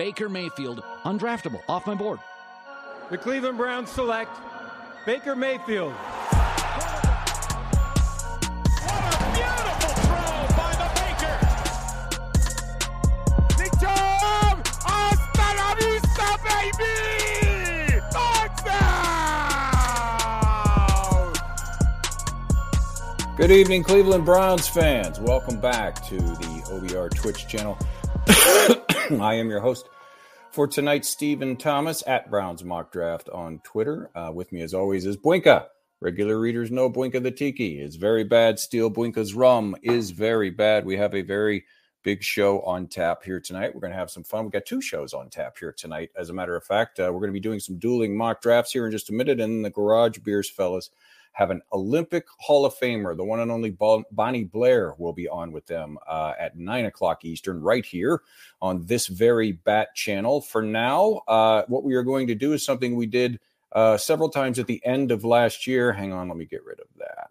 [0.00, 2.20] Baker Mayfield, undraftable, off my board.
[3.10, 4.34] The Cleveland Browns select
[5.04, 5.92] Baker Mayfield.
[5.92, 6.14] What
[9.04, 11.36] a beautiful throw by the Baker.
[23.36, 25.20] Good evening, Cleveland Browns fans.
[25.20, 27.76] Welcome back to the OBR Twitch channel.
[29.20, 29.88] I am your host
[30.52, 34.10] for tonight, Stephen Thomas at Browns Mock Draft on Twitter.
[34.14, 35.66] Uh, with me, as always, is Bwinka.
[36.00, 38.60] Regular readers know Bwinka the Tiki is very bad.
[38.60, 40.84] Steel Bwinka's rum is very bad.
[40.84, 41.64] We have a very
[42.04, 43.74] big show on tap here tonight.
[43.74, 44.44] We're going to have some fun.
[44.44, 46.10] We got two shows on tap here tonight.
[46.16, 48.72] As a matter of fact, uh, we're going to be doing some dueling mock drafts
[48.72, 50.90] here in just a minute, and the Garage Beers fellas
[51.32, 55.52] have an Olympic Hall of Famer, the one and only Bonnie Blair, will be on
[55.52, 58.22] with them uh, at nine o'clock Eastern, right here
[58.60, 60.40] on this very Bat channel.
[60.40, 63.40] For now, uh, what we are going to do is something we did
[63.72, 65.92] uh, several times at the end of last year.
[65.92, 67.30] Hang on, let me get rid of that.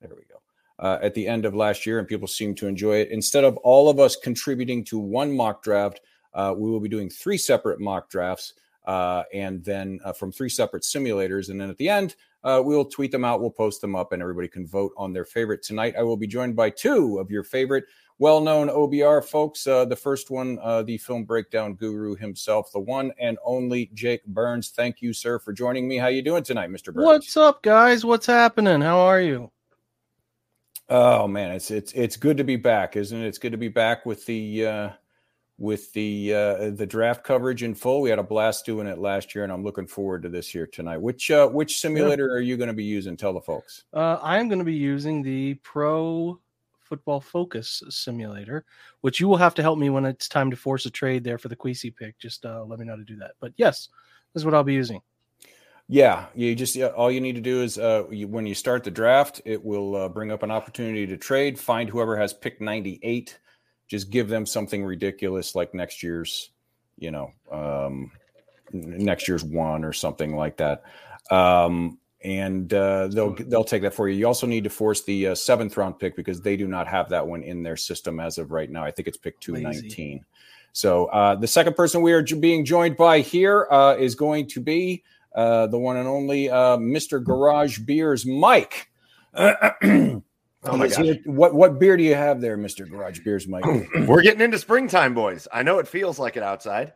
[0.00, 0.40] There we go.
[0.78, 3.10] Uh, at the end of last year, and people seem to enjoy it.
[3.10, 6.00] Instead of all of us contributing to one mock draft,
[6.34, 8.54] uh, we will be doing three separate mock drafts.
[8.84, 11.48] Uh, and then uh, from three separate simulators.
[11.48, 14.22] And then at the end, uh, we'll tweet them out, we'll post them up, and
[14.22, 15.62] everybody can vote on their favorite.
[15.62, 17.84] Tonight, I will be joined by two of your favorite
[18.18, 19.66] well known OBR folks.
[19.66, 24.24] Uh, the first one, uh, the film breakdown guru himself, the one and only Jake
[24.26, 24.70] Burns.
[24.70, 25.96] Thank you, sir, for joining me.
[25.96, 26.92] How you doing tonight, Mr.
[26.92, 27.06] Burns?
[27.06, 28.04] What's up, guys?
[28.04, 28.80] What's happening?
[28.80, 29.50] How are you?
[30.90, 33.26] Oh man, it's it's it's good to be back, isn't it?
[33.26, 34.90] It's good to be back with the uh,
[35.58, 38.00] with the uh, the draft coverage in full.
[38.00, 40.66] We had a blast doing it last year, and I'm looking forward to this year
[40.66, 40.98] tonight.
[40.98, 43.16] Which uh, which simulator are you going to be using?
[43.16, 43.84] Tell the folks.
[43.92, 46.40] Uh, I am going to be using the Pro
[46.80, 48.64] Football Focus simulator,
[49.02, 51.38] which you will have to help me when it's time to force a trade there
[51.38, 52.18] for the Queasy pick.
[52.18, 53.32] Just uh, let me know how to do that.
[53.40, 53.88] But yes,
[54.32, 55.00] this is what I'll be using.
[55.86, 58.90] Yeah, you just all you need to do is uh, you, when you start the
[58.90, 61.58] draft, it will uh, bring up an opportunity to trade.
[61.58, 63.38] Find whoever has pick 98
[63.88, 66.50] just give them something ridiculous like next year's,
[66.98, 68.10] you know, um,
[68.72, 70.82] next year's one or something like that.
[71.30, 74.16] Um, and uh, they'll they'll take that for you.
[74.16, 77.10] You also need to force the uh, seventh round pick because they do not have
[77.10, 78.82] that one in their system as of right now.
[78.82, 80.24] I think it's pick two nineteen.
[80.72, 84.60] So uh, the second person we are being joined by here uh, is going to
[84.60, 87.22] be uh, the one and only uh, Mr.
[87.22, 88.90] Garage Beers, Mike.
[90.66, 91.16] Oh my gosh.
[91.24, 93.64] What what beer do you have there, Mister Garage Beers, Mike?
[94.06, 95.46] We're getting into springtime, boys.
[95.52, 96.92] I know it feels like it outside.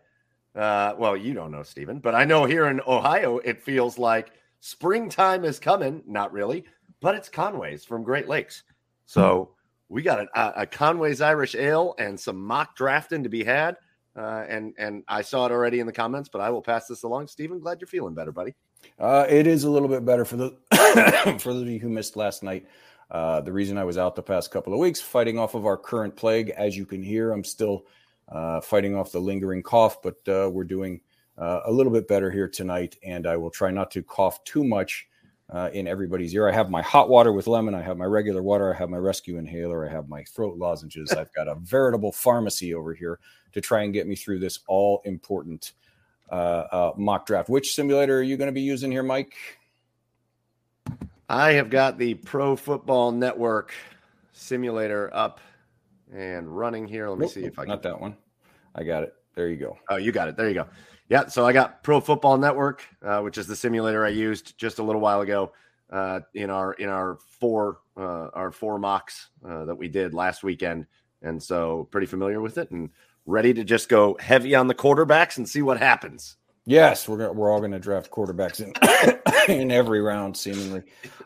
[0.54, 4.32] Uh, well, you don't know, Stephen, but I know here in Ohio it feels like
[4.60, 6.02] springtime is coming.
[6.06, 6.64] Not really,
[7.00, 8.64] but it's Conway's from Great Lakes.
[9.06, 9.50] So
[9.88, 13.76] we got a, a Conway's Irish Ale and some mock drafting to be had.
[14.16, 17.04] Uh, and and I saw it already in the comments, but I will pass this
[17.04, 17.28] along.
[17.28, 18.54] Stephen, glad you're feeling better, buddy.
[18.98, 20.56] Uh, it is a little bit better for the
[21.38, 22.66] for those of you who missed last night.
[23.10, 25.76] Uh, the reason I was out the past couple of weeks fighting off of our
[25.76, 27.86] current plague, as you can hear, I'm still
[28.28, 31.00] uh, fighting off the lingering cough, but uh, we're doing
[31.38, 32.96] uh, a little bit better here tonight.
[33.02, 35.08] And I will try not to cough too much
[35.50, 36.48] uh, in everybody's ear.
[36.48, 38.98] I have my hot water with lemon, I have my regular water, I have my
[38.98, 41.10] rescue inhaler, I have my throat lozenges.
[41.12, 43.18] I've got a veritable pharmacy over here
[43.52, 45.72] to try and get me through this all important
[46.28, 47.48] uh, mock draft.
[47.48, 49.34] Which simulator are you going to be using here, Mike?
[51.28, 53.74] I have got the Pro Football Network
[54.32, 55.40] simulator up
[56.12, 57.08] and running here.
[57.10, 57.68] Let me see if I can.
[57.68, 58.16] Not that one.
[58.74, 59.14] I got it.
[59.34, 59.76] There you go.
[59.90, 60.36] Oh, you got it.
[60.36, 60.66] There you go.
[61.08, 61.26] Yeah.
[61.26, 64.82] So I got Pro Football Network, uh, which is the simulator I used just a
[64.82, 65.52] little while ago
[65.90, 70.42] uh, in our in our four uh, our four mocks uh, that we did last
[70.42, 70.86] weekend,
[71.22, 72.90] and so pretty familiar with it and
[73.26, 76.36] ready to just go heavy on the quarterbacks and see what happens.
[76.68, 78.74] Yes, we're we're all going to draft quarterbacks in
[79.62, 80.82] in every round, seemingly.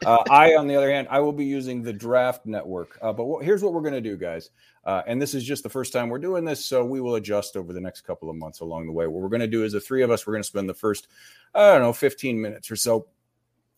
[0.07, 2.97] Uh, I, on the other hand, I will be using the Draft Network.
[3.03, 4.51] Uh, but here's what we're going to do, guys.
[4.85, 7.57] Uh, and this is just the first time we're doing this, so we will adjust
[7.57, 9.09] over the next couple of months along the way.
[9.09, 10.75] What we're going to do is the three of us, we're going to spend the
[10.75, 11.09] first,
[11.57, 13.09] I don't know, 15 minutes or so,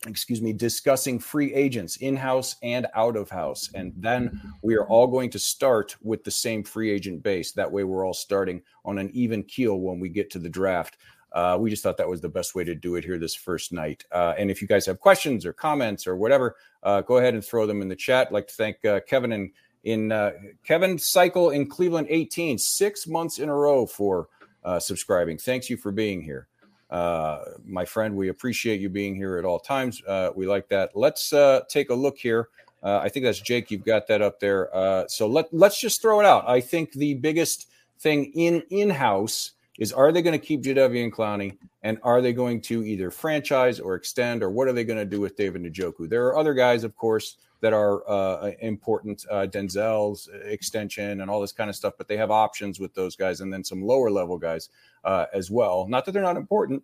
[0.06, 3.70] excuse me, discussing free agents in house and out of house.
[3.74, 7.52] And then we are all going to start with the same free agent base.
[7.52, 10.98] That way, we're all starting on an even keel when we get to the draft.
[11.34, 13.72] Uh, we just thought that was the best way to do it here this first
[13.72, 14.04] night.
[14.12, 16.54] Uh, and if you guys have questions or comments or whatever,
[16.84, 18.28] uh, go ahead and throw them in the chat.
[18.28, 19.50] I'd like to thank uh, Kevin and
[19.82, 20.30] in uh,
[20.64, 24.28] Kevin Cycle in Cleveland 18, six months in a row for
[24.64, 25.36] uh, subscribing.
[25.36, 26.46] Thanks you for being here.
[26.90, 30.00] my friend, we appreciate you being here at all times.
[30.36, 30.92] we like that.
[30.94, 31.34] Let's
[31.68, 32.48] take a look here.
[32.82, 33.70] I think that's Jake.
[33.70, 34.70] You've got that up there.
[35.08, 36.48] so let let's just throw it out.
[36.48, 41.10] I think the biggest thing in in house is are they going to keep Jadeveon
[41.10, 44.98] Clowney and are they going to either franchise or extend or what are they going
[44.98, 46.08] to do with David Njoku?
[46.08, 51.40] There are other guys, of course, that are uh, important, uh, Denzel's extension and all
[51.40, 54.10] this kind of stuff, but they have options with those guys and then some lower
[54.10, 54.68] level guys
[55.04, 55.88] uh, as well.
[55.88, 56.82] Not that they're not important,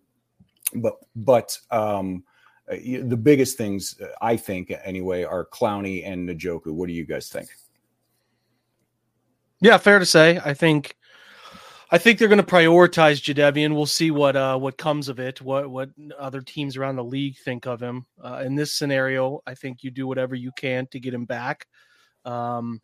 [0.75, 2.23] but but um,
[2.67, 6.73] the biggest things uh, I think anyway are Clowney and Njoku.
[6.73, 7.49] What do you guys think?
[9.59, 10.39] Yeah, fair to say.
[10.43, 10.95] I think
[11.93, 13.75] I think they're going to prioritize Jadeveon.
[13.75, 15.41] We'll see what uh, what comes of it.
[15.41, 19.41] What what other teams around the league think of him uh, in this scenario.
[19.45, 21.67] I think you do whatever you can to get him back.
[22.23, 22.81] Um,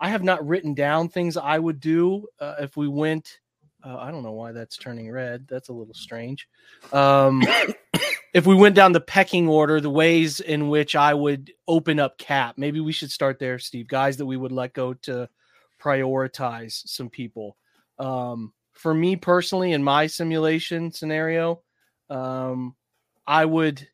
[0.00, 3.38] I have not written down things I would do uh, if we went.
[3.84, 5.46] Uh, I don't know why that's turning red.
[5.46, 6.48] That's a little strange.
[6.92, 7.40] Um,
[8.34, 12.18] if we went down the pecking order, the ways in which I would open up
[12.18, 13.86] cap, maybe we should start there, Steve.
[13.86, 15.28] Guys that we would let go to
[15.80, 17.56] prioritize some people.
[17.98, 21.62] Um, for me personally, in my simulation scenario,
[22.10, 22.74] um,
[23.26, 23.86] I would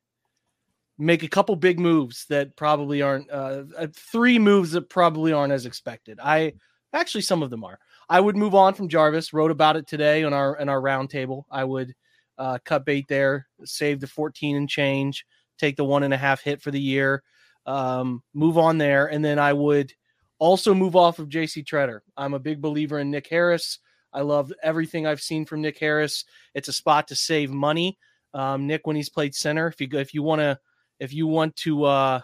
[0.99, 5.53] make a couple big moves that probably aren't uh, uh, three moves that probably aren't
[5.53, 6.19] as expected.
[6.23, 6.53] I
[6.93, 7.79] actually some of them are.
[8.09, 9.33] I would move on from Jarvis.
[9.33, 11.45] Wrote about it today on our in our roundtable.
[11.51, 11.95] I would
[12.39, 15.25] uh, cut bait there, save the 14 and change,
[15.59, 17.23] take the one and a half hit for the year,
[17.67, 19.93] um, move on there, and then I would
[20.39, 22.01] also move off of JC Tretter.
[22.17, 23.79] I'm a big believer in Nick Harris.
[24.13, 26.25] I love everything I've seen from Nick Harris.
[26.55, 27.99] It's a spot to save money.
[28.35, 30.59] Um, Nick, when he's played center, if you if you want to
[30.99, 32.21] if you want to uh,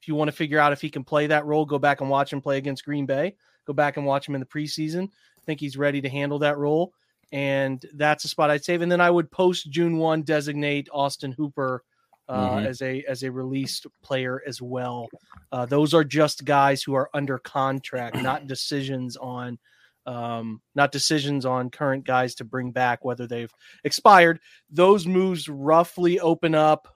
[0.00, 2.10] if you want to figure out if he can play that role, go back and
[2.10, 3.36] watch him play against Green Bay.
[3.66, 5.04] Go back and watch him in the preseason.
[5.04, 6.92] I think he's ready to handle that role,
[7.32, 8.82] and that's a spot I'd save.
[8.82, 11.82] And then I would post June one designate Austin Hooper
[12.28, 12.66] uh, mm-hmm.
[12.66, 15.08] as a as a released player as well.
[15.52, 19.58] Uh, those are just guys who are under contract, not decisions on
[20.06, 23.52] um, not decisions on current guys to bring back, whether they've
[23.84, 24.40] expired.
[24.70, 26.88] Those moves roughly open up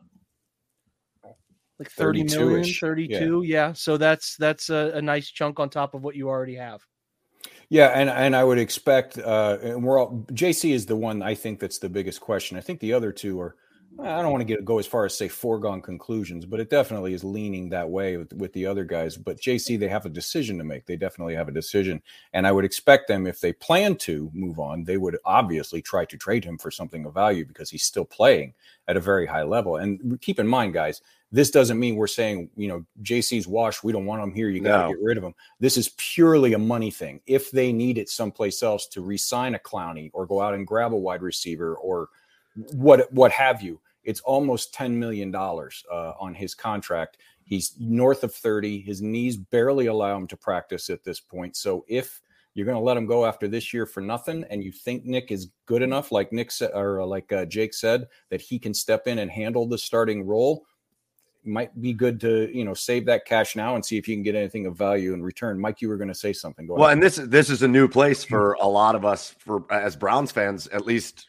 [1.78, 3.42] like 30 million, 32.
[3.42, 3.68] Yeah.
[3.68, 3.72] yeah.
[3.72, 6.82] So that's, that's a, a, nice chunk on top of what you already have.
[7.68, 7.88] Yeah.
[7.88, 11.60] And, and I would expect, uh, and we're all, JC is the one I think
[11.60, 12.58] that's the biggest question.
[12.58, 13.54] I think the other two are,
[14.00, 17.14] I don't want to get go as far as say foregone conclusions, but it definitely
[17.14, 19.16] is leaning that way with, with, the other guys.
[19.16, 20.86] But JC, they have a decision to make.
[20.86, 22.00] They definitely have a decision,
[22.32, 26.04] and I would expect them if they plan to move on, they would obviously try
[26.04, 28.54] to trade him for something of value because he's still playing
[28.86, 29.76] at a very high level.
[29.76, 31.02] And keep in mind, guys,
[31.32, 33.82] this doesn't mean we're saying you know JC's washed.
[33.82, 34.48] We don't want him here.
[34.48, 34.88] You got to no.
[34.90, 35.34] get rid of him.
[35.58, 37.20] This is purely a money thing.
[37.26, 40.92] If they need it someplace else to re-sign a Clowney or go out and grab
[40.92, 42.10] a wide receiver or
[42.72, 47.18] what what have you it's almost $10 million uh, on his contract.
[47.44, 48.80] He's north of 30.
[48.80, 51.56] His knees barely allow him to practice at this point.
[51.56, 52.20] So if
[52.54, 55.30] you're going to let him go after this year for nothing, and you think Nick
[55.30, 59.06] is good enough, like Nick said, or like uh, Jake said, that he can step
[59.06, 60.64] in and handle the starting role,
[61.44, 64.22] might be good to you know save that cash now and see if you can
[64.22, 65.58] get anything of value in return.
[65.58, 66.66] Mike, you were going to say something.
[66.66, 66.94] Go well, ahead.
[66.94, 70.32] and this this is a new place for a lot of us, for as Browns
[70.32, 71.27] fans, at least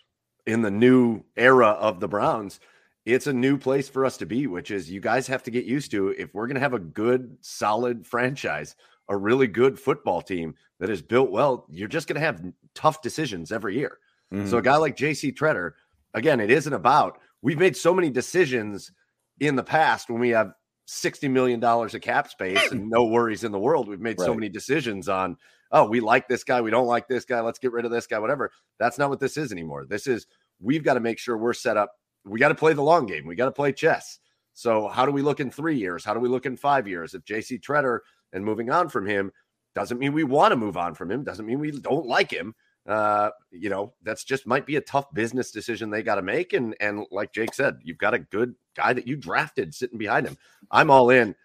[0.49, 2.59] in the new era of the Browns,
[3.05, 5.65] it's a new place for us to be, which is you guys have to get
[5.65, 8.75] used to if we're going to have a good, solid franchise,
[9.09, 12.43] a really good football team that is built well, you're just going to have
[12.73, 13.99] tough decisions every year.
[14.33, 14.47] Mm-hmm.
[14.47, 14.65] So a mm-hmm.
[14.65, 15.73] guy like JC Tretter,
[16.15, 18.91] again, it isn't about we've made so many decisions
[19.39, 20.53] in the past when we have
[20.87, 23.87] $60 million of cap space and no worries in the world.
[23.87, 24.25] We've made right.
[24.25, 25.37] so many decisions on,
[25.71, 28.07] oh, we like this guy, we don't like this guy, let's get rid of this
[28.07, 28.51] guy, whatever.
[28.79, 29.85] That's not what this is anymore.
[29.85, 30.25] This is
[30.59, 31.93] we've got to make sure we're set up.
[32.25, 33.25] We got to play the long game.
[33.25, 34.19] We got to play chess.
[34.53, 36.03] So how do we look in three years?
[36.03, 37.13] How do we look in five years?
[37.13, 37.99] If JC Tretter
[38.33, 39.31] and moving on from him
[39.73, 42.53] doesn't mean we want to move on from him, doesn't mean we don't like him.
[42.85, 46.53] Uh, you know, that's just might be a tough business decision they got to make.
[46.53, 50.27] And and like Jake said, you've got a good guy that you drafted sitting behind
[50.27, 50.37] him.
[50.71, 51.35] I'm all in.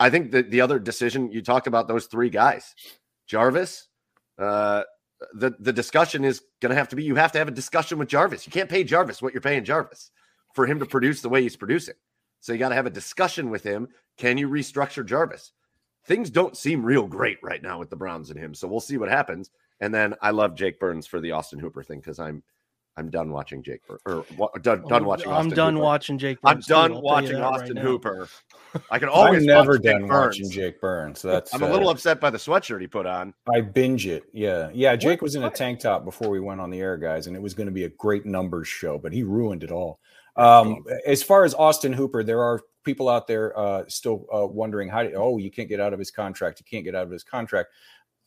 [0.00, 2.74] I think that the other decision you talked about those three guys,
[3.26, 3.88] Jarvis,
[4.38, 4.84] uh,
[5.34, 7.98] the the discussion is going to have to be you have to have a discussion
[7.98, 8.46] with Jarvis.
[8.46, 10.10] You can't pay Jarvis what you're paying Jarvis
[10.54, 11.94] for him to produce the way he's producing.
[12.40, 13.88] So you got to have a discussion with him.
[14.16, 15.52] Can you restructure Jarvis?
[16.04, 18.54] Things don't seem real great right now with the Browns and him.
[18.54, 19.50] So we'll see what happens.
[19.80, 22.42] And then I love Jake Burns for the Austin Hooper thing because I'm
[22.98, 24.24] I'm done watching Jake Burns or
[24.60, 25.30] done, done watching.
[25.30, 25.84] Austin I'm done Hooper.
[25.84, 26.40] watching Jake.
[26.40, 28.28] Burns I'm done too, watching Austin right Hooper.
[28.90, 29.42] I can always.
[29.42, 31.22] I'm never done watching Jake Burns.
[31.22, 31.54] That's.
[31.54, 33.34] I'm a little uh, upset by the sweatshirt he put on.
[33.54, 34.24] I binge it.
[34.32, 34.96] Yeah, yeah.
[34.96, 35.26] Jake what?
[35.26, 37.54] was in a tank top before we went on the air, guys, and it was
[37.54, 40.00] going to be a great numbers show, but he ruined it all.
[40.34, 44.88] Um, as far as Austin Hooper, there are people out there uh, still uh, wondering
[44.88, 45.04] how.
[45.04, 46.58] Do, oh, you can't get out of his contract.
[46.58, 47.70] You can't get out of his contract.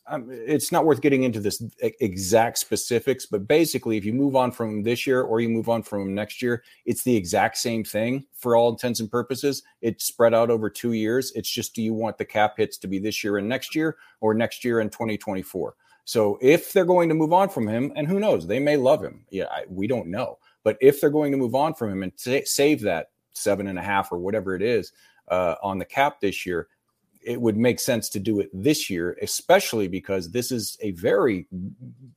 [0.07, 4.51] Um, it's not worth getting into this exact specifics, but basically, if you move on
[4.51, 8.25] from this year or you move on from next year, it's the exact same thing
[8.35, 9.63] for all intents and purposes.
[9.81, 11.31] It's spread out over two years.
[11.35, 13.97] It's just do you want the cap hits to be this year and next year
[14.21, 15.75] or next year and 2024?
[16.03, 19.03] So if they're going to move on from him, and who knows, they may love
[19.03, 19.23] him.
[19.29, 20.39] Yeah, I, we don't know.
[20.63, 23.79] But if they're going to move on from him and sa- save that seven and
[23.79, 24.91] a half or whatever it is
[25.27, 26.67] uh, on the cap this year,
[27.23, 31.47] it would make sense to do it this year, especially because this is a very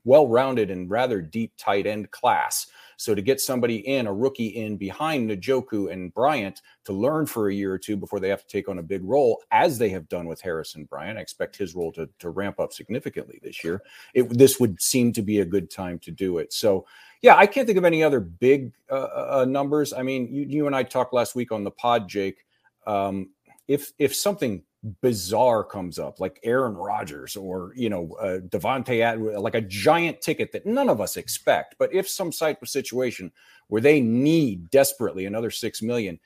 [0.05, 2.67] well rounded and rather deep tight end class.
[2.97, 7.49] So to get somebody in, a rookie in behind Njoku and Bryant to learn for
[7.49, 9.89] a year or two before they have to take on a big role, as they
[9.91, 13.65] have done with Harrison Bryant, I expect his role to, to ramp up significantly this
[13.65, 13.83] year.
[14.15, 16.53] It, this would seem to be a good time to do it.
[16.53, 16.87] So,
[17.21, 19.09] yeah, I can't think of any other big uh,
[19.41, 19.93] uh, numbers.
[19.93, 22.45] I mean, you, you and I talked last week on the pod, Jake.
[22.87, 23.31] Um,
[23.69, 24.63] if if something
[25.01, 30.21] bizarre comes up, like Aaron Rodgers or you know uh, Davante, Ad- like a giant
[30.21, 31.77] ticket that none of us expect.
[31.79, 33.33] But if some type of situation
[33.69, 36.21] where they need desperately another six million,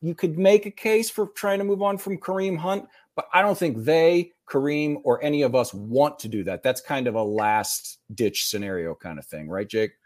[0.00, 2.86] you could make a case for trying to move on from Kareem Hunt.
[3.14, 6.62] But I don't think they, Kareem, or any of us want to do that.
[6.62, 9.92] That's kind of a last ditch scenario kind of thing, right, Jake?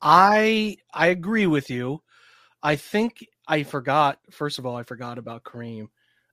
[0.00, 2.02] I I agree with you.
[2.62, 4.18] I think I forgot.
[4.30, 5.88] First of all, I forgot about Kareem.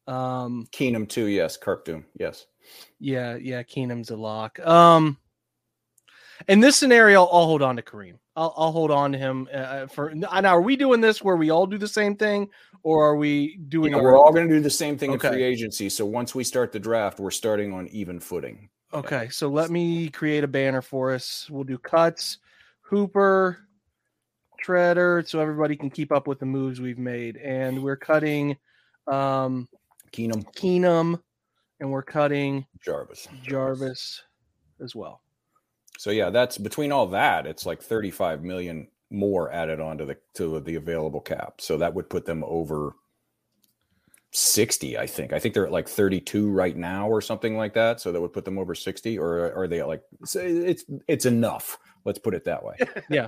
[0.08, 1.58] Um, Keenum too, yes.
[1.58, 2.46] Kirk Doom, yes.
[3.00, 4.60] yeah, yeah, Keenum's a lock.
[4.60, 5.18] Um,
[6.48, 8.20] in this scenario, I'll hold on to Kareem.
[8.36, 10.28] I'll, I'll hold on to him uh, for now.
[10.46, 12.50] Are we doing this where we all do the same thing,
[12.84, 13.96] or are we doing?
[13.96, 15.28] Our- we're all going to do the same thing Okay.
[15.30, 15.90] in free agency.
[15.90, 18.70] So once we start the draft, we're starting on even footing.
[18.94, 21.48] Okay, so let me create a banner for us.
[21.50, 22.38] We'll do cuts,
[22.82, 23.58] Hooper,
[24.68, 27.38] So everybody can keep up with the moves we've made.
[27.38, 28.58] And we're cutting
[29.08, 29.68] um
[30.12, 31.22] Keenum, Keenum
[31.80, 33.28] and we're cutting Jarvis.
[33.44, 34.24] Jarvis
[34.82, 35.22] as well.
[35.98, 40.60] So yeah, that's between all that, it's like 35 million more added onto the to
[40.60, 41.62] the available cap.
[41.62, 42.96] So that would put them over
[44.32, 45.32] 60, I think.
[45.32, 48.02] I think they're at like 32 right now or something like that.
[48.02, 50.04] So that would put them over 60 or are they at like
[50.36, 51.78] it's it's enough.
[52.06, 52.78] Let's put it that way.
[53.10, 53.28] Yeah.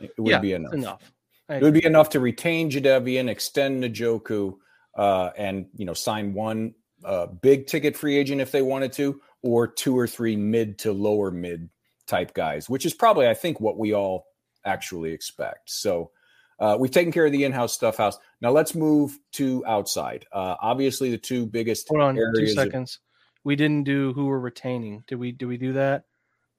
[0.00, 0.74] It would yeah, be enough.
[0.74, 1.12] enough.
[1.48, 4.56] It would be enough to retain Jadeveon, extend Njoku,
[4.96, 9.20] uh, and you know sign one uh, big ticket free agent if they wanted to,
[9.42, 11.70] or two or three mid to lower mid
[12.06, 14.26] type guys, which is probably I think what we all
[14.64, 15.70] actually expect.
[15.70, 16.10] So
[16.58, 18.18] uh, we've taken care of the in-house stuff house.
[18.40, 20.26] Now let's move to outside.
[20.32, 22.50] Uh, obviously, the two biggest Hold on two areas.
[22.52, 22.98] of- seconds.
[23.44, 25.04] We didn't do who we're retaining.
[25.06, 26.04] Did we do we do that?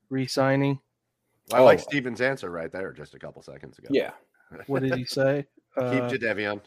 [0.10, 0.80] Re-signing?
[1.54, 1.84] I like Oh.
[1.84, 3.88] Steven's answer right there just a couple seconds ago.
[3.92, 4.12] yeah,
[4.68, 5.46] What did he say?
[5.76, 6.62] Keep Uh, Jadeveon.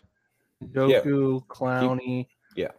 [0.65, 2.27] Njoku, Clowney.
[2.57, 2.71] Yeah.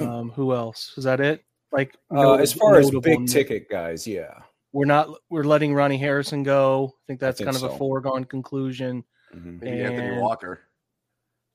[0.00, 0.94] Um, who else?
[0.96, 1.44] Is that it?
[1.72, 4.32] Like uh, as far as big na- ticket guys, yeah.
[4.72, 6.94] we're not we're letting Ronnie Harrison go.
[6.94, 9.04] I think that's think kind of a foregone conclusion.
[9.34, 9.60] Mhm.
[9.60, 10.60] Maybe Anthony Walker.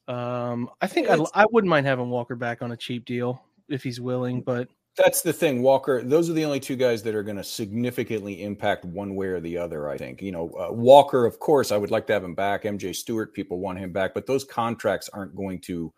[0.08, 3.82] Um, I think I'd, I wouldn't mind having Walker back on a cheap deal if
[3.84, 6.02] he's willing, but That's the thing, Walker.
[6.02, 9.42] Those are the only two guys that are going to significantly impact one way or
[9.42, 9.90] the other.
[9.90, 10.22] I think.
[10.22, 12.64] You know, uh, Walker, of course, I would like to have him back.
[12.64, 15.94] MJ Stewart, people want him back, but those contracts aren't going to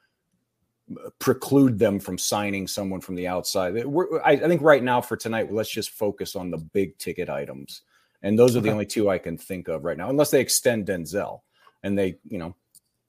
[1.06, 3.86] uh, preclude them from signing someone from the outside.
[3.86, 7.30] We're, I, I think right now for tonight, let's just focus on the big ticket
[7.30, 7.84] items,
[8.24, 8.74] and those are the Okay.
[8.74, 11.42] only two I can think of right now, unless they extend Denzel,
[11.84, 12.56] and they, you know,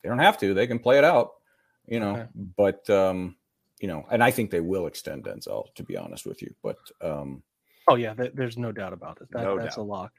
[0.02, 0.52] they don't have to.
[0.52, 1.30] They can play it out,
[1.86, 2.12] you know.
[2.16, 2.26] Okay.
[2.56, 3.36] But um,
[3.80, 6.54] you know, and I think they will extend Denzel, to be honest with you.
[6.62, 7.42] But um,
[7.88, 9.28] oh yeah, th- there's no doubt about it.
[9.32, 9.82] That, No that's doubt.
[9.82, 10.12] a lock.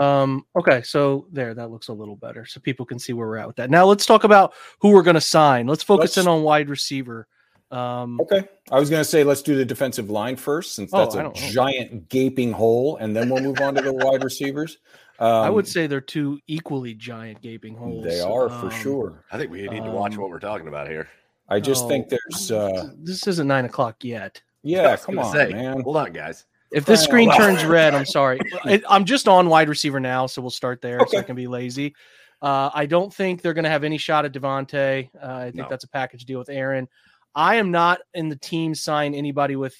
[0.00, 3.38] Um, okay, so there, that looks a little better, so people can see where we're
[3.38, 3.70] at with that.
[3.70, 5.66] Now let's talk about who we're going to sign.
[5.66, 7.26] Let's focus Let's- in on wide receiver.
[7.70, 10.98] Um, okay, I was going to say let's do the defensive line first, since Oh,
[11.00, 11.48] that's I a don't know.
[11.48, 14.78] giant gaping hole, and then we'll move on to the wide receivers.
[15.18, 18.04] Um, I would say they're two equally giant gaping holes.
[18.04, 19.24] they are for Um, sure.
[19.30, 21.08] I think we need to watch um, what we're talking about here.
[21.48, 24.40] I just oh, think there's, uh, this isn't nine o'clock yet.
[24.62, 25.80] Yeah, come on, say, man.
[25.80, 26.44] Hold on, guys.
[26.70, 27.38] If this Crying screen loud.
[27.38, 28.38] turns red, I'm sorry.
[28.64, 31.46] I, I'm just on wide receiver now, so we'll start there so I can be
[31.46, 31.94] lazy.
[32.42, 35.08] Uh, I don't think they're going to have any shot at Davante.
[35.20, 35.66] Uh, I think No.
[35.68, 36.88] that's a package deal with Aaron.
[37.34, 39.76] I am not in the team sign anybody with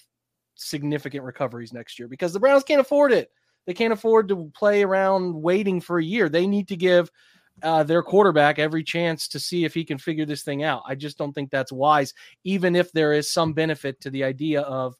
[0.55, 3.31] significant recoveries next year because the Browns can't afford it.
[3.67, 6.29] They can't afford to play around waiting for a year.
[6.29, 7.11] They need to give
[7.63, 10.83] uh, their quarterback every chance to see if he can figure this thing out.
[10.87, 14.63] I just don't think that's wise, even if there is some benefit to the idea
[14.63, 14.95] of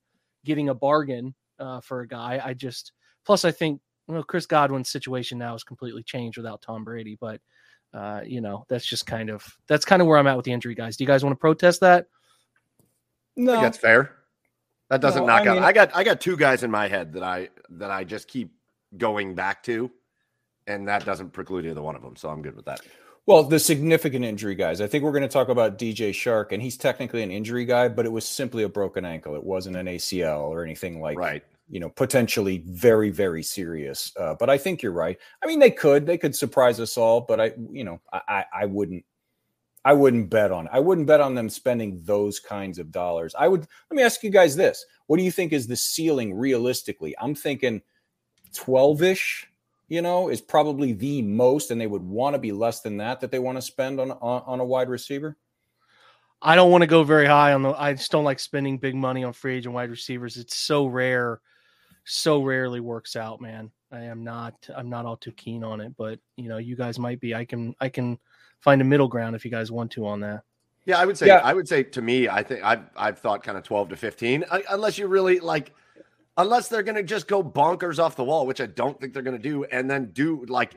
[0.45, 2.41] getting a bargain uh, for a guy.
[2.45, 2.93] I just
[3.25, 7.41] plus I think well, Chris Godwin's situation now has completely changed without Tom Brady, but
[7.95, 10.53] uh, you know that's just kind of that's kind of where I'm at with the
[10.53, 10.97] injury guys.
[10.97, 12.07] Do you guys want to protest that?
[13.37, 14.17] No, that's fair.
[14.91, 15.59] That doesn't No, knock I out.
[15.59, 18.53] I got I got two guys in my head that I that I just keep
[18.97, 19.91] going back to,
[20.69, 22.15] and that doesn't preclude either one of them.
[22.15, 22.81] So I'm good with that.
[23.27, 24.81] Well, the significant injury guys.
[24.81, 27.89] I think we're going to talk about DJ Chark, and he's technically an injury guy,
[27.89, 29.35] but it was simply a broken ankle.
[29.35, 31.43] It wasn't an ACL or anything like right.
[31.69, 34.13] you know potentially very very serious.
[34.19, 35.19] Uh, but I think you're right.
[35.43, 38.45] I mean, they could they could surprise us all, but I you know I I,
[38.63, 39.05] I wouldn't.
[39.85, 40.69] I wouldn't bet on.
[40.73, 43.35] I wouldn't bet on them spending those kinds of dollars.
[43.39, 43.61] I would.
[43.61, 47.15] Let me ask you guys this: What do you think is the ceiling realistically?
[47.21, 47.83] I'm thinking
[48.55, 49.47] twelve ish.
[49.89, 53.21] You know, is probably the most, and they would want to be less than that.
[53.21, 55.37] That they want to spend on on, on a wide receiver.
[56.41, 57.71] I don't want to go very high on the.
[57.71, 60.37] I just don't like spending big money on free agent wide receivers.
[60.37, 61.41] It's so rare,
[62.05, 63.71] so rarely works out, man.
[63.91, 64.55] I am not.
[64.77, 67.35] I'm not all too keen on it, but you know, you guys might be.
[67.35, 67.75] I can.
[67.81, 68.19] I can
[68.61, 70.43] find a middle ground if you guys want to on that.
[70.85, 71.27] Yeah, I would say.
[71.27, 71.39] Yeah.
[71.39, 74.45] I would say to me, I think I've I've thought kind of twelve to fifteen,
[74.51, 75.73] I, unless you really like,
[76.39, 79.39] unless they're gonna just go bonkers off the wall, which I don't think they're gonna
[79.39, 80.77] do, and then do like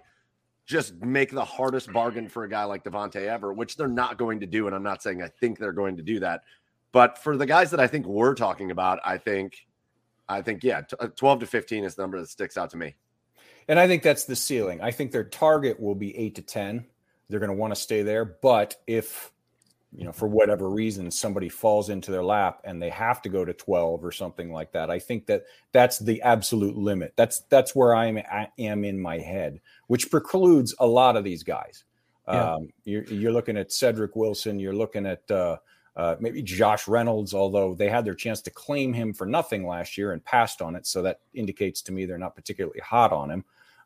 [0.65, 4.39] just make the hardest bargain for a guy like Davante ever, which they're not going
[4.39, 4.67] to do.
[4.67, 6.41] And I'm not saying I think they're going to do that,
[6.91, 9.65] but for the guys that I think we're talking about, I think,
[10.27, 12.95] I think yeah, uh, twelve to fifteen is the number that sticks out to me.
[13.67, 14.81] And I think that's the ceiling.
[14.81, 16.85] I think their target will be eight to 10.
[17.29, 18.25] They're going to want to stay there.
[18.25, 19.31] But if,
[19.93, 23.43] you know, for whatever reason, somebody falls into their lap and they have to go
[23.43, 25.43] to 12 or something like that, I think that
[25.73, 27.13] that's the absolute limit.
[27.17, 31.23] That's, that's where I am, I am in my head, which precludes a lot of
[31.23, 31.83] these guys.
[32.27, 32.53] Yeah.
[32.53, 35.57] Um, you're, you're looking at Cedric Wilson, you're looking at, uh,
[35.97, 39.97] uh, maybe Josh Reynolds, although they had their chance to claim him for nothing last
[39.97, 40.87] year and passed on it.
[40.87, 43.43] So that indicates to me they're not particularly hot on him.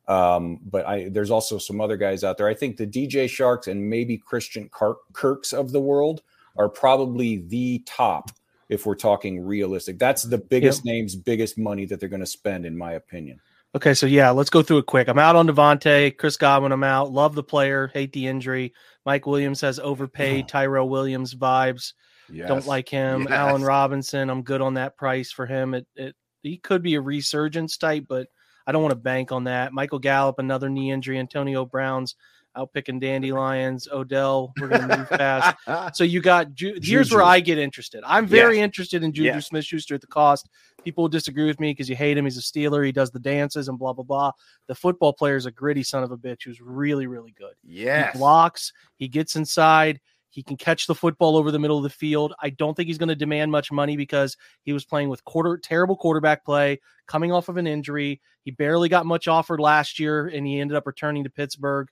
[0.08, 2.48] Um, but I, there's also some other guys out there.
[2.48, 4.70] I think the DJ Charks and maybe Christian
[5.14, 6.22] Kirks of the world
[6.58, 8.32] are probably the top
[8.70, 10.00] if we're talking realistic.
[10.00, 13.40] That's the biggest names, biggest money that they're going to spend, in my opinion.
[13.76, 15.10] Okay, so yeah, let's go through it quick.
[15.10, 16.72] I'm out on Davante, Chris Godwin.
[16.72, 17.12] I'm out.
[17.12, 18.74] Love the player, hate the injury.
[19.06, 20.48] Mike Williams has overpaid.
[20.48, 21.94] Tyrell Williams vibes.
[22.32, 22.48] Yes.
[22.48, 23.24] Don't like him.
[23.24, 23.32] Yes.
[23.32, 25.74] Allen Robinson, I'm good on that price for him.
[25.74, 28.28] It, it he could be a resurgence type, but
[28.68, 29.74] I don't want to bank on that.
[29.74, 31.20] Michael Gallup, another knee injury.
[31.20, 32.16] Antonio Brown's
[32.58, 33.88] out picking dandelions.
[33.92, 35.58] Odell, we're gonna move fast.
[35.96, 38.02] So you got Ju- here's where I get interested.
[38.08, 38.64] I'm very Yes.
[38.64, 39.48] interested in Juju Yes.
[39.48, 40.48] Smith Schuster at the cost.
[40.86, 42.24] People will disagree with me because you hate him.
[42.26, 42.86] He's a Steeler.
[42.86, 44.32] He does the dances and blah blah blah.
[44.68, 47.56] The football player is a gritty son of a bitch who's really really good.
[47.64, 48.72] Yeah, He blocks.
[48.96, 50.00] He gets inside.
[50.36, 52.34] He can catch the football over the middle of the field.
[52.42, 55.58] I don't think he's going to demand much money because he was playing with quarter
[55.58, 58.20] terrible quarterback play, coming off of an injury.
[58.44, 61.88] He barely got much offered last year, and he ended up returning to Pittsburgh.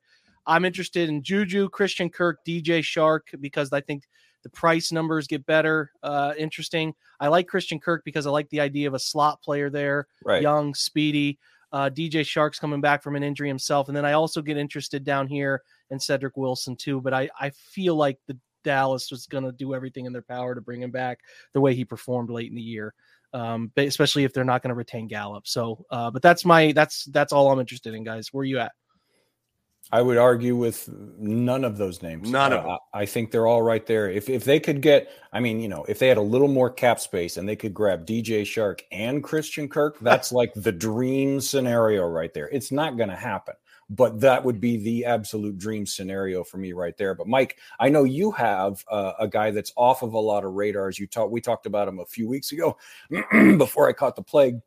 [0.46, 4.04] I'm interested in Juju, Christian Kirk, DJ Chark because I think
[4.44, 5.90] the price numbers get better.
[6.04, 6.94] Uh, interesting.
[7.22, 10.42] I like Christian Kirk because I like the idea of a slot player there Right.
[10.42, 11.40] young, speedy.
[11.72, 15.04] Uh, DJ Chark's coming back from an injury himself, and then I also get interested
[15.04, 17.00] down here in Cedric Wilson too.
[17.00, 20.56] But I I feel like the Dallas was going to do everything in their power
[20.56, 21.20] to bring him back
[21.54, 22.94] the way he performed late in the year,
[23.34, 25.48] um, but especially if they're not going to retain Gallup.
[25.48, 28.30] So, uh, but that's my that's that's all I'm interested in, guys.
[28.32, 28.72] Where you at?
[29.92, 32.32] I would argue with none of those names.
[32.32, 32.78] None of them.
[32.94, 34.10] I I think they're all right there.
[34.10, 36.70] If if they could get, I mean, you know, if they had a little more
[36.70, 41.42] cap space and they could grab DJ Chark and Christian Kirk, that's like the dream
[41.42, 42.50] scenario right there.
[42.50, 43.56] It's not going to happen,
[43.96, 47.14] but that would be the absolute dream scenario for me right there.
[47.14, 50.54] But Mike, I know you have uh, a guy that's off of a lot of
[50.54, 50.98] radars.
[50.98, 52.78] You talked, we talked about him a few weeks ago
[53.58, 54.60] before I caught the plague.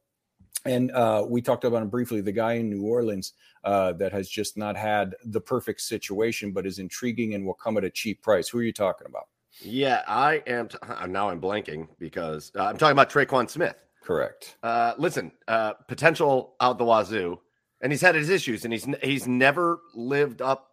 [0.65, 2.21] And uh, we talked about him briefly.
[2.21, 3.33] The guy in New Orleans
[3.65, 7.77] uh, that has just not had the perfect situation, but is intriguing and will come
[7.77, 8.49] at a cheap price.
[8.49, 9.29] Who are you talking about?
[9.61, 10.69] Yeah, I am.
[10.69, 13.77] T- uh, now I'm blanking because uh, I'm talking about Tre'Quan Smith.
[14.03, 14.57] Correct.
[14.63, 17.41] Uh, listen, uh, potential out the wazoo,
[17.81, 20.71] and he's had his issues, and he's he's never lived up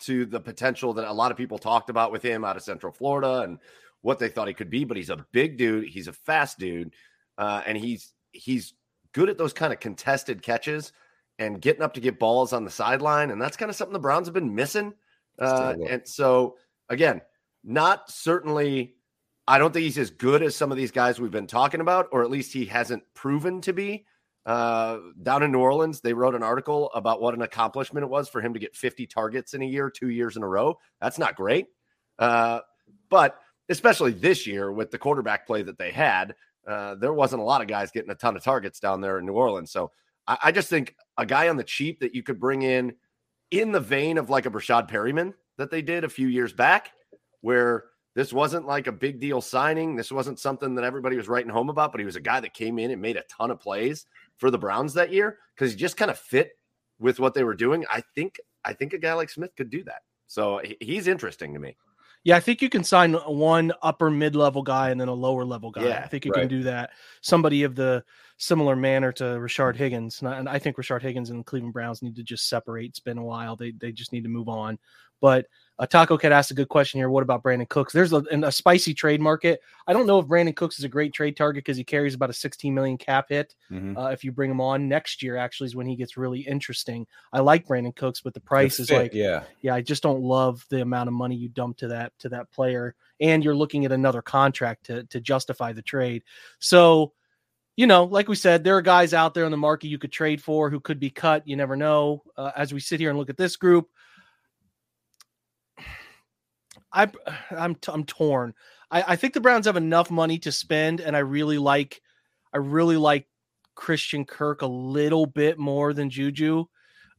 [0.00, 2.92] to the potential that a lot of people talked about with him out of Central
[2.92, 3.58] Florida and
[4.00, 4.84] what they thought he could be.
[4.84, 5.88] But he's a big dude.
[5.88, 6.92] He's a fast dude,
[7.38, 8.74] uh, and he's he's
[9.12, 10.92] good at those kind of contested catches
[11.38, 13.98] and getting up to get balls on the sideline, and that's kind of something the
[13.98, 14.92] Browns have been missing.
[15.38, 16.56] Uh, and so
[16.88, 17.20] again,
[17.64, 18.94] not certainly.
[19.48, 22.08] I don't think he's as good as some of these guys we've been talking about,
[22.12, 24.06] or at least he hasn't proven to be.
[24.44, 28.28] Uh, down in New Orleans, they wrote an article about what an accomplishment it was
[28.28, 30.78] for him to get 50 targets in a year, two years in a row.
[31.00, 31.68] That's not great.
[32.18, 32.60] Uh,
[33.08, 36.34] but especially this year with the quarterback play that they had,
[36.66, 39.26] uh, there wasn't a lot of guys getting a ton of targets down there in
[39.26, 39.70] New Orleans.
[39.70, 39.92] So
[40.26, 42.94] I, I just think a guy on the cheap that you could bring in
[43.50, 46.92] in the vein of like a Breshad Perryman that they did a few years back,
[47.42, 49.96] where This wasn't like a big deal signing.
[49.96, 52.52] This wasn't something that everybody was writing home about, but he was a guy that
[52.52, 55.78] came in and made a ton of plays for the Browns that year because he
[55.78, 56.52] just kind of fit
[56.98, 57.84] with what they were doing.
[57.90, 60.02] I think I think a guy like Smith could do that.
[60.26, 61.76] So he's interesting to me.
[62.24, 65.44] Yeah, I think you can sign one upper mid level guy and then a lower
[65.44, 65.88] level guy.
[65.88, 66.40] Yeah, I think you right.
[66.40, 66.90] can do that.
[67.20, 68.04] Somebody of the
[68.38, 70.20] similar manner to Rashard Higgins.
[70.20, 72.90] And I, and I think Rashard Higgins and the Cleveland Browns need to just separate.
[72.90, 73.56] It's been a while.
[73.56, 74.78] They they just need to move on.
[75.22, 75.46] But
[75.78, 77.08] uh, Taco Cat asked a good question here.
[77.08, 77.92] What about Brandin Cooks?
[77.92, 79.60] There's a, a spicy trade market.
[79.86, 82.28] I don't know if Brandin Cooks is a great trade target because he carries about
[82.28, 83.54] a 16 million cap hit.
[83.70, 83.96] Mhm.
[83.96, 87.06] Uh, if you bring him on next year, actually is when he gets really interesting.
[87.32, 90.02] I like Brandin Cooks, but the price The is fit, like yeah, yeah, I just
[90.02, 93.54] don't love the amount of money you dump to that to that player, and you're
[93.54, 96.24] looking at another contract to to justify the trade.
[96.58, 97.12] So,
[97.76, 100.12] you know, like we said, there are guys out there in the market you could
[100.12, 101.46] trade for who could be cut.
[101.46, 102.22] You never know.
[102.36, 103.88] Uh, as we sit here and look at this group,
[106.92, 107.10] I
[107.50, 108.54] I'm I'm torn.
[108.90, 112.02] I, I think the Browns have enough money to spend, and I really like
[112.52, 113.26] I really like
[113.74, 116.66] Christian Kirk a little bit more than Juju.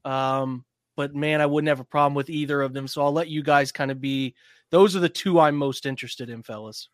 [0.05, 2.87] Um, but man, I wouldn't have a problem with either of them.
[2.87, 4.35] So I'll let you guys kind of be.
[4.69, 6.89] Those are the two I'm most interested in, fellas.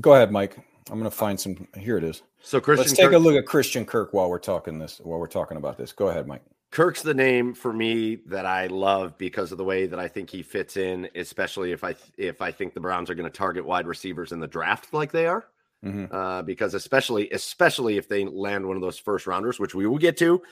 [0.00, 0.56] go ahead, Mike.
[0.90, 1.66] I'm going to find some.
[1.76, 2.22] Here it is.
[2.40, 5.00] So Christian Let's take Kirk, a look at Christian Kirk while we're talking this.
[5.02, 6.42] While we're talking about this, go ahead, Mike.
[6.70, 10.30] Kirk's the name for me that I love because of the way that I think
[10.30, 13.64] he fits in, especially if I if I think the Browns are going to target
[13.64, 15.46] wide receivers in the draft like they are.
[15.84, 16.08] Mhm.
[16.12, 19.98] uh, because especially especially if they land one of those first rounders, which we will
[19.98, 20.42] get to.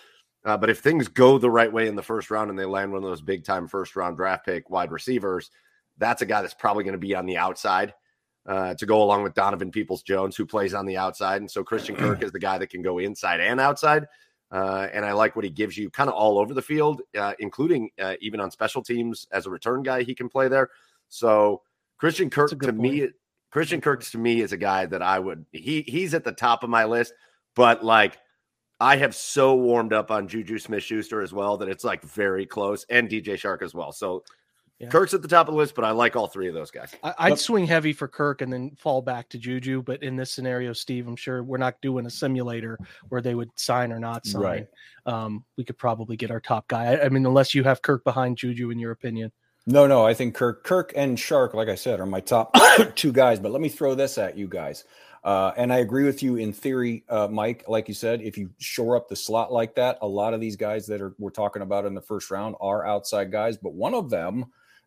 [0.45, 2.93] Uh, but if things go the right way in the first round and they land
[2.93, 5.51] one of those big time first round draft pick wide receivers,
[5.97, 7.95] that's a guy that's probably going to be on the outside
[8.47, 11.41] uh, to go along with Donovan Peoples Jones, who plays on the outside.
[11.41, 14.07] And so Christian Kirk is the guy that can go inside and outside.
[14.51, 17.33] Uh, and I like what he gives you kind of all over the field, uh,
[17.39, 20.69] including uh, even on special teams as a return guy, he can play there.
[21.09, 21.63] So
[21.99, 23.09] Christian Kirk to me,
[23.51, 26.63] Christian Kirk to me is a guy that I would he he's at the top
[26.63, 27.15] of my list,
[27.57, 28.19] but like
[28.79, 32.47] I have so warmed up on Juju Smith Schuster as well that it's like very
[32.47, 33.93] close, and DJ Chark as well.
[33.93, 34.25] So
[34.85, 34.91] Yeah.
[34.91, 36.95] Kirk's at the top of the list, but I like all three of those guys.
[37.03, 39.83] I, I'd But- swing heavy for Kirk and then fall back to Juju.
[39.83, 43.51] But in this scenario, Steve, I'm sure we're not doing a simulator where they would
[43.57, 44.43] sign or not sign.
[44.43, 44.69] Right.
[45.07, 46.95] Um, we could probably get our top guy.
[46.95, 49.33] I, I mean, unless you have Kirk behind Juju, in your opinion.
[49.67, 52.55] No, no, I think Kirk, Kirk and Chark, like I said, are my top
[52.97, 53.41] two guys.
[53.41, 54.85] But let me throw this at you guys.
[55.23, 57.65] Uh, and I agree with you in theory, uh, Mike.
[57.67, 60.57] Like you said, if you shore up the slot like that, a lot of these
[60.57, 63.57] guys that are we're talking about in the first round are outside guys.
[63.57, 64.45] But one of them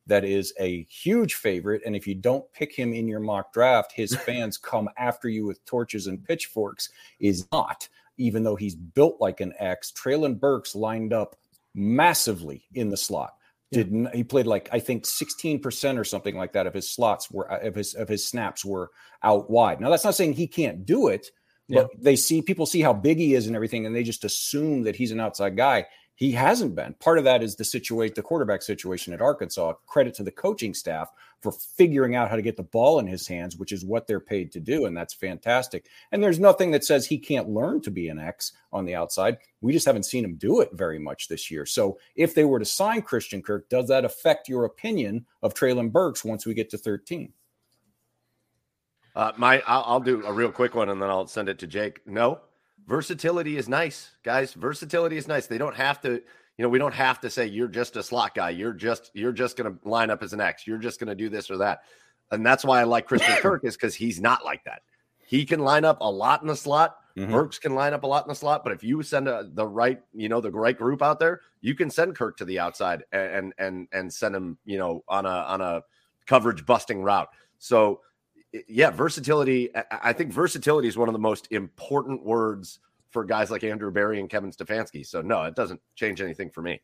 [0.08, 3.91] that is a huge favorite, and if you don't pick him in your mock draft,
[3.91, 6.89] his fans come after you with torches and pitchforks.
[7.20, 9.91] Is not, even though he's built like an X.
[9.91, 11.36] Treylon Burks lined up
[11.74, 13.34] massively in the slot
[13.72, 17.30] did not he played like I think 16% or something like that of his slots
[17.30, 18.91] were uh, of his of his snaps were
[19.24, 19.82] out wide.
[19.82, 21.32] Now that's not saying he can't do it,
[21.67, 24.84] but they see people see how big he is and everything and they just assume
[24.84, 25.86] that he's an outside guy.
[26.17, 26.95] He hasn't been.
[26.95, 29.73] Part of that is the situation the quarterback situation at Arkansas.
[29.86, 33.27] Credit to the coaching staff for figuring out how to get the ball in his
[33.27, 35.86] hands, which is what they're paid to do and that's fantastic.
[36.12, 39.38] And there's nothing that says he can't learn to be an X on the outside.
[39.62, 41.67] We just haven't seen him do it very much this year.
[41.67, 45.91] So if they were to sign Christian Kirk, does that affect your opinion of Treylon
[45.91, 47.32] Burks once we get to 13?
[49.15, 51.67] Uh, my, I'll, I'll do a real quick one and then I'll send it to
[51.67, 52.01] Jake.
[52.08, 52.39] No,
[52.88, 54.54] versatility is nice, guys.
[54.54, 55.47] Versatility is nice.
[55.47, 58.34] They don't have to, you know, we don't have to say you're just a slot
[58.36, 58.50] guy.
[58.52, 60.65] You're just, you're just going to line up as an X.
[60.65, 61.82] You're just going to do this or that.
[62.32, 64.82] And that's why I like Christian Kirk is because he's not like that.
[65.26, 66.97] He can line up a lot in the slot.
[67.17, 67.32] Mhm.
[67.32, 69.65] Burks can line up a lot in the slot, but if you send a, the
[69.65, 73.04] right, you know, the right group out there, you can send Kirk to the outside
[73.12, 75.82] and and and send him, you know, on a on a
[76.28, 77.28] coverage busting route.
[77.58, 78.02] So
[78.67, 79.70] yeah, versatility.
[79.76, 84.20] I- think versatility is one of the most important words for guys like Andrew Berry
[84.20, 85.06] and Kevin Stefanski.
[85.06, 86.82] So no, it doesn't change anything for me.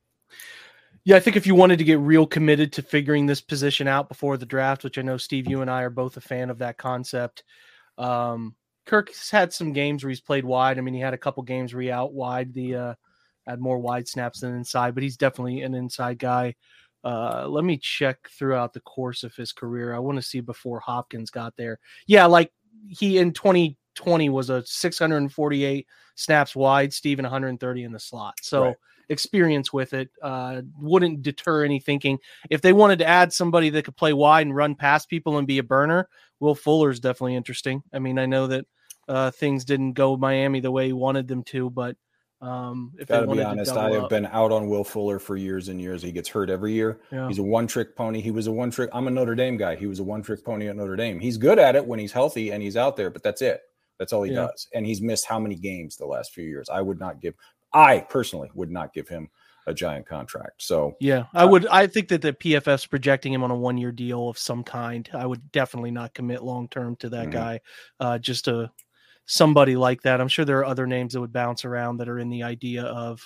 [1.06, 4.08] Yeah, I think if you wanted to get real committed to figuring this position out
[4.08, 6.60] before the draft, which I know Steve, you and I are both a fan of
[6.60, 7.44] that concept.
[7.98, 8.56] Um,
[8.86, 10.78] Kirk's had some games where he's played wide.
[10.78, 12.94] I mean, he had a couple games he out wide the uh,
[13.46, 16.56] had more wide snaps than inside, but he's definitely an inside guy.
[17.04, 19.94] Uh, let me check throughout the course of his career.
[19.94, 21.80] I want to see before Hopkins got there.
[22.08, 22.52] Yeah, like
[22.88, 28.36] he in 2020 was a 648 snaps wide, Steven 130 in the slot.
[28.42, 28.76] So Right.
[29.10, 32.20] experience with it uh, wouldn't deter any thinking.
[32.50, 35.48] If they wanted to add somebody that could play wide and run past people and
[35.48, 36.08] be a burner,
[36.40, 37.84] Will Fuller's definitely interesting.
[37.94, 38.66] I mean, I know that
[39.08, 41.98] uh, things didn't go Miami the way he wanted them to, but
[42.44, 44.10] Um, if Gotta be to honest, I have up.
[44.10, 46.02] been out on Will Fuller for years and years.
[46.02, 47.00] He gets hurt every year.
[47.12, 47.28] Yeah.
[47.30, 48.20] He's a one trick pony.
[48.20, 48.90] He was a one trick.
[48.92, 49.76] I'm a Notre Dame guy.
[49.78, 51.20] He was a one trick pony at Notre Dame.
[51.20, 53.62] He's good at it when he's healthy and he's out there, but that's it.
[53.98, 54.48] That's all he Yeah.
[54.48, 54.68] does.
[54.74, 56.68] And he's missed how many games the last few years?
[56.70, 57.34] I would not give,
[57.72, 59.30] I personally would not give him
[59.66, 60.62] a giant contract.
[60.62, 61.66] So Yeah, I would.
[61.68, 65.10] I think that the PFF's projecting him on a one year deal of some kind.
[65.14, 67.32] I would definitely not commit long term to that Mhm.
[67.32, 67.62] guy.
[68.02, 68.70] Uh, just a
[69.26, 70.20] somebody like that.
[70.20, 72.84] I'm sure there are other names that would bounce around that are in the idea
[72.84, 73.22] of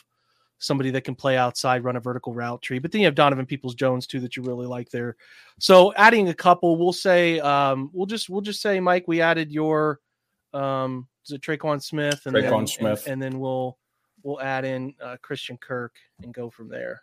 [0.59, 2.79] somebody that can play outside, run a vertical route tree.
[2.79, 5.15] But then you have Donovan Peoples Jones too that you really like there.
[5.59, 9.51] So adding a couple, we'll say um, we'll just we'll just say Mike, we added
[9.51, 9.99] your
[10.53, 13.03] um, is it Tre'Quan Smith and Tre'Quan then, Smith.
[13.05, 13.77] and, and then we'll
[14.23, 17.01] we'll add in uh, Christian Kirk and go from there.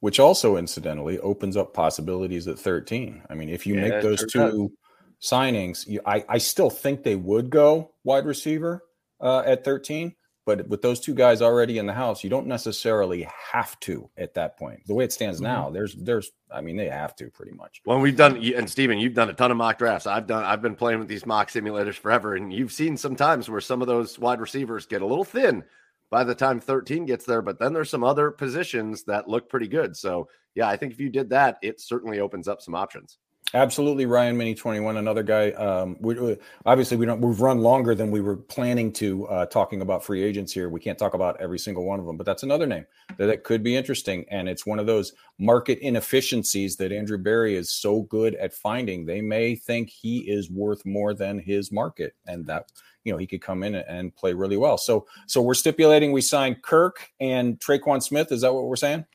[0.00, 3.22] which also incidentally opens up possibilities at 13.
[3.28, 4.72] I mean, if you Yeah, make those sure two
[5.20, 8.82] signings, you, I, I still think they would go wide receiver
[9.20, 10.14] uh, at 13.
[10.44, 14.34] But with those two guys already in the house, you don't necessarily have to at
[14.34, 14.86] that point.
[14.86, 15.42] The way it stands Mhm.
[15.42, 17.82] now, there's, there's, I mean, they have to pretty much.
[17.84, 20.06] Well, we've done, and Steven, you've done a ton of mock drafts.
[20.06, 23.50] I've done, I've been playing with these mock simulators forever, and you've seen some times
[23.50, 25.64] where some of those wide receivers get a little thin
[26.12, 29.66] by the time 13 gets there, but then there's some other positions that look pretty
[29.66, 29.96] good.
[29.96, 33.18] So, yeah, I think if you did that, it certainly opens up some options.
[33.54, 35.50] Absolutely, Ryan Mini twenty one, another guy.
[35.52, 37.20] Um, we, we- obviously we don't.
[37.20, 39.26] We've run longer than we were planning to.
[39.28, 42.16] Uh, talking about free agents here, we can't talk about every single one of them,
[42.16, 42.84] but that's another name
[43.16, 44.24] that, that could be interesting.
[44.30, 49.06] And it's one of those market inefficiencies that Andrew Berry is so good at finding.
[49.06, 52.72] They may think he is worth more than his market, and that
[53.04, 54.76] you know he could come in and play really well.
[54.76, 58.32] So, so we're stipulating we signed Kirk and Tre'Quan Smith.
[58.32, 59.06] Is that what we're saying?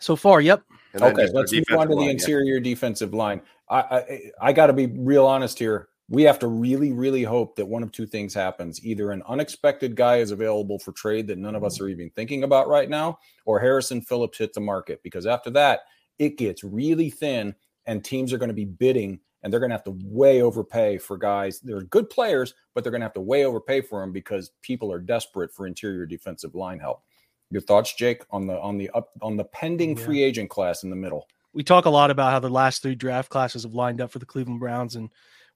[0.00, 0.64] So far, yep.
[0.94, 2.10] Okay, let's move on to the line, yeah.
[2.12, 3.40] interior defensive line.
[3.68, 5.88] I I, I got to be real honest here.
[6.08, 9.96] We have to really, really hope that one of two things happens: either an unexpected
[9.96, 13.18] guy is available for trade that none of us are even thinking about right now,
[13.44, 15.02] or Harrison Phillips hits the market.
[15.02, 15.80] Because after that,
[16.18, 17.54] it gets really thin,
[17.86, 20.98] and teams are going to be bidding, and they're going to have to way overpay
[20.98, 21.60] for guys.
[21.60, 24.92] They're good players, but they're going to have to way overpay for them because people
[24.92, 27.02] are desperate for interior defensive line help.
[27.50, 30.04] Your thoughts, Jake, on the on the up on the pending Yeah.
[30.04, 31.26] free agent class in the middle?
[31.52, 34.18] we talk a lot about how the last three draft classes have lined up for
[34.18, 35.08] the Cleveland Browns and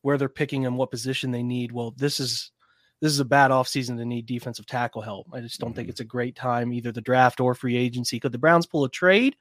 [0.02, 1.72] where they're picking and what position they need.
[1.72, 2.52] Well, this is
[3.00, 5.26] this is a bad offseason to need defensive tackle help.
[5.32, 5.90] I just don't think Mhm.
[5.90, 8.20] it's a great time, either the draft or free agency.
[8.20, 9.36] Could the Browns pull a trade?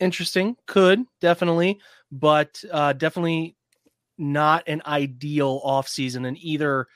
[0.00, 0.56] Interesting.
[0.66, 1.78] Could definitely,
[2.12, 3.56] but uh, definitely
[4.18, 6.86] not an ideal offseason in either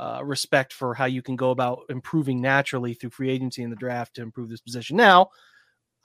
[0.00, 3.76] uh, respect for how you can go about improving naturally through free agency and the
[3.76, 4.96] draft to improve this position.
[4.96, 5.28] Now,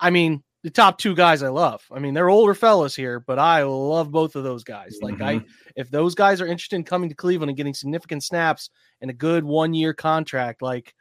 [0.01, 1.81] I mean, the top two guys I love.
[1.89, 4.97] I mean, they're older fellas here, but I love both of those guys.
[5.01, 5.39] Like I
[5.77, 9.13] if those guys are interested in coming to Cleveland and getting significant snaps and a
[9.13, 10.93] good one year contract, like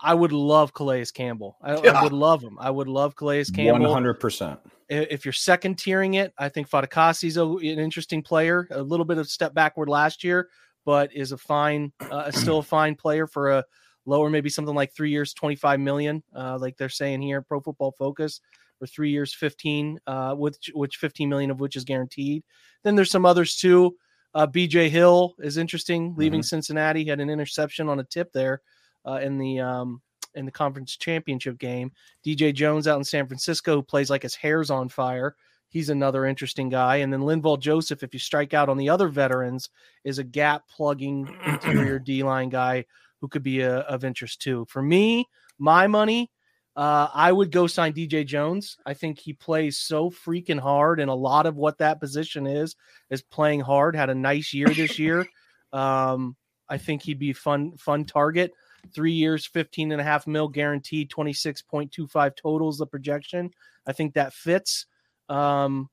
[0.00, 1.56] I would love Calais Campbell.
[1.62, 1.92] I, Yeah.
[1.92, 2.58] I would love him.
[2.58, 3.92] I would love Calais Campbell.
[3.92, 4.58] hundred percent.
[4.88, 8.66] If you're second tiering it, I think Fatukasi's an interesting player.
[8.72, 10.48] A little bit of step backward last year,
[10.84, 13.64] but is a fine, uh, still a fine player for a
[14.06, 17.92] lower, maybe something like three years, 25 million, uh, like they're saying here, Pro Football
[17.92, 18.40] Focus,
[18.78, 22.42] for three years, 15, uh, which which 15 million of which is guaranteed.
[22.82, 23.96] Then there's some others too.
[24.34, 27.04] Uh, BJ Hill is interesting, leaving Cincinnati.
[27.04, 28.62] He had an interception on a tip there
[29.06, 30.02] uh, in the um,
[30.34, 31.92] in the conference championship game.
[32.26, 35.36] DJ Jones out in San Francisco, who plays like his hair's on fire.
[35.74, 36.98] He's another interesting guy.
[36.98, 39.70] And then Linval Joseph, if you strike out on the other veterans,
[40.04, 42.84] is a gap plugging interior D line guy
[43.20, 44.66] who could be a, of interest too.
[44.68, 45.26] For me,
[45.58, 46.30] my money,
[46.76, 48.76] uh, I would go sign DJ Jones.
[48.86, 52.76] I think he plays so freaking hard, and a lot of what that position is
[53.10, 53.96] is playing hard.
[53.96, 55.26] Had a nice year this year.
[55.72, 56.36] Um,
[56.68, 58.52] I think he'd be fun, fun target.
[58.94, 63.50] Three years, 15 and a half mil guaranteed, 26.25 totals, the projection.
[63.88, 64.86] I think that fits.
[65.28, 65.88] Um,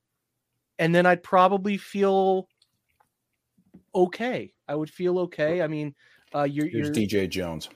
[0.78, 2.48] and then I'd probably feel
[3.94, 4.52] okay.
[4.68, 5.62] I would feel okay.
[5.62, 5.94] I mean,
[6.34, 7.68] uh, you're, Here's you're DJ Jones.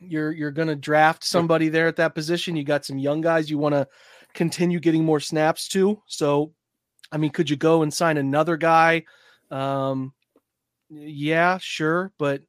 [0.00, 2.56] you're you're going to draft somebody there at that position.
[2.56, 3.88] You got some young guys you want to
[4.34, 6.00] continue getting more snaps to.
[6.06, 6.52] So,
[7.12, 9.04] I mean, could you go and sign another guy?
[9.50, 10.12] Um,
[10.90, 12.42] yeah, sure, but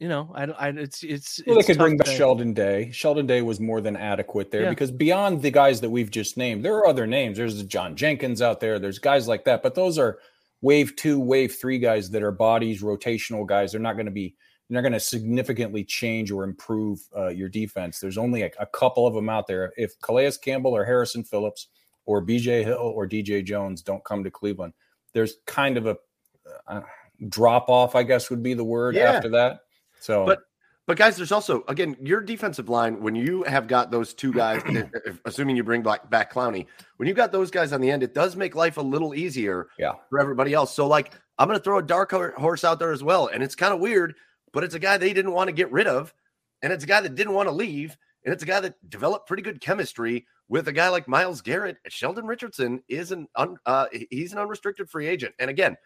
[0.00, 2.90] you know, I, I it's it's Well, they could bring back Sheldon Day.
[2.90, 4.70] Sheldon Day was more than adequate there Yeah.
[4.70, 7.36] because beyond the guys that we've just named, there are other names.
[7.36, 8.78] There's John Jenkins out there.
[8.78, 10.18] There's guys like that, but those are
[10.62, 13.72] wave two, wave three guys that are bodies, rotational guys.
[13.72, 14.34] They're not going to be.
[14.68, 17.98] They're not going to significantly change or improve uh, your defense.
[17.98, 19.72] There's only a, a couple of them out there.
[19.76, 21.66] If Calais Campbell or Harrison Phillips
[22.06, 24.72] or BJ Hill or DJ Jones don't come to Cleveland,
[25.12, 25.96] there's kind of a
[26.68, 26.82] uh,
[27.28, 27.94] drop off.
[27.96, 29.10] I guess would be the word Yeah.
[29.12, 29.60] after that.
[30.00, 30.40] So, But-
[30.86, 34.60] But guys, there's also again your defensive line when you have got those two guys,
[35.24, 38.12] assuming you bring back back Clowney, when you got those guys on the end, it
[38.12, 39.92] does make life a little easier Yeah.
[40.08, 40.74] for everybody else.
[40.74, 43.54] So like I'm going to throw a dark horse out there as well, and it's
[43.54, 44.16] kind of weird,
[44.52, 46.12] but it's a guy they didn't want to get rid of,
[46.60, 49.28] and it's a guy that didn't want to leave, and it's a guy that developed
[49.28, 51.76] pretty good chemistry with a guy like Myles Garrett.
[51.86, 55.76] Sheldon Richardson is an un, uh, he's an unrestricted free agent, and again,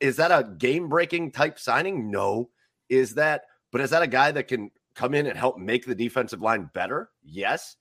[0.00, 2.10] is that a game breaking type signing?
[2.10, 2.50] No.
[2.90, 5.94] Is that but is that a guy that can come in and help make the
[5.94, 7.10] defensive line better?
[7.22, 7.76] Yes.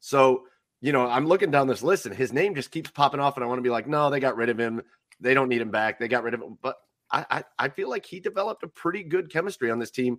[0.00, 0.44] So,
[0.80, 3.36] you know, I'm looking down this list and his name just keeps popping off.
[3.36, 4.82] And I want to be like, no, they got rid of him.
[5.20, 5.98] They don't need him back.
[5.98, 6.58] They got rid of him.
[6.60, 6.76] But
[7.10, 10.18] I, I, I feel like he developed a pretty good chemistry on this team.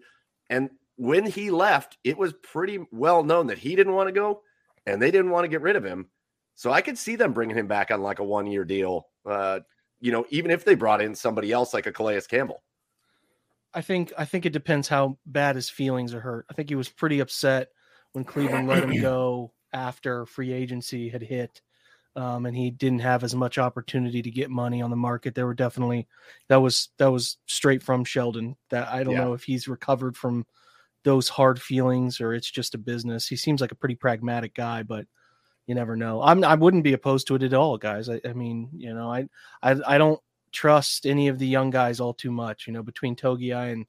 [0.50, 4.42] And when he left, it was pretty well known that he didn't want to go
[4.86, 6.08] and they didn't want to get rid of him.
[6.56, 9.08] So I could see them bringing him back on like a one year deal.
[9.26, 9.60] Uh,
[10.00, 12.64] you know, even if they brought in somebody else like a Calais Campbell.
[13.76, 16.46] I think I think it depends how bad his feelings are hurt.
[16.50, 17.70] I think he was pretty upset
[18.14, 21.62] when Cleveland let him go after free agency had hit,
[22.16, 25.36] um, and he didn't have as much opportunity to get money on the market.
[25.36, 26.08] There were definitely
[26.48, 28.56] that was that was straight from Sheldon.
[28.70, 29.26] That I don't Yeah.
[29.26, 30.46] know if he's recovered from
[31.04, 33.28] those hard feelings or it's just a business.
[33.28, 35.06] He seems like a pretty pragmatic guy, but
[35.68, 36.22] you never know.
[36.22, 38.10] I'm I wouldn't be opposed to it at all, guys.
[38.10, 39.28] I, I mean, you know, I
[39.62, 40.20] I I don't
[40.56, 42.66] trust any of the young guys all too much.
[42.66, 43.86] You know, between Togiai and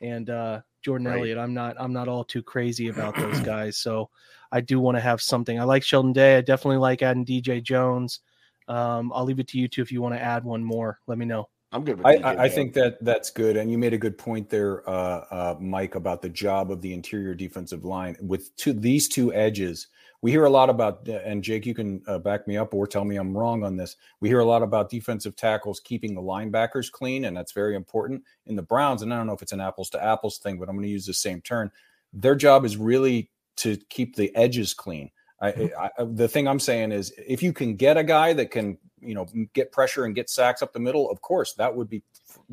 [0.00, 1.18] and uh, Jordan Right.
[1.18, 3.78] Elliott, I'm not I'm not all too crazy about those guys.
[3.78, 4.10] So
[4.50, 5.58] I do want to have something.
[5.58, 6.36] I like Sheldon Day.
[6.36, 8.20] I definitely like adding DJ Jones.
[8.66, 10.98] Um, I'll leave it to you two if you want to add one more.
[11.06, 11.48] Let me know.
[11.70, 13.98] I'm good with I, DJ I, I think that that's good, and you made a
[13.98, 18.54] good point there, uh, uh, Mike, about the job of the interior defensive line with
[18.56, 19.88] two these two edges.
[20.20, 23.04] We hear a lot about, and Jake, you can uh, back me up or tell
[23.04, 23.96] me I'm wrong on this.
[24.20, 28.24] We hear a lot about defensive tackles keeping the linebackers clean, and that's very important
[28.46, 29.02] in the Browns.
[29.02, 30.90] And I don't know if it's an apples to apples thing, but I'm going to
[30.90, 31.70] use the same term.
[32.12, 35.10] Their job is really to keep the edges clean.
[35.40, 38.76] I, I, the thing I'm saying is, if you can get a guy that can,
[39.00, 42.02] you know, get pressure and get sacks up the middle, of course that would be.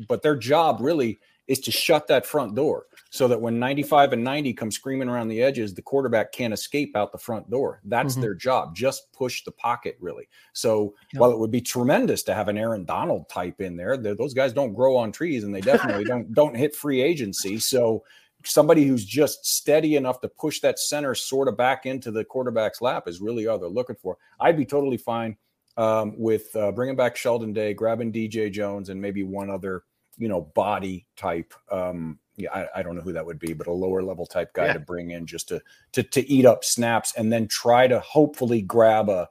[0.06, 4.24] But their job really is to shut that front door so that when 95 and
[4.24, 7.80] 90 come screaming around the edges, the quarterback can't escape out the front door.
[7.84, 8.20] That's Mhm.
[8.20, 8.74] their job.
[8.74, 10.28] Just push the pocket, really.
[10.54, 11.20] So Yeah.
[11.20, 14.52] while it would be tremendous to have an Aaron Donald type in there, those guys
[14.52, 15.60] don't grow on trees, and they
[16.00, 17.58] definitely don't don't hit free agency.
[17.58, 18.02] So
[18.44, 22.80] somebody who's just steady enough to push that center sort of back into the quarterback's
[22.80, 24.18] lap is really all they're looking for.
[24.40, 25.36] I'd be totally fine
[25.76, 29.82] um, with uh, bringing back Sheldon Day, grabbing DJ Jones, and maybe one other,
[30.18, 31.52] you know, body type.
[31.70, 34.52] Um, yeah, I, I don't know who that would be, but a lower level type
[34.52, 34.74] guy Yeah.
[34.74, 35.60] to bring in just to
[35.92, 39.28] to to eat up snaps and then try to hopefully grab a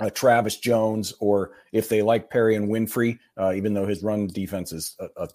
[0.00, 4.72] a Travis Jones, or if they like Perrion Winfrey, uh, even though his run defense
[4.72, 5.28] is, a, a,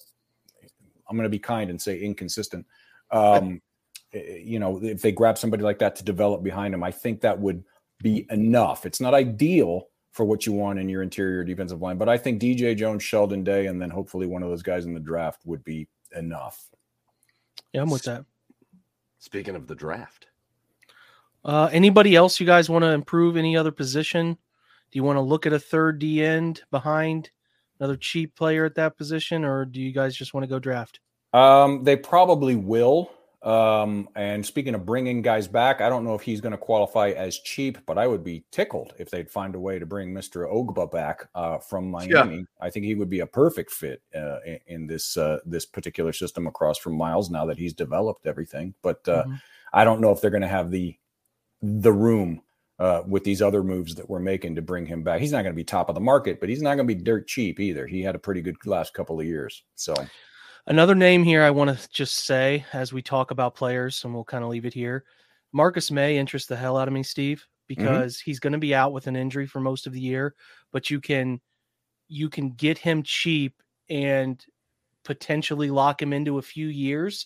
[1.09, 2.65] I'm going to be kind and say inconsistent.
[3.11, 3.61] Um,
[4.13, 7.21] eh, you know, if they grab somebody like that to develop behind him, I think
[7.21, 7.63] that would
[8.01, 8.85] be enough.
[8.85, 12.41] It's not ideal for what you want in your interior defensive line, but I think
[12.41, 15.63] DJ Jones, Sheldon Day, and then hopefully one of those guys in the draft would
[15.63, 16.67] be enough.
[17.73, 18.25] Yeah, I'm with that.
[19.19, 20.27] Speaking of the draft,
[21.45, 24.33] Uh, anybody else you guys want to improve any other position?
[24.91, 27.29] Do you want to look at a third D end behind
[27.79, 30.99] another cheap player at that position, or do you guys just want to go draft?
[31.31, 33.11] Um, they probably will.
[33.41, 37.11] Um, and speaking of bringing guys back, I don't know if he's going to qualify
[37.11, 40.45] as cheap, but I would be tickled if they'd find a way to bring Mr.
[40.51, 42.45] Ogbah back uh, from Miami.
[42.59, 46.11] I think he would be a perfect fit uh, in, in this uh, this particular
[46.11, 47.29] system across from Myles.
[47.29, 49.41] Now that he's developed everything, but uh, Mhm.
[49.71, 50.97] I don't know if they're going to have the
[51.61, 52.41] the room
[52.79, 55.19] uh, with these other moves that we're making to bring him back.
[55.21, 57.01] He's not going to be top of the market, but he's not going to be
[57.01, 57.85] dirt cheap either.
[57.87, 59.93] He had a pretty good last couple of years, so.
[60.69, 64.23] Another name here I want to just say as we talk about players, and we'll
[64.23, 65.03] kind of leave it here.
[65.51, 67.81] Marcus Maye interests the hell out of me, Steve, mm-hmm.
[67.81, 70.35] because he's going to be out with an injury for most of the year,
[70.71, 71.41] but you can
[72.07, 74.45] you can get him cheap and
[75.03, 77.25] potentially lock him into a few years.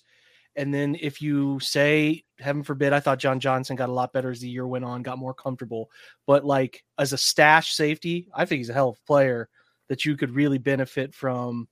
[0.56, 4.32] And then if you say, heaven forbid, I thought John Johnson got a lot better
[4.32, 5.90] as the year went on, got more comfortable.
[6.28, 9.50] But like as a stash safety, I think he's a hell of a player
[9.90, 11.68] that you could really benefit from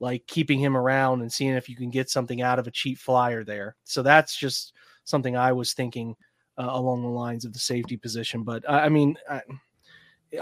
[0.00, 2.98] like keeping him around and seeing if you can get something out of a cheap
[2.98, 3.76] flyer there.
[3.84, 4.72] So that's just
[5.04, 6.14] something I was thinking
[6.56, 8.42] uh, along the lines of the safety position.
[8.42, 9.42] But I, I mean, I,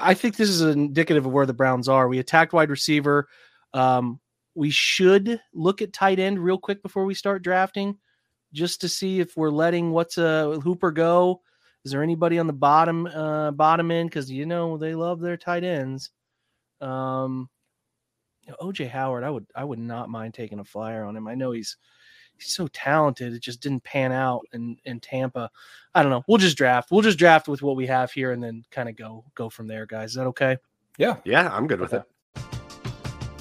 [0.01, 2.09] I think this is indicative of where the Browns are.
[2.09, 3.29] We attacked wide receiver.
[3.73, 4.21] Um,
[4.55, 7.97] we should look at tight end real quick before we start drafting,
[8.53, 11.43] just to see if we're letting what's a Hooper go.
[11.85, 14.11] Is there anybody on the bottom uh, bottom end?
[14.11, 16.11] Because you know they love their tight ends.
[16.81, 17.49] Um,
[18.47, 21.27] you know, OJ Howard, I would I would not mind taking a flyer on him.
[21.27, 21.77] I know he's
[22.37, 23.33] he's so talented.
[23.33, 25.51] It just didn't pan out in in Tampa.
[25.95, 26.23] I don't know.
[26.29, 26.91] We'll just draft.
[26.91, 29.67] We'll just draft with what we have here, and then kind of go go from
[29.67, 30.11] there, guys.
[30.11, 30.59] Is that okay?
[30.99, 32.03] Yeah, yeah, I'm good with it.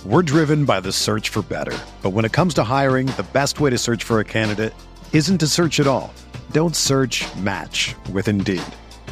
[0.05, 3.59] We're driven by the search for better, but when it comes to hiring, the best
[3.59, 4.73] way to search for a candidate
[5.13, 6.13] isn't to search at all.
[6.51, 7.25] Don't search.
[7.37, 8.61] Match with Indeed.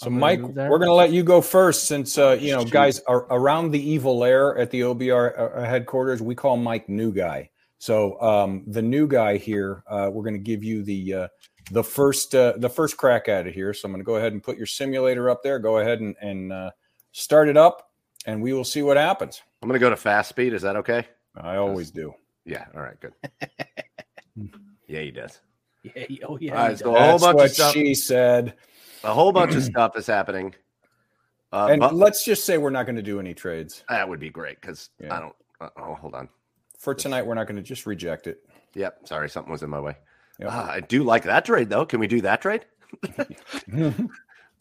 [0.00, 3.00] So, gonna Mike, we're going to let you go first since, uh, you know, guys
[3.00, 6.22] are around the evil lair at the OBR uh, headquarters.
[6.22, 7.50] We call Mike New Guy.
[7.76, 11.28] So, um, the new guy here, uh, we're going to give you the uh,
[11.70, 13.74] the first uh, the first crack at it here.
[13.74, 15.58] So, I'm going to go ahead and put your simulator up there.
[15.58, 16.70] Go ahead and, and uh,
[17.12, 17.90] start it up,
[18.24, 19.42] and we will see what happens.
[19.60, 20.54] I'm going to go to fast speed.
[20.54, 21.06] Is that okay?
[21.36, 22.14] I always do.
[22.46, 22.64] Yeah.
[22.74, 22.98] All right.
[23.00, 23.12] Good.
[24.88, 25.40] yeah, he does.
[25.82, 26.04] Yeah.
[26.26, 26.52] Oh yeah.
[26.52, 27.72] All right, he so a whole That's bunch what of stuff.
[27.74, 28.54] she said.
[29.04, 30.54] A whole bunch of stuff is happening.
[31.52, 34.20] Uh, And but let's just say we're not going to do any trades that would
[34.20, 35.16] be great because Yeah.
[35.16, 35.34] I don't.
[35.60, 36.28] Uh, oh, hold on.
[36.78, 37.26] for tonight.
[37.26, 38.38] We're not going to just reject it.
[38.74, 39.00] Yep.
[39.08, 39.96] Sorry, something was in my way.
[40.38, 40.48] Yep.
[40.52, 41.84] Ah, I do like that trade though.
[41.84, 42.64] Can we do that trade?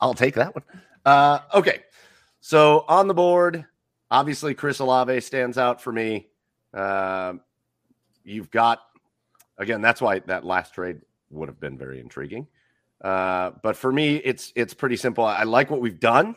[0.02, 0.64] I'll take that one.
[1.06, 1.84] Uh, okay.
[2.42, 3.66] So on the board,
[4.12, 6.28] obviously Chris Olave stands out for me.
[6.74, 7.42] Um
[8.24, 8.80] you've got
[9.58, 12.48] again, that's why that last trade would have been very intriguing.
[13.02, 15.24] Uh, but for me, it's it's pretty simple.
[15.24, 16.36] I like what we've done,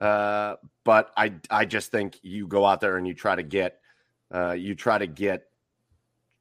[0.00, 3.80] uh, but I I just think you go out there and you try to get
[4.34, 5.44] uh, you try to get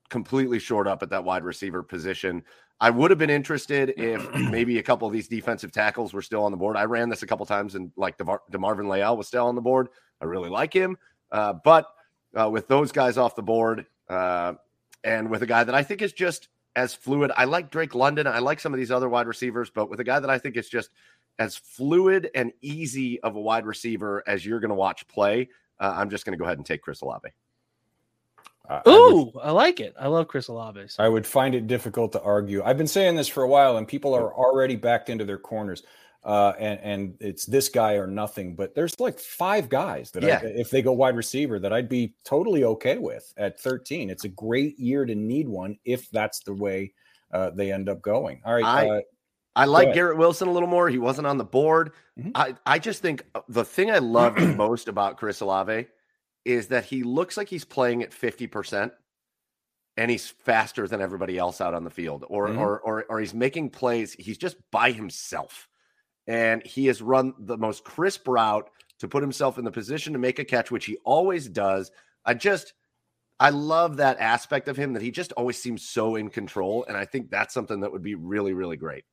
[0.09, 2.43] completely short up at that wide receiver position.
[2.79, 6.43] I would have been interested if maybe a couple of these defensive tackles were still
[6.43, 6.75] on the board.
[6.75, 9.61] I ran this a couple times and like DeMar- DeMarvin Leal was still on the
[9.61, 9.87] board.
[10.21, 10.97] I really like him.
[11.31, 11.87] Uh, but
[12.35, 14.53] uh, with those guys off the board uh,
[15.03, 18.26] and with a guy that I think is just as fluid, I like Drake London.
[18.28, 20.57] I like some of these other wide receivers, but with a guy that I think
[20.57, 20.89] is just
[21.39, 25.49] as fluid and easy of a wide receiver as you're going to watch play,
[25.80, 27.30] uh, I'm just going to go ahead and take Chris Olave.
[28.69, 29.93] I- I would- Ooh, I like it.
[29.99, 30.88] I love Chris Olave.
[30.97, 32.63] I would find it difficult to argue.
[32.63, 35.84] I've been saying this for a while, and people are already backed into their corners.
[36.26, 38.55] Uh, and and it's this guy or nothing.
[38.55, 40.39] But there's like five guys that Yeah.
[40.41, 44.09] I, if they go wide receiver, that I'd be totally okay with at 13.
[44.09, 46.93] It's a great year to need one if that's the way
[47.34, 48.41] uh, they end up going.
[48.45, 49.01] All right, I- uh,
[49.55, 49.93] I like.
[49.93, 50.89] Garrett Wilson a little more.
[50.89, 51.91] He wasn't on the board.
[52.19, 52.32] Mhm.
[52.34, 55.86] I, I just think uh, the thing I love the most about Chris Olave
[56.45, 58.91] is that he looks like he's playing at 50%
[59.97, 62.57] and he's faster than everybody else out on the field or, Mhm.
[62.59, 64.13] or, or, or he's making plays.
[64.13, 65.67] He's just by himself.
[66.28, 68.69] And he has run the most crisp route
[68.99, 71.91] to put himself in the position to make a catch, which he always does.
[72.26, 72.74] I just,
[73.39, 76.86] I love that aspect of him that he just always seems so in control.
[76.88, 79.03] And I think that's something that would be really, really great.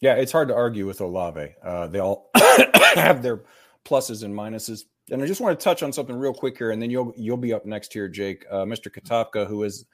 [0.00, 1.54] Yeah, it's hard to argue with Olave.
[1.62, 2.30] Uh, they all
[2.94, 3.44] have their
[3.84, 4.82] pluses and minuses.
[5.12, 7.36] And I just want to touch on something real quick here, and then you'll you'll
[7.36, 8.44] be up next here, Jake.
[8.50, 8.90] Uh, Mr.
[8.90, 9.84] Katopka, who is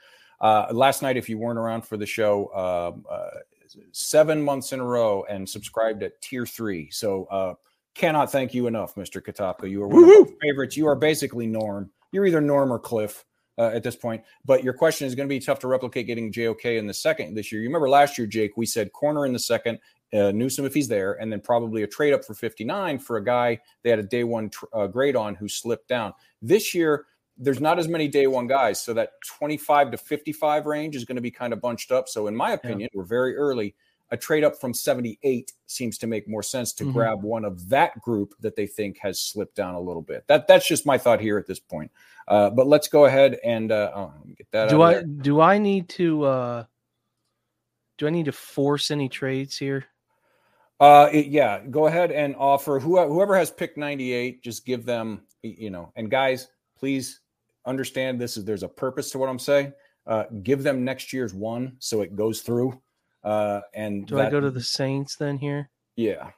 [0.41, 3.41] uh, last night, if you weren't around for the show, um, uh,
[3.93, 6.91] seven months in a row and subscribed at tier three.
[6.91, 7.55] So uh,
[7.95, 9.23] cannot thank you enough, Mr.
[9.23, 9.71] Katopka.
[9.71, 10.77] You are one of my favorites.
[10.77, 11.91] You are basically Norm.
[12.13, 13.25] You're either Norm or Cliff.
[13.59, 16.31] Uh, at this point, but your question is going to be tough to replicate getting
[16.31, 17.61] JOK in the second this year.
[17.61, 19.81] You remember last year, Jake, we said corner in the second,
[20.15, 23.25] uh, Newsome if he's there, and then probably a trade up for 59 for a
[23.25, 26.15] guy they had a day one tr- uh, grade on who slipped down.
[26.41, 27.07] This year,
[27.39, 31.17] there's not as many day one guys, so that 25 to 55 range is going
[31.17, 32.09] to be kind of bunched up.
[32.09, 33.75] So, in my opinion, we're very early.
[34.11, 36.93] A trade up from 78 seems to make more sense to Mhm.
[36.95, 40.25] grab one of that group that they think has slipped down a little bit.
[40.29, 41.91] That that's just my thought here at this point.
[42.27, 44.71] Uh, but let's go ahead and uh, oh, get that.
[44.71, 46.65] do out I do I need to uh
[47.99, 49.85] do I need to force any trades here?
[50.81, 55.23] Uh, it- yeah, go ahead and offer who, whoever has pick 98, just give them,
[55.43, 57.21] you know, and guys, please
[57.69, 59.73] understand this is there's a purpose to what I'm saying.
[60.07, 62.81] Uh, give them next year's one so it goes through.
[63.23, 65.71] Uh, and Do that- I go to the Saints then here?
[65.97, 66.31] yeah?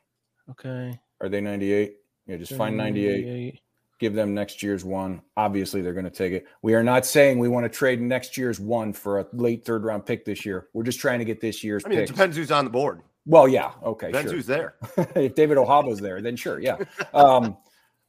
[0.50, 0.98] Okay.
[1.20, 1.94] Are they 98?
[2.26, 3.24] Yeah, just find 98.
[3.24, 3.60] 98.
[4.00, 5.20] Give them next year's one.
[5.36, 6.46] Obviously, they're going to take it.
[6.62, 9.84] We are not saying we want to trade next year's one for a late third
[9.84, 10.68] round pick this year.
[10.72, 13.02] We're just trying to get this year's I mean, it depends who's on the board.
[13.26, 14.36] Well, yeah, okay, Depends sure.
[14.36, 14.74] who's there.
[15.14, 16.78] if David Ojabo's there, then sure, yeah.
[17.12, 17.58] Um,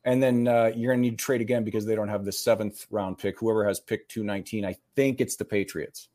[0.04, 2.32] and then uh, you're going to need to trade again because they don't have the
[2.32, 3.40] seventh round pick.
[3.40, 6.10] Whoever has pick 219, I think it's the Patriots.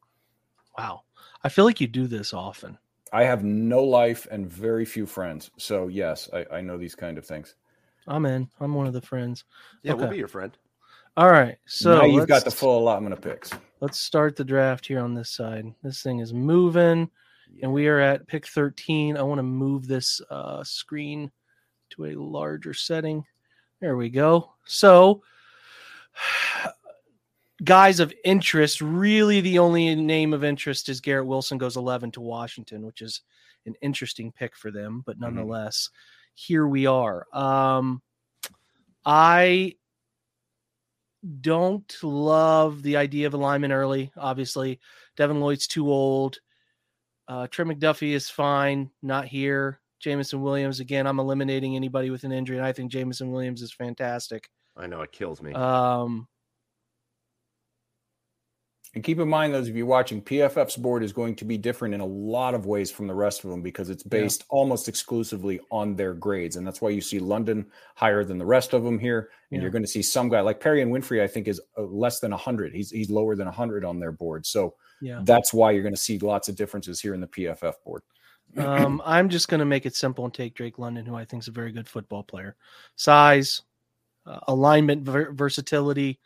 [0.77, 1.03] Wow.
[1.45, 2.79] I feel like you do this often.
[3.13, 5.51] I have no life and very few friends.
[5.59, 7.55] So, yes, I, I know these kind of things.
[8.09, 8.49] I'm in.
[8.61, 9.45] I'm one of the friends.
[9.83, 10.57] Yeah, we'll be your friend.
[11.17, 11.57] All right.
[11.67, 13.51] So now you've got the full allotment of picks.
[13.81, 15.65] Let's start the draft here on this side.
[15.83, 17.11] This thing is moving,
[17.63, 19.17] and we are at pick 13.
[19.17, 21.31] I want to move this uh, screen
[21.91, 23.25] to a larger setting.
[23.81, 24.53] There we go.
[24.65, 25.23] So,
[27.65, 32.21] guys of interest, really the only name of interest is Garrett Wilson goes 11 to
[32.21, 33.23] Washington, which is
[33.67, 35.91] an interesting pick for them, but nonetheless,
[36.35, 37.27] here we are.
[37.33, 38.01] Um,
[39.05, 39.75] I
[41.41, 44.13] don't love the idea of alignment early.
[44.17, 44.81] Obviously,
[45.17, 46.39] Devin Lloyd's too old.
[47.29, 49.81] Uh, Trent McDuffie is fine, not here.
[50.01, 53.73] Jameson Williams, again, I'm eliminating anybody with an injury, and I think Jameson Williams is
[53.73, 54.49] fantastic.
[54.77, 55.53] I know it kills me.
[55.55, 56.29] Um,
[58.97, 61.93] And keep in mind, those of you watching, PFF's board is going to be different
[61.93, 65.61] in a lot of ways from the rest of them because it's based almost exclusively
[65.71, 66.57] on their grades.
[66.57, 69.29] And that's why you see London higher than the rest of them here.
[69.51, 69.63] And Yeah.
[69.63, 72.31] you're going to see some guy like Perrion Winfrey, I think, is uh, less than
[72.31, 72.73] 100.
[72.73, 74.47] He's, he's lower than 100 on their board.
[74.47, 75.21] So yeah.
[75.25, 78.01] that's why you're going to see lots of differences here in the PFF board.
[78.59, 81.43] Um, I'm just going to make it simple and take Drake London, who I think
[81.43, 82.57] is a very good football player.
[82.97, 83.63] Size,
[84.27, 86.19] uh, alignment, ver- versatility.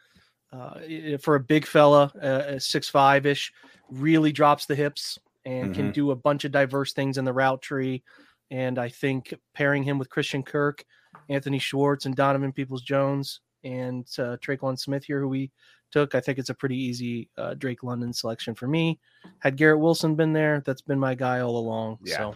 [0.52, 0.80] Uh,
[1.20, 3.52] for a big fella, uh, six five ish,
[3.88, 5.94] really drops the hips and can Mhm.
[5.94, 8.02] do a bunch of diverse things in the route tree.
[8.50, 10.84] And I think pairing him with Christian Kirk,
[11.28, 15.52] Anthony Schwartz, and Donovan Peoples Jones, and uh, Tre'Quan Smith here, who we
[15.90, 18.98] took, I think it's a pretty easy uh, Drake London selection for me.
[19.38, 21.98] Had Garrett Wilson been there, that's been my guy all along.
[22.04, 22.16] Yeah.
[22.16, 22.34] So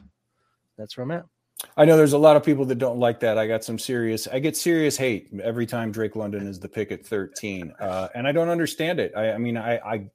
[0.76, 1.24] that's where I'm at.
[1.76, 3.38] I know there's a lot of people that don't like that.
[3.38, 6.92] I got some serious, I get serious hate every time Drake London is the pick
[6.92, 7.72] at 13.
[7.80, 9.12] Uh, and I don't understand it.
[9.16, 10.10] I, I mean, I, I,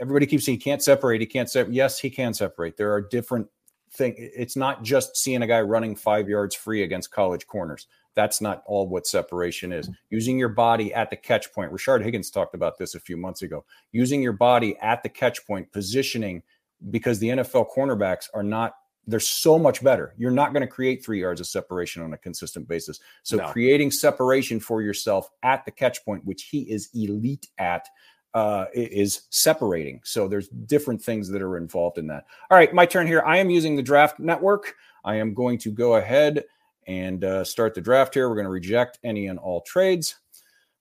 [0.00, 1.20] everybody keeps saying he can't separate.
[1.20, 1.74] He can't separate.
[1.74, 2.76] Yes, he can separate.
[2.76, 3.48] There are different
[3.92, 4.16] things.
[4.18, 7.86] It's not just seeing a guy running five yards free against college corners.
[8.20, 9.88] That's not all what separation is.
[10.10, 11.72] Using your body at the catch point.
[11.72, 13.64] Richard Higgins talked about this a few months ago.
[13.92, 16.42] Using your body at the catch point, positioning,
[16.90, 18.74] because the NFL cornerbacks are not
[19.06, 20.14] they're so much better.
[20.18, 23.00] You're not going to create three yards of separation on a consistent basis.
[23.22, 23.48] So No.
[23.48, 27.88] creating separation for yourself at the catch point, which he is elite at,
[28.34, 30.02] uh, is separating.
[30.04, 32.26] So there's different things that are involved in that.
[32.50, 33.22] All right, my turn here.
[33.26, 34.76] I am using the draft network.
[35.02, 36.44] I am going to go ahead
[36.90, 38.28] and uh, start the draft here.
[38.28, 40.16] We're going to reject any and all trades.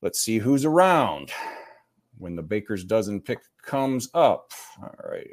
[0.01, 1.31] Let's see who's around
[2.17, 4.51] when the Baker's dozen pick comes up.
[4.81, 5.29] All right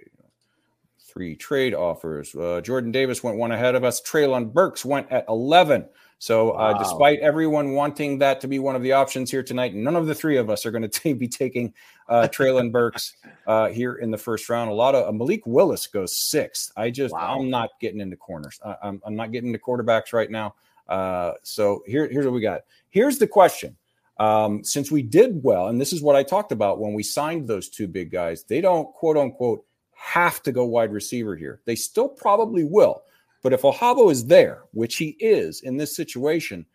[1.16, 2.34] three trade offers.
[2.34, 4.02] Uh, Jordan Davis went one ahead of us.
[4.02, 5.88] Treylon Burks went at 11.
[6.18, 6.78] So, uh, Wow.
[6.78, 10.14] despite everyone wanting that to be one of the options here tonight, none of the
[10.14, 11.72] three of us are going to be taking
[12.10, 13.16] uh, Treylon Burks
[13.46, 14.70] uh, here in the first round.
[14.70, 16.70] A lot of uh, Malik Willis goes sixth.
[16.76, 17.38] I just, Wow.
[17.38, 18.60] I'm not getting into corners.
[18.62, 20.54] I, I'm, I'm not getting into quarterbacks right now.
[20.88, 22.62] Uh, so, here, here's what we got.
[22.90, 23.76] Here's the question.
[24.18, 27.46] Um, since we did well, and this is what I talked about when we signed
[27.46, 31.60] those two big guys, they don't quote unquote have to go wide receiver here.
[31.64, 33.02] They still probably will.
[33.42, 36.66] But if Ojabo is there, which he is in this situation,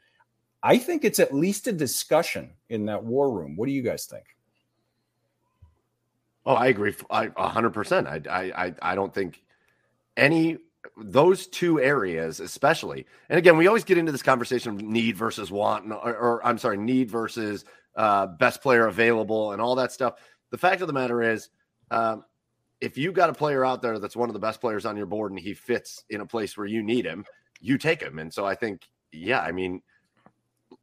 [0.64, 3.56] I think it's at least a discussion in that war room.
[3.56, 4.26] What do you guys think?
[6.46, 6.96] Oh, I agree.
[7.10, 8.08] A hundred percent.
[8.08, 9.42] I, I, I, I don't think
[10.18, 10.58] any
[10.98, 13.06] those two areas, especially.
[13.30, 16.58] And again, we always get into this conversation of need versus want, or, or I'm
[16.58, 17.66] sorry, need versus
[17.96, 20.16] uh, best player available, and all that stuff.
[20.50, 21.50] The fact of the matter is,
[21.92, 22.24] um,
[22.80, 25.06] if you got a player out there that's one of the best players on your
[25.06, 27.26] board, and he fits in a place where you need him,
[27.60, 28.20] you take him.
[28.20, 29.82] And so I think, yeah, I mean,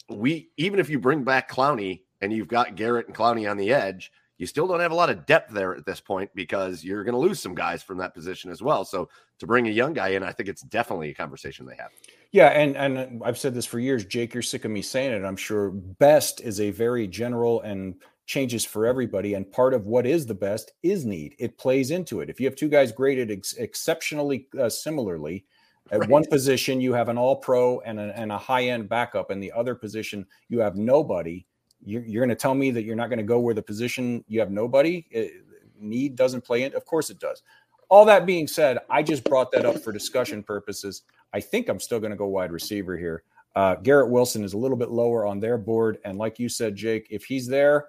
[0.08, 3.72] we even if you bring back Clowney and you've got Garrett and Clowney on the
[3.72, 7.04] edge you still don't have a lot of depth there at this point because you're
[7.04, 8.84] going to lose some guys from that position as well.
[8.84, 9.08] So
[9.40, 11.90] to bring a young guy in, I think it's definitely a conversation they have.
[12.30, 14.34] Yeah, and and I've said this for years, Jake.
[14.34, 15.24] You're sick of me saying it.
[15.24, 17.94] I'm sure best is a very general and
[18.26, 19.34] changes for everybody.
[19.34, 21.34] And part of what is the best is need.
[21.38, 22.28] It plays into it.
[22.28, 25.46] If you have two guys graded ex- exceptionally uh, similarly,
[25.90, 26.08] at Right.
[26.10, 29.42] one position you have an All Pro and a, and a high end backup, and
[29.42, 31.46] the other position you have nobody.
[31.84, 34.24] You're, you're going to tell me that you're not going to go where the position
[34.28, 35.06] you have nobody.
[35.10, 35.44] It,
[35.80, 36.74] need doesn't play in.
[36.74, 37.42] Of course it does.
[37.88, 41.02] All that being said, I just brought that up for discussion purposes.
[41.32, 43.22] I think I'm still going to go wide receiver here.
[43.56, 46.76] Uh, Garrett Wilson is a little bit lower on their board, and like you said,
[46.76, 47.88] Jake, if he's there,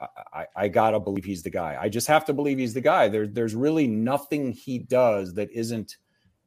[0.00, 1.78] I, I, I gotta believe he's the guy.
[1.80, 3.08] I just have to believe he's the guy.
[3.08, 5.96] There, there's really nothing he does that isn't,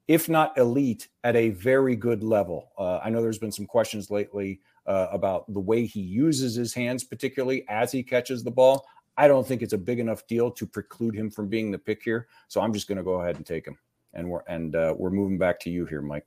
[0.08, 2.72] if not elite, at a very good level.
[2.78, 6.74] Uh, I know there's been some questions lately uh, about the way he uses his
[6.74, 8.86] hands, particularly as he catches the ball.
[9.18, 12.04] I don't think it's a big enough deal to preclude him from being the pick
[12.04, 12.28] here.
[12.48, 13.78] So I'm just going to go ahead and take him.
[14.14, 16.26] And we're and uh, we're moving back to you here, Mike.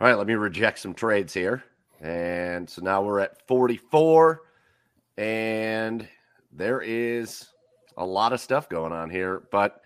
[0.00, 1.64] All right, let me reject some trades here.
[2.00, 4.42] And so now we're at 44
[5.16, 6.08] and
[6.52, 7.46] there is
[7.96, 9.80] a lot of stuff going on here, but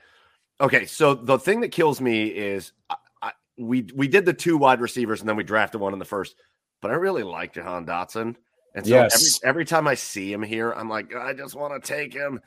[0.61, 4.57] okay, so the thing that kills me is I, I, we we did the two
[4.57, 6.37] wide receivers and then we drafted one in the first,
[6.81, 8.37] but I really like Jahan Dotson.
[8.75, 9.41] And so Yes.
[9.43, 12.41] every, every time I see him here, I'm like, I just want to take him.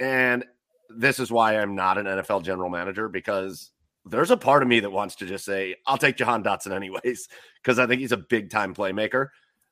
[0.00, 0.44] And
[0.90, 3.70] this is why I'm not an NFL general manager because
[4.04, 7.28] there's a part of me that wants to just say, I'll take Jahan Dotson anyways,
[7.62, 9.28] because I think he's a big time playmaker.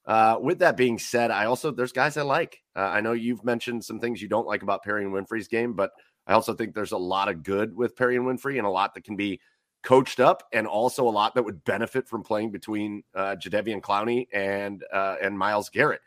[0.07, 2.59] Uh, with that being said, I also, there's guys I like.
[2.75, 5.91] Uh, I know you've mentioned some things you don't like about Perrion Winfrey's game, but
[6.27, 9.05] I also think there's a lot of good with Perrion Winfrey and a lot that
[9.05, 9.41] can be
[9.83, 14.27] coached up and also a lot that would benefit from playing between uh, Jadeveon Clowney
[14.33, 16.01] and uh, and Myles Garrett.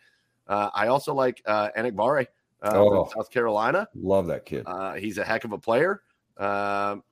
[0.47, 2.27] Uh, I also like uh, Enagbare
[2.61, 3.05] uh, Oh.
[3.05, 3.87] from South Carolina.
[3.95, 4.63] Love that kid.
[4.67, 6.01] Uh, he's a heck of a player.
[6.37, 7.03] Um,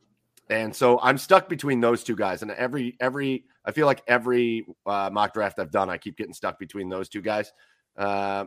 [0.49, 2.41] and so I'm stuck between those two guys.
[2.41, 6.33] And every every I feel like every uh, mock draft I've done, I keep getting
[6.33, 7.53] stuck between those two guys.
[7.97, 8.45] Uh,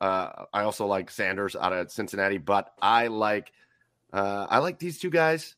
[0.00, 3.52] uh, I also like Sanders out of Cincinnati, but I like
[4.12, 5.54] uh, I like these two guys.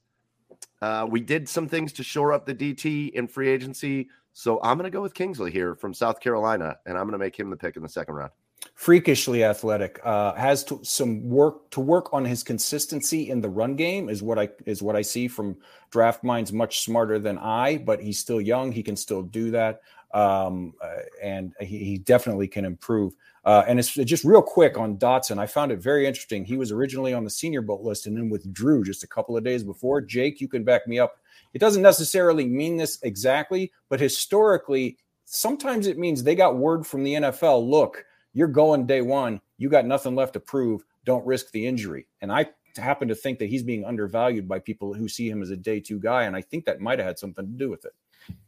[0.80, 4.78] Uh, we did some things to shore up the DT in free agency, so I'm
[4.78, 7.50] going to go with Kingsley here from South Carolina, and I'm going to make him
[7.50, 8.30] the pick in the second round.
[8.74, 10.00] freakishly athletic.
[10.04, 14.22] Uh, has to, some work to work on his consistency in the run game is
[14.22, 15.56] what I is what I see from
[15.90, 16.52] Draft Minds.
[16.52, 18.70] Much smarter than I, but he's still young.
[18.70, 19.80] He can still do that,
[20.12, 23.14] um, uh, and he, he definitely can improve.
[23.44, 25.38] Uh, and it's just real quick on Dotson.
[25.38, 26.44] I found it very interesting.
[26.44, 29.44] He was originally on the Senior Bowl list and then withdrew just a couple of
[29.44, 30.00] days before.
[30.00, 31.18] Jake, you can back me up.
[31.54, 37.04] It doesn't necessarily mean this exactly, but historically, sometimes it means they got word from
[37.04, 37.68] the NFL.
[37.68, 38.04] Look,
[38.34, 39.40] you're going day one.
[39.56, 40.84] You got nothing left to prove.
[41.04, 42.06] Don't risk the injury.
[42.20, 45.50] And I happen to think that he's being undervalued by people who see him as
[45.50, 46.24] a day two guy.
[46.24, 47.92] And I think that might have had something to do with it.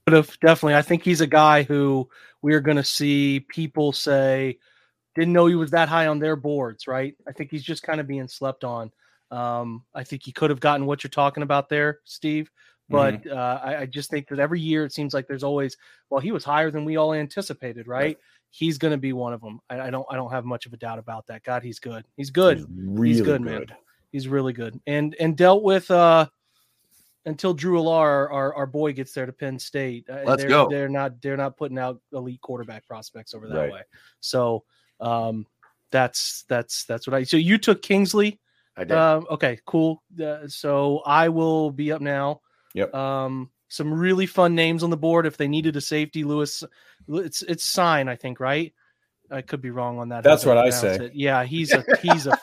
[0.04, 2.08] But if definitely, I think he's a guy who
[2.42, 4.58] we're going to see people say
[5.14, 7.14] didn't know he was that high on their boards, right?
[7.28, 8.90] I think he's just kind of being slept on.
[9.30, 12.50] Um, I think he could have gotten what you're talking about there, Steve.
[12.88, 15.76] But uh, I, I just think that every year it seems like there's always,
[16.10, 18.18] well, he was higher than we all anticipated, right?
[18.50, 19.60] He's going to be one of them.
[19.70, 21.44] I, I don't, I don't have much of a doubt about that.
[21.44, 22.04] God, he's good.
[22.16, 22.58] He's good.
[22.58, 23.66] He's really He's good, man.
[24.10, 24.80] He's really good.
[24.88, 26.26] And and dealt with uh
[27.26, 30.08] until Drew Allar, our, our boy, gets there to Penn State.
[30.08, 30.68] uh, Let's they're, go.
[30.70, 33.72] They're not they're not putting out elite quarterback prospects over that Right.
[33.72, 33.82] way.
[34.20, 34.64] So
[35.00, 35.46] um
[35.90, 38.38] that's that's that's what I so you took Kingsley.
[38.76, 38.96] I did.
[38.96, 40.02] Um okay, cool.
[40.22, 42.40] Uh, so I will be up now.
[42.74, 42.94] Yep.
[42.94, 45.26] Um some really fun names on the board.
[45.26, 46.64] If they needed a safety, Lewis,
[47.08, 48.72] it's it's sign, I think, right?
[49.30, 50.24] I could be wrong on that.
[50.24, 50.96] That's what I say.
[50.96, 51.14] it.
[51.14, 52.36] Yeah, he's a he's a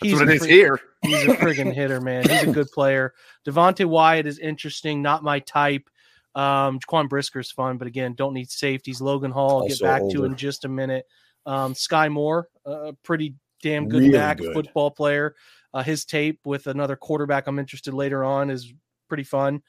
[0.00, 0.80] That's he's what a it is freak- here.
[1.02, 2.28] He's a friggin' hitter, man.
[2.28, 3.14] He's a good player.
[3.46, 5.88] Devonte Wyatt is interesting, not my type.
[6.34, 9.00] Um, Jaquan Brisker's fun, but again, don't need safeties.
[9.00, 10.26] Logan Hall, I'll get back to older.
[10.26, 11.06] in just a minute.
[11.46, 14.52] Um, Skyy Moore, a pretty damn good Really back good.
[14.52, 15.34] football player.
[15.72, 18.72] Uh, his tape with another quarterback I'm interested later on is
[19.08, 19.62] pretty fun.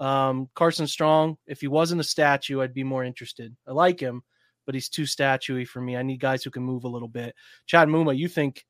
[0.00, 3.54] Um, Carson Strong, if he wasn't a statue, I'd be more interested.
[3.66, 4.22] I like him,
[4.64, 5.96] but he's too statuey for me.
[5.96, 7.34] I need guys who can move a little bit.
[7.66, 8.64] Chad Muma, you think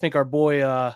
[0.00, 0.94] think our boy uh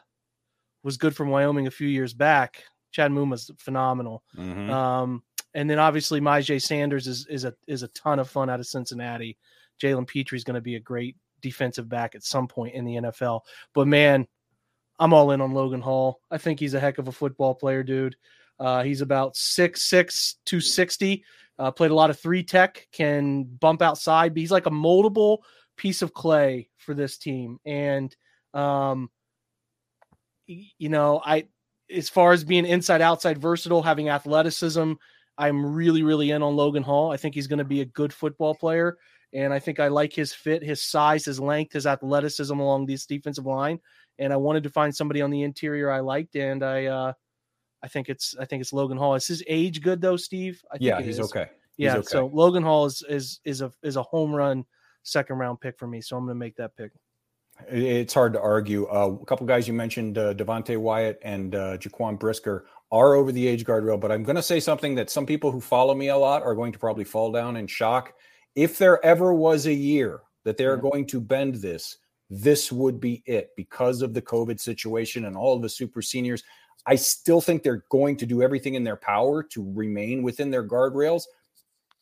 [0.83, 2.63] was good from Wyoming a few years back.
[2.93, 4.23] Chad Muma's phenomenal.
[4.37, 4.71] Mhm.
[4.71, 5.23] Um,
[5.55, 8.67] and then obviously Myjai Sanders is is a is a ton of fun out of
[8.67, 9.39] Cincinnati.
[9.83, 13.41] Jalen Pitre's going to be a great defensive back at some point in the NFL.
[13.75, 14.27] But man,
[14.99, 16.21] I'm all in on Logan Hall.
[16.31, 18.17] I think he's a heck of a football player, dude.
[18.59, 21.25] Uh, he's about 6'6", 260.
[21.59, 24.33] Uh, played a lot of three tech, can bump outside.
[24.33, 25.39] But he's like a moldable
[25.77, 27.59] piece of clay for this team.
[27.67, 28.15] And
[28.55, 29.11] um,
[30.47, 31.49] you know, I
[31.95, 34.93] as far as being inside outside versatile, having athleticism,
[35.37, 37.13] I'm really really in on Logan Hall.
[37.13, 38.97] I think he's going to be a good football player,
[39.33, 43.07] and I think I like his fit, his size, his length, his athleticism along this
[43.07, 43.81] defensive line.
[44.19, 47.13] And I wanted to find somebody on the interior I liked, and I uh,
[47.83, 49.15] I think it's I think it's Logan Hall.
[49.15, 50.63] Is his age good though, Steve?
[50.71, 51.27] I think Yeah, he's is.
[51.27, 51.49] okay.
[51.77, 52.07] Yeah, okay.
[52.07, 54.65] so Logan Hall is is is a is a home run
[55.03, 56.01] second round pick for me.
[56.01, 56.93] So I'm going to make that pick.
[57.69, 58.87] It's hard to argue.
[58.87, 63.33] Uh, a couple guys you mentioned, uh, Devonte Wyatt and uh, Jaquan Brisker, are over
[63.33, 63.99] the age guardrail.
[63.99, 66.55] But I'm going to say something that some people who follow me a lot are
[66.55, 68.15] going to probably fall down in shock.
[68.55, 70.91] If there ever was a year that they're yeah.
[70.91, 71.99] going to bend this,
[72.31, 76.43] this would be it because of the COVID situation and all of the super seniors.
[76.87, 80.67] I still think they're going to do everything in their power to remain within their
[80.67, 81.25] guardrails,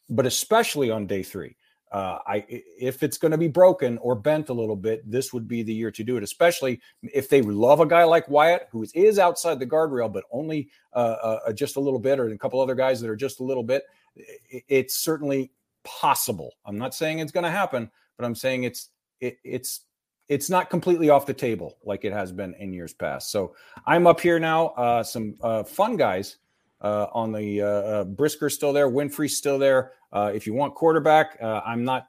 [0.08, 1.56] but especially on day three
[1.92, 5.46] uh, I if it's going to be broken or bent a little bit, this would
[5.46, 6.22] be the year to do it.
[6.22, 10.70] Especially if they love a guy like Wyatt, who is outside the guardrail, but only
[10.94, 13.44] uh, uh, just a little bit, or a couple other guys that are just a
[13.44, 13.84] little bit.
[14.16, 15.52] It's certainly
[15.84, 16.54] possible.
[16.64, 18.88] I'm not saying it's going to happen, but I'm saying it's
[19.20, 19.80] it, it's
[20.28, 23.30] it's not completely off the table like it has been in years past.
[23.30, 23.54] So
[23.86, 24.68] I'm up here now.
[24.68, 26.38] Uh, some uh, fun guys
[26.80, 29.92] uh, on the uh, uh, Brisker still there, Winfrey still there.
[30.12, 32.08] Uh, if you want quarterback, uh, I'm not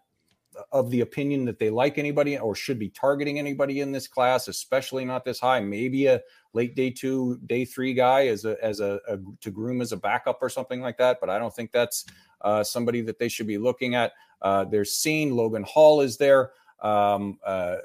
[0.71, 4.47] of the opinion that they like anybody or should be targeting anybody in this class,
[4.47, 5.59] especially not this high.
[5.59, 6.21] Maybe a
[6.53, 9.97] late day two, day three guy as a as a, a to groom as a
[9.97, 11.17] backup or something like that.
[11.19, 12.05] But I don't think that's
[12.41, 14.13] uh, somebody that they should be looking at.
[14.41, 16.51] Uh, they're seeing Logan Hall is there.
[16.81, 17.77] Um, uh,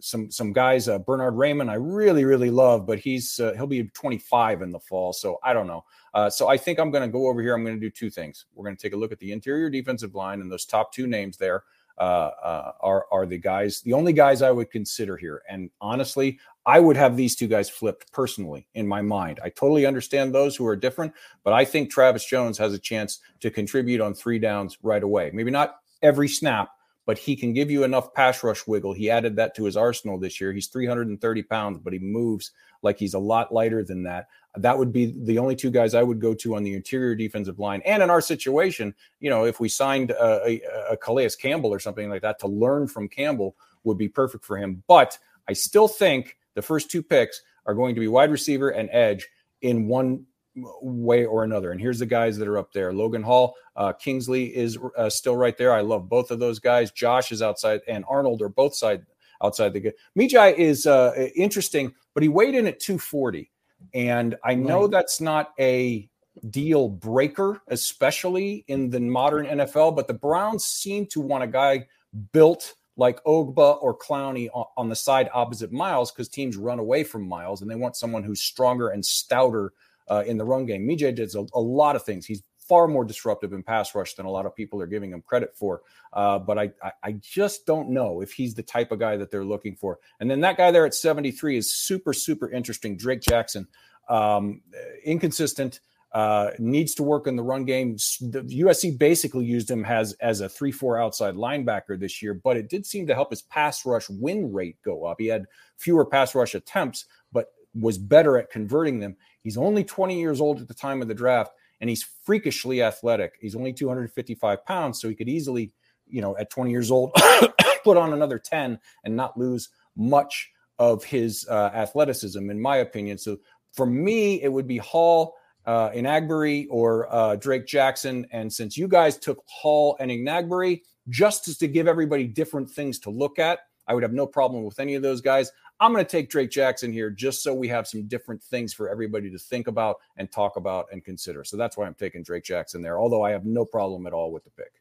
[0.00, 3.84] some some guys, uh, Bernhard Raimann, I really really love, but he's uh, he'll be
[3.84, 5.84] 25 in the fall, so I don't know.
[6.14, 7.54] Uh, so I think I'm going to go over here.
[7.54, 8.46] I'm going to do two things.
[8.54, 11.06] We're going to take a look at the interior defensive line and those top two
[11.06, 11.64] names there.
[11.98, 15.42] Uh, uh, are are the guys the only guys I would consider here.
[15.48, 19.40] And honestly, I would have these two guys flipped personally in my mind.
[19.42, 23.20] I totally understand those who are different, but I think Travis Jones has a chance
[23.40, 25.30] to contribute on three downs right away.
[25.32, 26.70] Maybe not every snap,
[27.06, 28.92] but he can give you enough pass rush wiggle.
[28.92, 30.52] He added that to his arsenal this year.
[30.52, 32.50] He's 330 pounds, but he moves
[32.82, 34.28] like he's a lot lighter than that.
[34.56, 37.60] That would be the only two guys I would go to on the interior defensive
[37.60, 37.80] line.
[37.86, 41.78] And in our situation, you know, if we signed a, a, a Calais Campbell or
[41.78, 44.82] something like that to learn from Campbell would be perfect for him.
[44.88, 45.16] But
[45.48, 49.28] I still think the first two picks are going to be wide receiver and edge
[49.62, 50.24] in one
[50.56, 51.72] way or another.
[51.72, 52.92] And here's the guys that are up there.
[52.92, 55.72] Logan Hall, uh, Kingsley is uh, still right there.
[55.72, 56.90] I love both of those guys.
[56.90, 59.04] Josh is outside, and Arnold are both side
[59.42, 59.94] outside the good.
[60.18, 63.50] Myjai is uh, interesting, but he weighed in at 240,
[63.94, 66.08] and I know that's not a
[66.50, 69.96] deal breaker, especially in the modern NFL.
[69.96, 71.86] But the Browns seem to want a guy
[72.32, 77.28] built like Ogbah or Clowney on the side opposite Myles because teams run away from
[77.28, 79.72] Myles and they want someone who's stronger and stouter
[80.08, 80.86] uh, in the run game.
[80.86, 82.26] Myjai does a, a, lot of things.
[82.26, 85.22] He's far more disruptive in pass rush than a lot of people are giving him
[85.22, 85.82] credit for.
[86.12, 89.30] Uh, but I, I, I just don't know if he's the type of guy that
[89.30, 89.98] they're looking for.
[90.20, 92.96] And then that guy there at 73 is super, super interesting.
[92.96, 93.68] Drake Jackson,
[94.08, 94.62] um,
[95.04, 95.80] inconsistent.
[96.12, 97.94] Uh, needs to work in the run game.
[98.20, 102.56] The USC basically used him as as a three four outside linebacker this year, but
[102.56, 105.16] it did seem to help his pass rush win rate go up.
[105.18, 105.44] He had
[105.76, 107.48] fewer pass rush attempts, but
[107.78, 109.16] was better at converting them.
[109.42, 113.34] He's only 20 years old at the time of the draft, and he's freakishly athletic.
[113.40, 115.72] He's only 255 pounds, so he could easily,
[116.08, 117.12] you know, at 20 years old,
[117.84, 123.18] put on another 10 and not lose much of his uh, athleticism, in my opinion.
[123.18, 123.38] So
[123.72, 128.26] for me, it would be Hall, uh, Enagbare, or uh, Drake Jackson.
[128.30, 133.10] And since you guys took Hall and Enagbare, just to give everybody different things to
[133.10, 135.52] look at, I would have no problem with any of those guys.
[135.78, 138.88] I'm going to take Drake Jackson here just so we have some different things for
[138.88, 141.44] everybody to think about and talk about and consider.
[141.44, 144.32] So that's why I'm taking Drake Jackson there, although I have no problem at all
[144.32, 144.72] with the pick.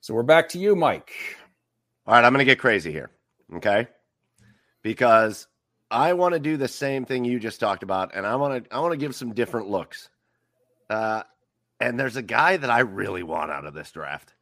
[0.00, 1.12] So we're back to you, Mike.
[2.06, 3.10] All right, I'm going to get crazy here.
[3.54, 3.86] Okay.
[4.82, 5.46] Because
[5.92, 8.74] I want to do the same thing you just talked about, and I want to
[8.74, 10.08] I want to give some different looks.
[10.90, 11.22] Uh,
[11.78, 14.34] and there's a guy that I really want out of this draft,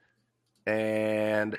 [0.67, 1.59] and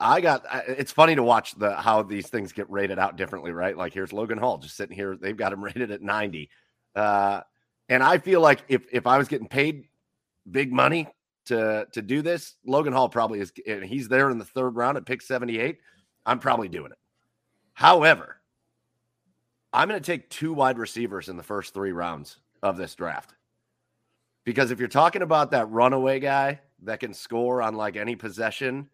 [0.00, 0.46] I got.
[0.66, 3.76] It's funny to watch the how these things get rated out differently, right?
[3.76, 5.16] Like here's Logan Hall just sitting here.
[5.20, 6.48] They've got him rated at 90,
[6.96, 7.42] uh,
[7.88, 9.84] and I feel like if if I was getting paid
[10.50, 11.06] big money
[11.46, 13.52] to to do this, Logan Hall probably is.
[13.66, 15.78] And he's there in the third round at pick 78.
[16.24, 16.98] I'm probably doing it.
[17.74, 18.36] However,
[19.72, 23.34] I'm going to take two wide receivers in the first three rounds of this draft.
[24.44, 28.88] Because if you're talking about that runaway guy that can score on like any possession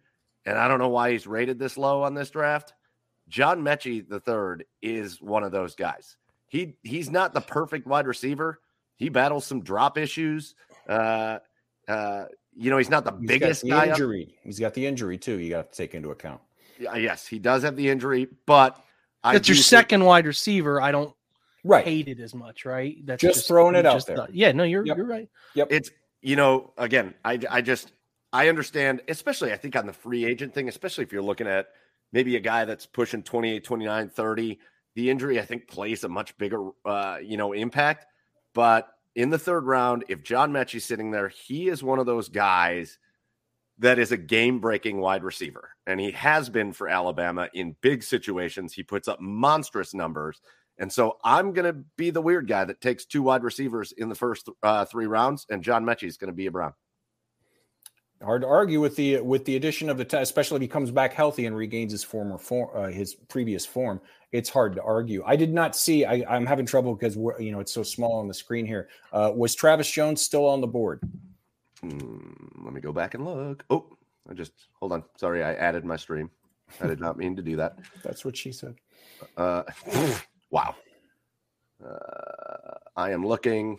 [0.47, 2.73] and I don't know why he's rated this low on this draft.
[3.29, 6.17] John Metchie the third is one of those guys.
[6.49, 8.61] He he's not the perfect wide receiver.
[8.95, 10.55] He battles some drop issues.
[10.89, 11.39] Uh,
[11.89, 13.89] uh, you know, he's not the he's biggest the guy.
[13.89, 14.29] Injury.
[14.31, 14.45] Up.
[14.45, 15.39] He's got the injury too.
[15.39, 16.41] You got to take into account.
[16.79, 18.83] Yeah, yes, he does have the injury, but
[19.23, 20.81] that's your second wide receiver.
[20.81, 21.15] I don't
[21.65, 21.85] right.
[21.85, 22.97] hate it as much, right?
[23.05, 24.27] That's just, just throwing it out there.
[24.31, 24.97] yeah, no, you're yep.
[24.97, 25.29] you're right.
[25.55, 25.69] Yep.
[25.71, 25.91] It's
[26.23, 27.93] you know, again, I I just
[28.37, 31.69] I understand, especially I think on the free agent thing, especially if you're looking at
[32.13, 34.59] maybe a guy that's pushing 28, 29, 30.
[34.95, 38.05] The injury, I think, plays a much bigger, uh, you know, impact.
[38.53, 42.29] But in the third round, if John Metchie's sitting there, he is one of those
[42.29, 42.99] guys
[43.79, 45.71] that is a game breaking wide receiver.
[45.87, 48.75] And he has been for Alabama in big situations.
[48.75, 50.43] He puts up monstrous numbers.
[50.77, 54.11] And so I'm going to be the weird guy that takes two wide receivers in
[54.11, 56.75] the first uh, three rounds, and John Metchie is going to be a Brown.
[58.27, 60.91] Hard to argue with the with the addition of the test, especially if he comes
[60.91, 64.01] back healthy and regains his former form, uh, his previous form.
[64.33, 65.23] It's hard to argue.
[65.25, 66.05] I did not see.
[66.05, 68.89] I, am having trouble because we're you know it's so small on the screen here.
[69.13, 71.09] Uh, was Travis Jones still on the board?
[71.81, 73.65] Hmm, let me go back and look.
[73.71, 73.97] Oh,
[74.29, 74.51] I just
[74.81, 75.05] hold on.
[75.17, 76.29] Sorry, I added my stream.
[76.81, 77.79] I did not mean to do that.
[78.03, 78.75] That's what she said.
[79.37, 79.63] Uh,
[80.51, 80.75] wow.
[81.81, 83.79] Uh, I am looking.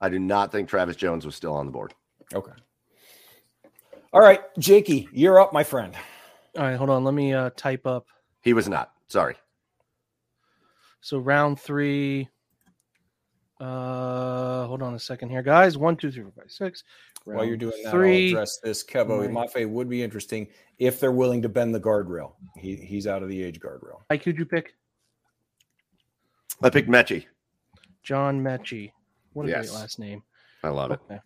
[0.00, 1.92] I do not think Travis Jones was still on the board.
[2.34, 2.52] Okay.
[4.12, 5.94] All right, Jakey, you're up, my friend.
[6.56, 7.02] All right, hold on.
[7.04, 8.06] Let me uh, type up.
[8.42, 8.92] He was not.
[9.08, 9.36] Sorry.
[11.00, 12.28] So round three.
[13.58, 15.78] Uh, hold on a second here, guys.
[15.78, 16.84] One, two, three, four, five, six.
[17.24, 18.84] Round While you're doing that, three, I'll address this.
[18.84, 22.32] Kevo Mafe would be interesting if they're willing to bend the guardrail.
[22.56, 24.00] He he's out of the age guardrail.
[24.10, 24.74] Who could you pick?
[26.62, 27.26] I picked Metchie.
[28.02, 28.92] John Metchie.
[29.32, 29.70] What a yes.
[29.70, 30.22] great last name.
[30.62, 31.14] I love okay.
[31.14, 31.20] it.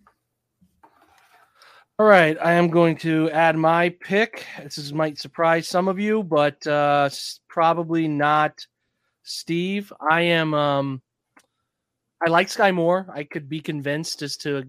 [1.99, 4.45] All right, I am going to add my pick.
[4.63, 7.09] This is, might surprise some of you, but uh,
[7.49, 8.53] probably not
[9.23, 9.91] Steve.
[10.11, 10.53] I am.
[10.53, 11.01] Um,
[12.23, 13.07] I like Skyy Moore.
[13.11, 14.65] I could be convinced as to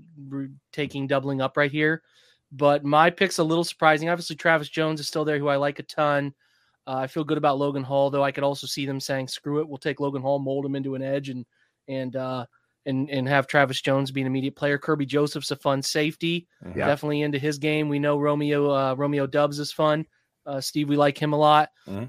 [0.72, 2.02] taking doubling up right here,
[2.54, 4.08] but my pick's a little surprising.
[4.08, 6.34] Obviously, Travis Jones is still there, who I like a ton.
[6.88, 8.24] Uh, I feel good about Logan Hall, though.
[8.24, 10.96] I could also see them saying, "Screw it, we'll take Logan Hall, mold him into
[10.96, 11.46] an edge, and
[11.90, 12.46] and uh,
[12.88, 14.80] and and have Travis Jones be an immediate player.
[14.80, 16.70] Kerby Joseph's a fun safety, yeah.
[16.70, 16.80] Mm-hmm.
[16.80, 17.90] definitely into his game.
[17.90, 20.06] We know Romeo uh, Romeo Doubs is fun.
[20.46, 21.70] Uh, Steve, we like him a lot.
[21.88, 22.06] Mm-hmm.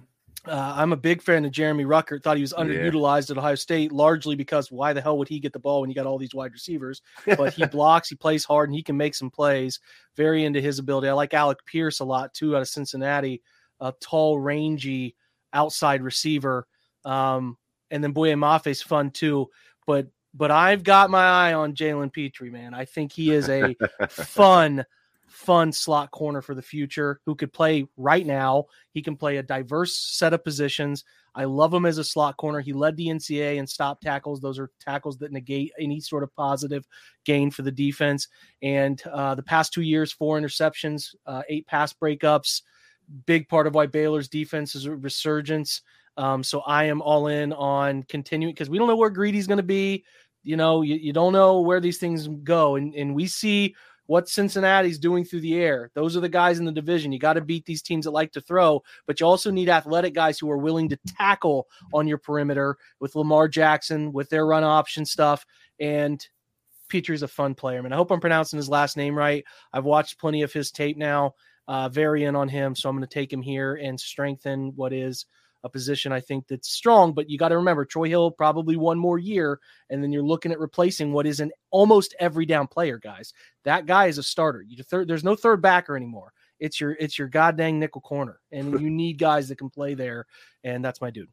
[0.47, 2.23] Uh, I'm a big fan of Jeremy Ruckert.
[2.23, 3.35] Thought he was underutilized yeah.
[3.35, 5.97] at Ohio State, largely because why the hell would he get the ball when you
[5.97, 7.03] got all these wide receivers?
[7.37, 9.81] But he blocks, he plays hard, and he can make some plays.
[10.17, 11.09] Very into his ability.
[11.09, 13.43] I like Alec Pierce a lot too, out of Cincinnati.
[13.81, 15.17] A tall, rangy
[15.53, 16.67] outside receiver.
[17.05, 17.57] Um,
[17.91, 19.49] and then Boye Mafe's fun too.
[19.87, 20.09] But
[20.39, 22.73] but I've got my eye on Jalen Pitre, man.
[22.73, 23.75] I think he is a
[24.09, 24.85] fun,
[25.27, 28.67] fun slot corner for the future who could play right now.
[28.93, 31.03] He can play a diverse set of positions.
[31.35, 32.61] I love him as a slot corner.
[32.61, 34.41] He led the NCAA in stop tackles.
[34.41, 36.87] Those are tackles that negate any sort of positive
[37.25, 38.29] gain for the defense.
[38.63, 42.63] And uh, the past two years, four interceptions, uh, eight pass breakups.
[43.27, 45.83] Big part of why Baylor's defense is a resurgence.
[46.19, 49.59] Um, so I am all in on continuing because we don't know where Greedy's going
[49.59, 50.05] to be.
[50.43, 52.77] You know, you, you don't know where these things go.
[52.77, 53.75] And, and we see
[54.09, 55.91] what Cincinnati's doing through the air.
[55.95, 57.13] Those are the guys in the division.
[57.13, 60.15] You got to beat these teams that like to throw, but you also need athletic
[60.15, 64.65] guys who are willing to tackle on your perimeter with Lamar Jackson, with their run
[64.65, 65.45] option stuff.
[65.79, 66.27] And
[66.89, 67.93] Pitre's a fun player, man.
[67.93, 69.45] I hope I'm pronouncing his last name right.
[69.75, 71.35] I've watched plenty of his tape now,
[71.69, 72.75] uh, very in on him.
[72.75, 75.27] So I'm going to take him here and strengthen what is
[75.65, 77.13] a position I think that's strong.
[77.13, 80.53] But you got to remember Troy Hill probably one more year, and then you're looking
[80.53, 83.33] at replacing what is an almost every down player, guys.
[83.65, 84.63] That guy is a starter.
[84.63, 86.33] You third, there's no third backer anymore.
[86.61, 90.27] It's your it's your goddamn nickel corner, and you need guys that can play there,
[90.65, 91.29] and that's my dude.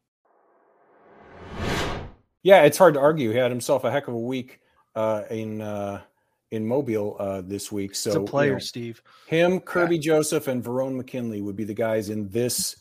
[2.42, 3.32] Yeah, it's hard to argue.
[3.32, 4.60] He had himself a heck of a week
[4.94, 6.02] uh, in uh,
[6.50, 7.94] in Mobile uh, this week.
[7.94, 9.02] So it's a player, you know, Steve.
[9.26, 10.00] Him, Kerby yeah.
[10.00, 12.76] Joseph, and Verone McKinley would be the guys in this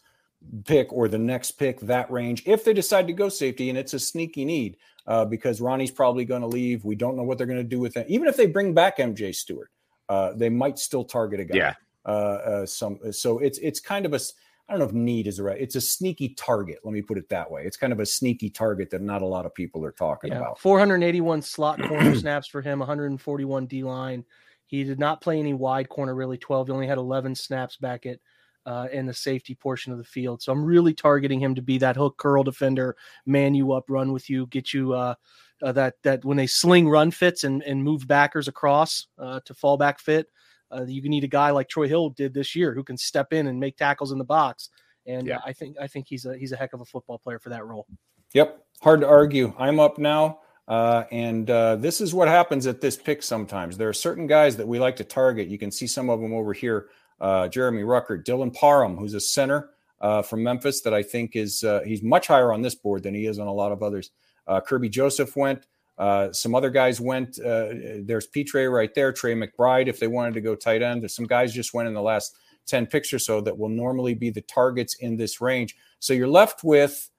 [0.65, 3.93] pick or the next pick that range if they decide to go safety and it's
[3.93, 4.77] a sneaky need
[5.07, 6.85] uh, because Ronnie's probably going to leave.
[6.85, 8.07] We don't know what they're going to do with it.
[8.09, 9.71] Even if they bring back MJ Stewart,
[10.09, 11.57] uh, they might still target a guy.
[11.57, 11.73] Yeah.
[12.05, 14.19] Uh, uh some so it's it's kind of a
[14.67, 15.59] I don't know if need is right.
[15.59, 16.79] It's a sneaky target.
[16.83, 17.63] Let me put it that way.
[17.65, 20.39] It's kind of a sneaky target that not a lot of people are talking yeah,
[20.39, 20.59] about.
[20.59, 24.25] 481 slot corner snaps for him, 141 D line.
[24.65, 26.37] He did not play any wide corner really.
[26.37, 26.67] 12.
[26.67, 28.19] He only had 11 snaps back at
[28.65, 30.41] uh, in the safety portion of the field.
[30.41, 32.95] So I'm really targeting him to be that hook curl defender,
[33.25, 35.15] man you up, run with you, get you uh,
[35.61, 39.53] uh, that that when they sling run fits and, and move backers across uh, to
[39.53, 40.27] fallback fit.
[40.71, 43.31] Uh, you can need a guy like Troy Hill did this year who can step
[43.33, 44.69] in and make tackles in the box.
[45.05, 45.37] And yeah.
[45.45, 47.65] I think I think he's a he's a heck of a football player for that
[47.65, 47.85] role.
[48.33, 49.53] Yep, hard to argue.
[49.57, 50.39] I'm up now.
[50.67, 53.77] Uh, and uh, this is what happens at this pick sometimes.
[53.77, 55.47] There are certain guys that we like to target.
[55.47, 56.87] You can see some of them over here
[57.19, 59.69] uh, Jeremy Ruckert, Dylan Parham, who's a center
[60.01, 63.13] uh, from Memphis that I think is uh, he's much higher on this board than
[63.13, 64.11] he is on a lot of others.
[64.47, 65.65] Uh, Kerby Joseph went.
[65.97, 67.39] Uh, some other guys went.
[67.39, 67.67] Uh,
[68.01, 69.87] there's Pitre right there, Trey McBride.
[69.87, 72.35] If they wanted to go tight end, there's some guys just went in the last
[72.65, 75.75] ten picks or so that will normally be the targets in this range.
[75.99, 77.09] So you're left with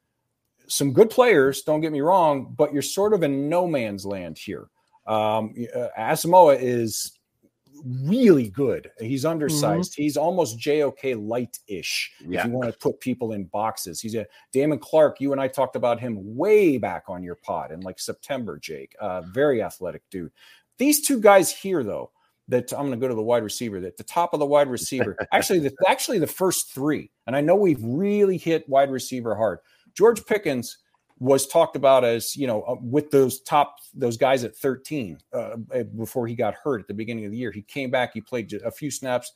[0.68, 1.62] some good players.
[1.62, 4.68] Don't get me wrong, but you're sort of in no man's land here.
[5.06, 5.54] Um,
[5.98, 7.15] Asamoah is
[7.84, 8.90] really good.
[8.98, 9.92] He's undersized.
[9.92, 10.02] Mm-hmm.
[10.02, 12.12] He's almost JOK light ish.
[12.26, 12.40] Yeah.
[12.40, 15.20] If you want to put people in boxes, he's a Damone Clark.
[15.20, 18.94] You and I talked about him way back on your pod in like September, Jake.
[19.00, 20.32] Uh, very athletic dude.
[20.78, 22.10] These two guys here, though,
[22.48, 23.80] that I'm going to go to the wide receiver.
[23.80, 27.40] That the top of the wide receiver, actually, the, actually the first three, and I
[27.40, 29.58] know we've really hit wide receiver hard.
[29.94, 30.78] George Pickens
[31.18, 35.56] was talked about as you know uh, with those top those guys at 13 uh,
[35.96, 37.50] before he got hurt at the beginning of the year.
[37.50, 39.32] He came back he played a few snaps.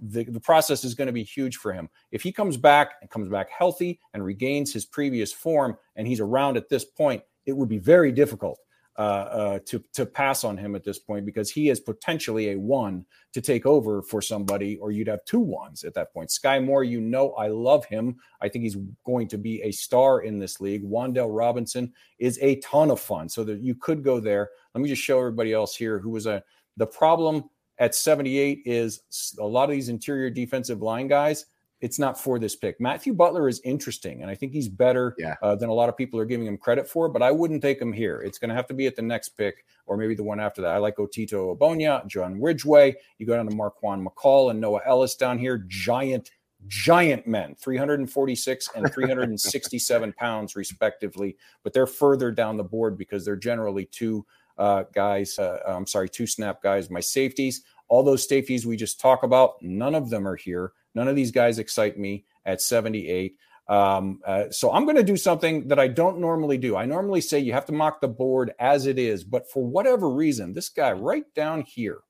[0.00, 1.88] The, the process is going to be huge for him.
[2.12, 6.20] If he comes back and comes back healthy and regains his previous form and he's
[6.20, 8.58] around at this point it would be very difficult
[8.98, 12.58] uh, uh, to to pass on him at this point because he is potentially a
[12.58, 16.28] one to take over for somebody, or you'd have two ones at that point.
[16.28, 18.16] Skyy Moore, you know, I love him.
[18.42, 18.76] I think he's
[19.06, 20.84] going to be a star in this league.
[20.84, 24.50] Wan'Dale Robinson is a ton of fun, so that you could go there.
[24.74, 26.42] Let me just show everybody else here who was a
[26.76, 27.44] the problem
[27.78, 31.46] at 78 is a lot of these interior defensive line guys
[31.82, 32.80] it's not for this pick.
[32.80, 35.34] Matthew Butler is interesting, and I think he's better yeah.
[35.42, 37.08] uh, than a lot of people are giving him credit for.
[37.08, 38.20] But I wouldn't take him here.
[38.20, 40.62] It's going to have to be at the next pick, or maybe the one after
[40.62, 40.70] that.
[40.70, 42.94] I like Otito Ogbonnia, John Ridgeway.
[43.18, 45.58] You go down to Marquan McCall and Noah Elliss down here.
[45.66, 46.30] Giant,
[46.68, 51.36] giant men, 346 and 367 pounds respectively.
[51.64, 54.24] But they're further down the board because they're generally two
[54.56, 55.36] uh, guys.
[55.36, 56.90] Uh, I'm sorry, two snap guys.
[56.90, 60.74] My safeties, all those safeties we just talk about, none of them are here.
[60.94, 63.36] None of these guys excite me at 78.
[63.68, 66.76] Um, uh, so I'm going to do something that I don't normally do.
[66.76, 70.10] I normally say you have to mock the board as it is, but for whatever
[70.10, 72.00] reason, this guy right down here,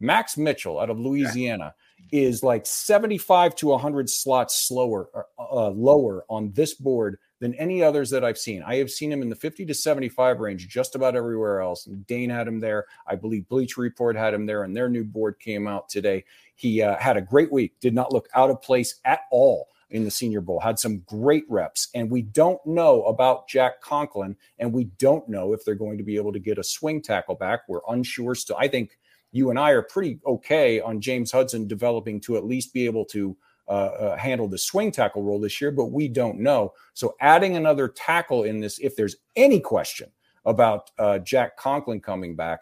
[0.00, 1.74] Max Mitchell out of Louisiana,
[2.12, 7.82] is like 75 to 100 slots slower, uh, uh, lower on this board than any
[7.82, 8.62] others that I've seen.
[8.62, 11.86] I have seen him in the 50 to 75 range just about everywhere else.
[11.86, 12.86] And Dane had him there.
[13.06, 16.24] I believe Bleacher Report had him there, and their new board came out today.
[16.54, 20.04] He uh, had a great week, did not look out of place at all in
[20.04, 21.88] the Senior Bowl, had some great reps.
[21.94, 26.04] And we don't know about Jack Conklin, and we don't know if they're going to
[26.04, 27.68] be able to get a swing tackle back.
[27.68, 28.56] We're unsure still.
[28.58, 28.98] I think
[29.32, 33.04] you and I are pretty okay on James Hudson developing to at least be able
[33.06, 33.36] to
[33.68, 36.72] uh, uh, handle the swing tackle role this year, but we don't know.
[36.92, 40.10] So adding another tackle in this, if there's any question
[40.44, 42.60] about uh, Jack Conklin coming back,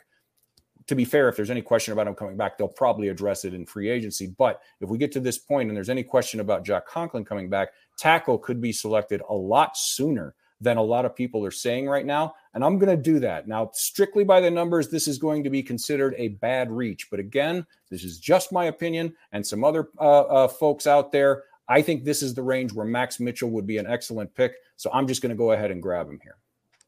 [0.87, 3.55] to be fair, if there's any question about him coming back, they'll probably address it
[3.55, 4.35] in free agency.
[4.37, 7.49] But if we get to this point and there's any question about Jack Conklin coming
[7.49, 11.89] back, tackle could be selected a lot sooner than a lot of people are saying
[11.89, 12.35] right now.
[12.55, 13.49] And I'm going to do that.
[13.49, 17.11] Now, strictly by the numbers, this is going to be considered a bad reach.
[17.11, 21.45] But again, this is just my opinion and some other uh, uh, folks out there.
[21.69, 24.55] I think this is the range where Max Mitchell would be an excellent pick.
[24.77, 26.37] So I'm just going to go ahead and grab him here.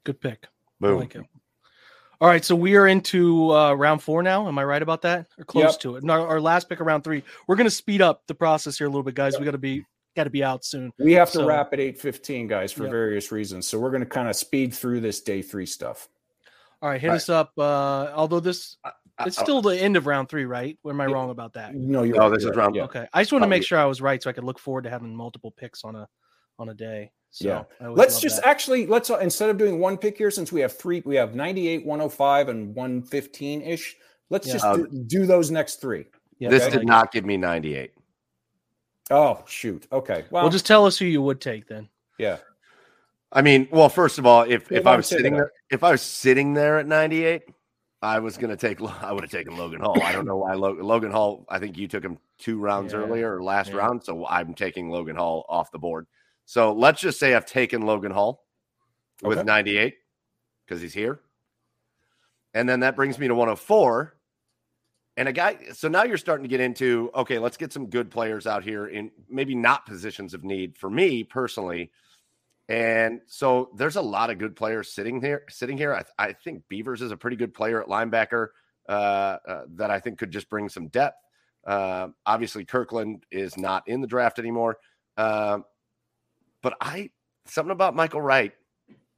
[0.04, 0.46] Good pick.
[0.80, 0.96] Boom.
[0.96, 1.26] I like him.
[2.20, 4.46] All right, so we are into uh, round four now.
[4.46, 5.80] Am I right about that, or close yep.
[5.80, 6.08] to it?
[6.08, 7.24] Our, our, last pick around three.
[7.46, 9.32] We're going to speed up the process here a little bit, guys.
[9.32, 9.40] Yep.
[9.40, 9.84] We got to be
[10.14, 10.92] got to be out soon.
[10.98, 12.92] We have to wrap at eight fifteen, guys, for yep.
[12.92, 13.66] various reasons.
[13.66, 16.08] So we're going to kind of speed through this day three stuff.
[16.82, 17.36] All right, hit All us right.
[17.36, 17.52] up.
[17.56, 18.76] Uh, although this
[19.20, 20.78] it's still the end of round three, right?
[20.82, 21.74] Or am I wrong about that?
[21.74, 22.16] No, you're.
[22.16, 22.74] No, this is round.
[22.74, 22.84] Yeah.
[22.84, 24.84] Okay, I just want to make sure I was right, so I could look forward
[24.84, 26.08] to having multiple picks on a
[26.58, 27.10] on a day.
[27.30, 27.88] So yeah.
[27.88, 28.48] Let's just that.
[28.48, 31.34] actually let's uh, instead of doing one pick here, since we have three, we have
[31.34, 33.96] 98, 105, and 115 ish.
[34.30, 34.52] Let's yeah.
[34.52, 36.06] just do, do, those next three.
[36.38, 37.92] Yeah, this did not give me 98.
[39.10, 39.86] Oh shoot.
[39.92, 40.24] Okay.
[40.30, 41.88] Well, well, just tell us who you would take then.
[42.18, 42.38] Yeah.
[43.32, 46.02] I mean, well, first of all, if if I was sitting there, if I was
[46.02, 47.42] sitting there at 98,
[48.00, 48.80] I was going to take.
[49.02, 50.00] I would have taken Logan Hall.
[50.02, 51.44] I don't know why Logan, Logan Hall.
[51.48, 53.00] I think you took him two rounds yeah.
[53.00, 53.78] earlier or last yeah.
[53.78, 56.06] round, so I'm taking Logan Hall off the board.
[56.44, 58.44] So let's just say I've taken Logan Hall
[59.22, 59.34] okay.
[59.34, 59.94] with 98
[60.64, 61.20] because he's here,
[62.52, 64.14] and then that brings me to 104.
[65.16, 68.10] And a guy, so now you're starting to get into okay, let's get some good
[68.10, 71.90] players out here in maybe not positions of need for me personally.
[72.68, 75.44] And so there's a lot of good players sitting here.
[75.50, 78.48] Sitting here, I, I think Beavers is a pretty good player at linebacker
[78.88, 81.18] uh, uh, that I think could just bring some depth.
[81.66, 84.78] Uh, obviously, Kirkland is not in the draft anymore.
[85.16, 85.64] Um,
[86.62, 87.10] but I
[87.46, 88.52] something about Mykael Wright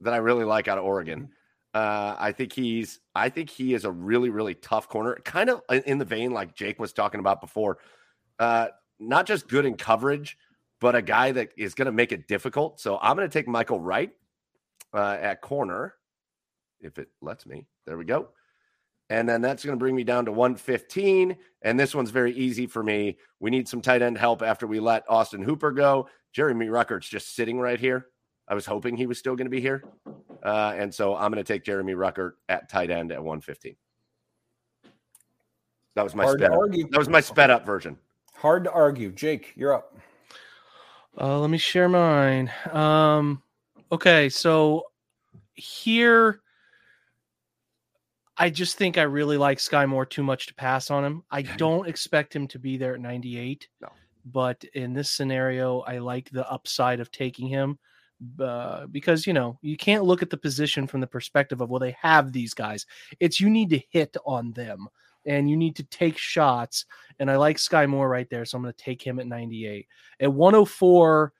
[0.01, 1.29] that I really like out of Oregon.
[1.77, 5.61] Uh, I think he's I think he is a really really tough corner, kind of
[5.69, 7.77] in the vein like Jake was talking about before.
[8.39, 8.69] Uh,
[8.99, 10.39] not just good in coverage,
[10.81, 12.79] but a guy that is going to make it difficult.
[12.79, 14.09] So I'm going to take Mykael Wright
[14.91, 15.93] uh, at corner.
[16.81, 17.67] if it lets me.
[17.85, 18.29] There we go.
[19.11, 21.37] And then that's going to bring me down to 115.
[21.61, 23.19] And this one's very easy for me.
[23.39, 26.09] We need some tight end help after we let Austin Hooper go.
[26.33, 28.07] Jeremy Ruckert's just sitting right here.
[28.47, 29.83] I was hoping he was still going to be here.
[30.43, 33.75] Uh, and so I'm going to take Jeremy Ruckert at tight end at 115.
[35.95, 36.91] That was my Hard to sped up.
[36.91, 37.97] That was my sped up version.
[38.35, 39.11] Hard to argue.
[39.11, 39.97] Jake, you're up.
[41.19, 42.51] Uh, let me share mine.
[42.71, 43.41] Um,
[43.91, 44.83] okay, so
[45.55, 46.41] here,
[48.37, 51.23] I just think I really like Skyy Moore too much to pass on him.
[51.31, 53.67] I don't expect him to be there at 98.
[53.81, 53.89] No.
[54.25, 57.79] But in this scenario, I like the upside of taking him
[58.39, 61.79] uh, because, you know, you can't look at the position from the perspective of, well,
[61.79, 62.85] they have these guys.
[63.19, 64.87] It's you need to hit on them
[65.25, 66.85] and you need to take shots.
[67.19, 68.45] And I like Skyy Moore right there.
[68.45, 69.87] So I'm going to take him at 98.
[70.19, 71.33] At 104,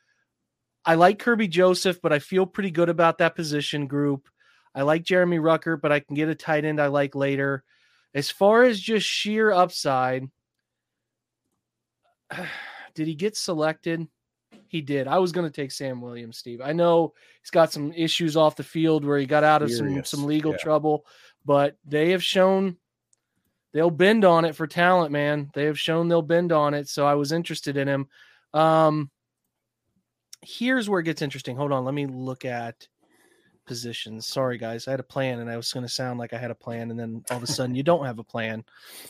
[0.86, 4.28] I like Kerby Joseph, but I feel pretty good about that position group.
[4.76, 7.64] I like Jeremy Rucker, but I can get a tight end I like later.
[8.14, 10.30] As far as just sheer upside,
[12.94, 14.08] did he get selected?
[14.68, 15.08] He did.
[15.08, 16.62] I was going to take Sam Williams, Steve.
[16.64, 20.04] I know he's got some issues off the field where he got out of some,
[20.04, 20.58] some legal yeah.
[20.58, 21.06] trouble,
[21.46, 22.78] but they have shown
[23.74, 25.50] they'll bend on it for talent, man.
[25.54, 26.90] They have shown they'll bend on it.
[26.90, 28.08] So I was interested in him.
[28.54, 29.10] Um,
[30.42, 31.56] here's where it gets interesting.
[31.56, 31.86] Hold on.
[31.86, 32.88] Let me look at
[33.68, 34.26] positions.
[34.26, 34.88] Sorry, guys.
[34.88, 36.90] I had a plan and I was going to sound like I had a plan.
[36.90, 38.64] And then all of a sudden you don't have a plan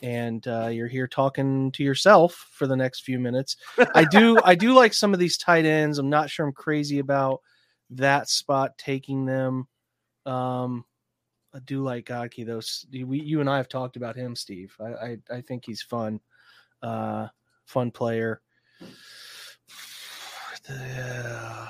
[0.04, 3.56] and uh, you're here talking to yourself for the next few minutes.
[3.96, 6.00] I do, I do like some of these tight ends.
[6.00, 7.42] I'm not sure I'm crazy about
[7.92, 9.68] that spot taking them.
[10.26, 10.84] Um,
[11.54, 13.06] I do like Goedeke though.
[13.06, 14.76] We, you and I have talked about him, Steve.
[14.80, 16.20] I, I, I think he's fun,
[16.82, 17.28] uh,
[17.66, 18.42] fun player.
[20.68, 21.70] The-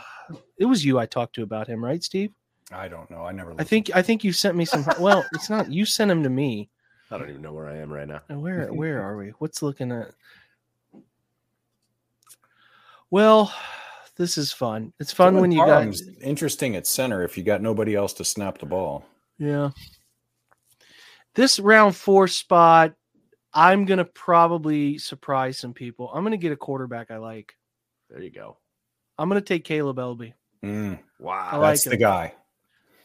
[0.58, 2.32] it was you I talked to about him, right, Steve?
[2.72, 3.26] I don't know.
[3.26, 3.54] I never.
[3.58, 4.86] I think I think you sent me some.
[5.00, 6.70] Well, it's not you sent him to me.
[7.10, 8.22] I don't even know where I am right now.
[8.30, 9.30] Now, Where where are we?
[9.40, 10.12] What's looking at?
[13.10, 13.54] Well,
[14.18, 14.94] this is fun.
[15.00, 18.26] It's fun Dylan when you got interesting at center if you got nobody else to
[18.26, 19.06] snap the ball.
[19.38, 19.70] yeah.
[21.36, 22.94] This round four spot,
[23.54, 26.10] I'm gonna probably surprise some people.
[26.12, 27.56] I'm gonna get a quarterback I like.
[28.10, 28.58] There you go.
[29.20, 30.34] I'm gonna take Kaleb Eleby.
[30.66, 31.50] Mm, Wow.
[31.52, 32.34] I like that's the guy.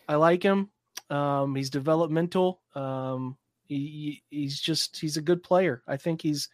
[0.08, 0.70] I like him.
[1.10, 2.60] Um, he's developmental.
[2.74, 3.36] Um,
[3.68, 5.82] he, he- he's just he's a good player.
[5.86, 6.48] I think he's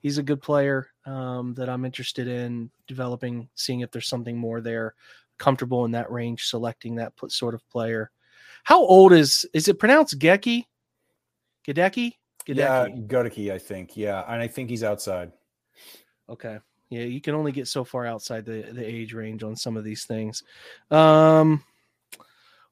[0.00, 4.60] he's a good player um, that I'm interested in developing, seeing if there's something more
[4.60, 4.94] there.
[5.38, 8.10] Comfortable in that range, selecting that sort of player.
[8.62, 10.64] How old is is it pronounced Gecki?
[11.66, 12.14] Gadecki?
[12.46, 12.86] Yeah.
[12.88, 13.96] Godeke, I think.
[13.96, 15.32] Yeah, and I think he's outside.
[16.28, 16.58] Okay.
[16.90, 19.82] Yeah, you can only get so far outside the, the age range on some of
[19.84, 20.42] these things.
[20.90, 21.64] Um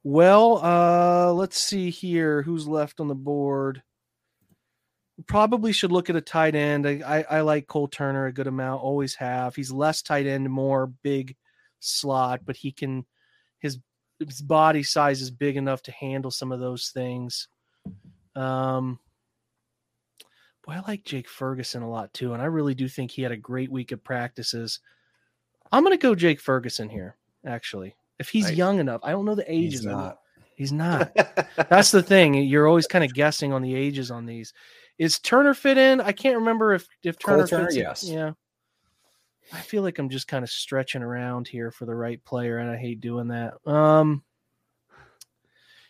[0.05, 3.83] well, uh let's see here who's left on the board.
[5.27, 6.87] Probably should look at a tight end.
[6.87, 9.55] I, I, I like Cole Turner a good amount, always have.
[9.55, 11.37] He's less tight end, more big
[11.81, 13.05] slot, but he can
[13.59, 13.79] his
[14.19, 17.49] his body size is big enough to handle some of those things.
[18.35, 18.99] Um
[20.65, 23.33] Boy, I like Jake Ferguson a lot too, and I really do think he had
[23.33, 24.79] a great week of practices.
[25.73, 27.97] I'm going to go Jake Ferguson here, actually.
[28.23, 28.55] If he's Nice.
[28.57, 29.81] young enough, I don't know the ages.
[29.81, 30.19] He's of not.
[30.55, 31.13] He's not.
[31.69, 32.35] That's the thing.
[32.35, 34.53] You're always kind of guessing on the ages on these.
[34.97, 36.01] Is Turner fit in?
[36.01, 37.83] I can't remember if if Turner, Turner, fits in.
[37.83, 38.05] yes.
[38.09, 38.31] Yeah.
[39.53, 42.71] I feel like I'm just kind of stretching around here for the right player, and
[42.71, 43.55] I hate doing that.
[43.67, 44.23] Um.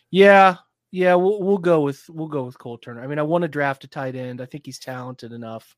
[0.09, 0.57] Yeah,
[0.91, 3.03] yeah, we'll we'll go with we'll go with Cole Turner.
[3.03, 4.41] I mean, I want to draft a tight end.
[4.41, 5.75] I think he's talented enough.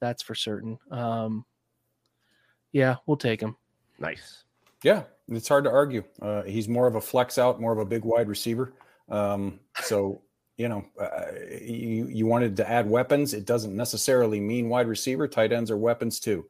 [0.00, 0.78] That's for certain.
[0.90, 1.44] Um.
[2.72, 3.56] Yeah, we'll take him.
[4.00, 4.42] nice.
[4.82, 6.04] Yeah, it's hard to argue.
[6.20, 8.72] Uh, he's more of a flex out, more of a big wide receiver.
[9.08, 10.20] Um, so
[10.56, 13.34] you know, uh, you you wanted to add weapons.
[13.34, 15.26] It doesn't necessarily mean wide receiver.
[15.26, 16.46] Tight ends are weapons too.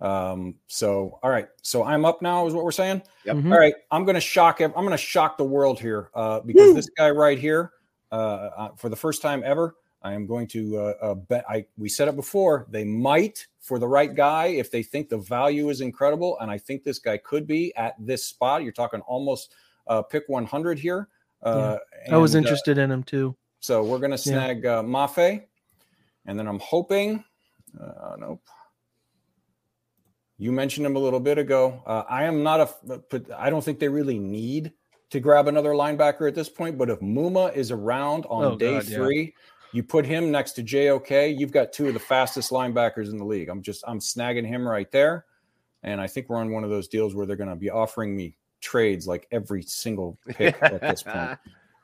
[0.00, 3.02] Um, so all right, so I'm up now, is what we're saying.
[3.24, 3.36] Yep.
[3.36, 3.52] Mhm.
[3.52, 4.60] All right, I'm going to shock.
[4.60, 7.72] ev- I'm going to shock the world here uh, because this guy right here,
[8.12, 11.44] uh, uh, for the first time ever, I am going to uh, uh, bet.
[11.48, 12.66] I we said it before.
[12.70, 16.58] They might for the right guy if they think the value is incredible, and I
[16.58, 18.62] think this guy could be at this spot.
[18.62, 19.54] You're talking almost
[19.88, 21.08] uh, pick 100 here.
[21.42, 21.78] Uh,
[22.10, 23.36] I was uh, interested in him too.
[23.60, 24.38] so we're going to Yeah.
[24.38, 25.42] snag uh, Mafe,
[26.26, 27.24] and then I'm hoping.
[27.78, 28.42] Uh, nope.
[30.38, 31.82] You mentioned him a little bit ago.
[31.84, 33.02] Uh, I am not a.
[33.36, 34.72] I don't think they really need
[35.10, 36.78] to grab another linebacker at this point.
[36.78, 38.98] But if Muma is around on Oh, day God, yeah.
[39.72, 41.38] You put him next to JOK.
[41.38, 43.48] You've got two of the fastest linebackers in the league.
[43.48, 45.26] I'm just I'm snagging him right there,
[45.82, 48.16] and I think we're on one of those deals where they're going to be offering
[48.16, 51.38] me trades like every single pick at this point.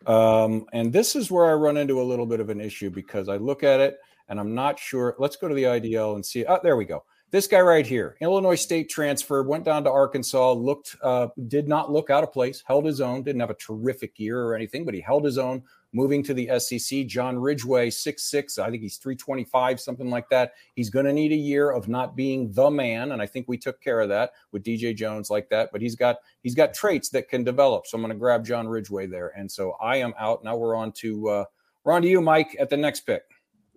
[0.06, 3.28] Um, and this is where I run into a little bit of an issue because
[3.28, 3.98] I look at it
[4.28, 5.14] and I'm not sure.
[5.18, 6.44] Let's go to the IDL and see.
[6.44, 7.04] Oh, there we go.
[7.30, 11.90] This guy right here, Illinois State transfer, went down to Arkansas, looked, uh, did not
[11.90, 14.94] look out of place, held his own, didn't have a terrific year or anything, but
[14.94, 15.62] he held his own.
[15.94, 20.54] Moving to the SEC, John Ridgeway, six six, I think he's 325, something like that.
[20.74, 23.56] He's going to need a year of not being the man, and I think we
[23.56, 25.70] took care of that with DJ Jones like that.
[25.70, 27.86] But he's got he's got traits that can develop.
[27.86, 30.42] So I'm going to grab John Ridgeway there, and so I am out.
[30.42, 31.44] Now we're on to uh,
[31.84, 33.22] we're on to you, Mike, at the next pick.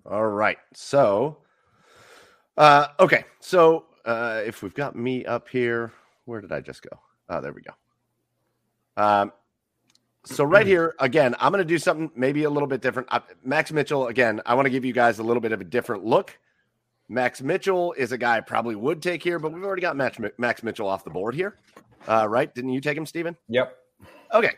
[0.10, 0.58] All right.
[0.74, 1.38] So,
[2.58, 3.26] uh, okay.
[3.42, 5.92] So, uh, if we've got me up here,
[6.26, 6.98] where did I just go?
[7.30, 7.74] Oh, there we go.
[8.96, 9.34] Um,
[10.28, 13.08] so right here again, I'm going to do something maybe a little bit different.
[13.12, 14.42] Uh, Max Mitchell again.
[14.46, 16.38] I want to give you guys a little bit of a different look.
[17.10, 20.18] Max Mitchell is a guy I probably would take here, but we've already got Max,
[20.38, 21.58] Max Mitchell off the board here,
[22.08, 22.54] uh, right?
[22.54, 23.38] Didn't you take him, Steven?
[23.48, 23.78] Yep.
[24.34, 24.52] Okay.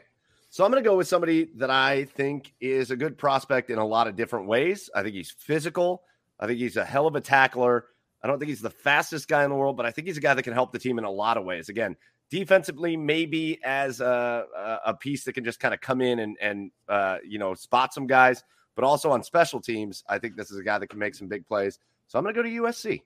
[0.50, 3.78] So I'm going to go with somebody that I think is a good prospect in
[3.78, 4.90] a lot of different ways.
[4.96, 6.02] I think he's physical.
[6.40, 7.86] I think he's a hell of a tackler.
[8.24, 10.22] I don't think he's the fastest guy in the world, but I think he's a
[10.22, 11.70] guy that can help the team in a lot of ways.
[11.70, 11.96] Again,
[12.30, 14.46] defensively, maybe as a,
[14.86, 17.94] a piece that can just kind of come in and and uh, you know spot
[17.94, 18.44] some guys,
[18.76, 21.28] but also on special teams, I think this is a guy that can make some
[21.28, 21.80] big plays.
[22.08, 23.02] So I'm going to go to USC.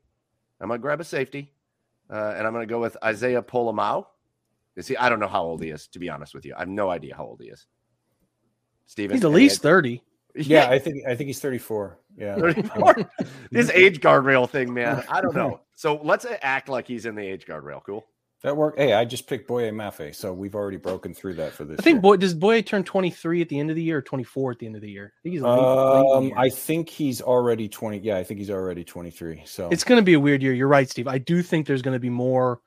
[0.62, 1.52] I'm going to grab a safety,
[2.10, 4.08] uh, and I'm going to go with Isaiah Pola-Mao.
[4.80, 6.54] See, I don't know how old he is, to be honest with you.
[6.56, 7.68] I have no idea how old he is.
[8.88, 10.02] Steven, He's at least 30.
[10.36, 12.00] Yeah, I think I think he's 34.
[12.18, 12.36] Yeah.
[12.40, 12.96] 34.
[13.52, 15.04] this age guardrail thing, man.
[15.08, 15.62] I don't know.
[15.76, 17.84] So let's act like he's in the age guardrail.
[17.84, 18.04] Cool.
[18.44, 18.78] That worked.
[18.78, 21.80] Hey, I just picked Boye Mafe, so we've already broken through that for this.
[21.80, 22.02] I think year.
[22.02, 24.66] Boy does Boye turn 23 at the end of the year or 24 at the
[24.66, 25.14] end of the year?
[25.18, 28.00] I think he's Um, I think he's already 20.
[28.00, 29.44] Yeah, I think he's already 23.
[29.46, 30.52] So it's going to be a weird year.
[30.54, 31.08] You're right, Steve.
[31.08, 32.60] I do think there's going to be more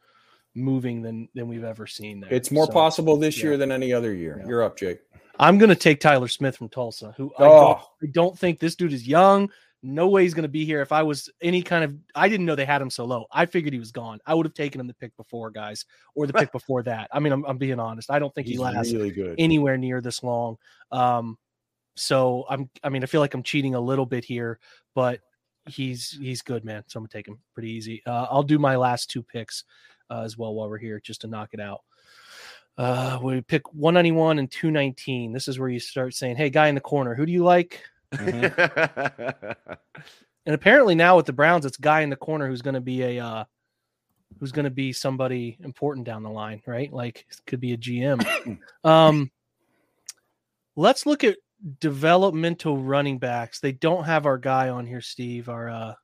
[0.55, 2.32] moving than than we've ever seen there.
[2.32, 3.44] it's more So, possible this yeah.
[3.44, 4.39] year than any other year.
[4.40, 4.48] Yeah.
[4.48, 5.01] You're up, Jake.
[5.39, 7.48] I'm going to take Tyler Smith from Tulsa, who I, Oh.
[7.61, 9.51] don't, I don't think this dude is young.
[9.87, 10.83] No way he's going to be here.
[10.83, 13.27] If I was any kind of, I didn't know they had him so low.
[13.31, 14.19] I figured he was gone.
[14.27, 15.85] I would have taken him the pick before, guys,
[16.17, 17.09] or the pick before that.
[17.13, 18.11] I mean, I'm, I'm being honest.
[18.11, 19.37] I don't think He's he lasts really good.
[19.39, 20.57] anywhere near this long.
[20.91, 21.39] Um,
[21.95, 24.59] so I'm, I mean, I feel like I'm cheating a little bit here,
[24.95, 25.21] but
[25.67, 26.83] he's he's good, man.
[26.89, 28.03] So I'm gonna take him pretty easy.
[28.07, 29.65] Uh, I'll do my last two picks
[30.11, 31.81] uh, as well while we're here, just to knock it out.
[32.77, 35.33] Uh, we pick 191 and 219.
[35.33, 37.83] This is where you start saying, "Hey, guy in the corner, who do you like?"
[40.47, 43.03] And apparently now with the Browns, it's guy in the corner who's going to be
[43.03, 43.45] a uh,
[44.39, 46.93] who's going to be somebody important down the line, right?
[46.93, 48.59] Like could be a GM.
[48.85, 49.31] um,
[50.77, 51.37] let's look at
[51.81, 53.59] developmental running backs.
[53.59, 55.49] They don't have our guy on here, Steve.
[55.49, 55.95] Our uh,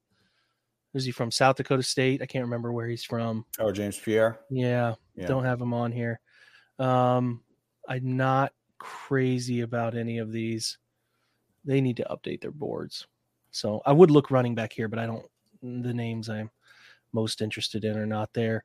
[0.92, 2.20] is he from South Dakota State?
[2.20, 3.46] I can't remember where he's from.
[3.60, 4.40] Oh, James Pierre.
[4.50, 5.26] Yeah, Yeah.
[5.26, 6.20] don't have him on here.
[6.80, 7.42] Um,
[7.88, 10.78] I'm not crazy about any of these.
[11.64, 13.06] They need to update their boards.
[13.50, 15.24] So I would look running back here, but I don't.
[15.62, 16.50] The names I'm
[17.12, 18.64] most interested in are not there.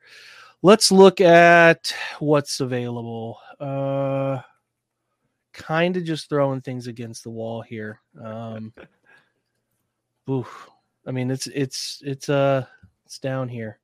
[0.63, 3.39] Let's look at what's available.
[3.59, 4.41] Uh,
[5.53, 7.99] kind of just throwing things against the wall here.
[8.23, 8.73] Um,
[10.29, 10.69] oof.
[11.05, 12.65] I mean, it's it's it's uh
[13.05, 13.79] it's down here.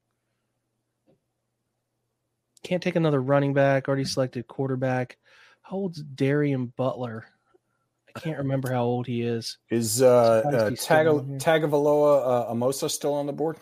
[2.64, 3.88] Can't take another running back.
[3.88, 5.18] Already selected quarterback.
[5.62, 7.26] How old's Darian Butler?
[8.16, 9.58] I can't remember how old he is.
[9.70, 13.58] Is uh, Surprised uh he's still Tag- Tagovailoa uh, Amosa still on the board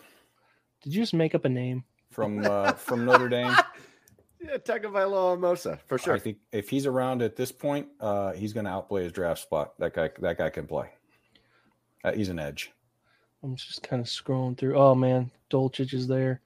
[0.82, 1.84] Did you just make up a name?
[2.10, 3.56] from uh, from Notre Dame?
[4.40, 6.14] yeah, Tagovailoa Mosa for sure.
[6.14, 9.40] I think if he's around at this point, uh, he's going to outplay his draft
[9.40, 9.78] spot.
[9.78, 10.90] That guy, that guy can play.
[12.04, 12.72] Uh, he's an edge.
[13.42, 14.76] I'm just kind of scrolling through.
[14.76, 16.40] Oh man, Dolchich is there.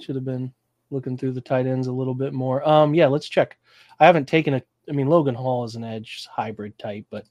[0.00, 0.52] Should have been
[0.90, 2.66] looking through the tight ends a little bit more.
[2.66, 3.58] Um, yeah, let's check.
[4.00, 4.62] I haven't taken a.
[4.88, 7.24] I mean, Logan Hall is an edge hybrid type, but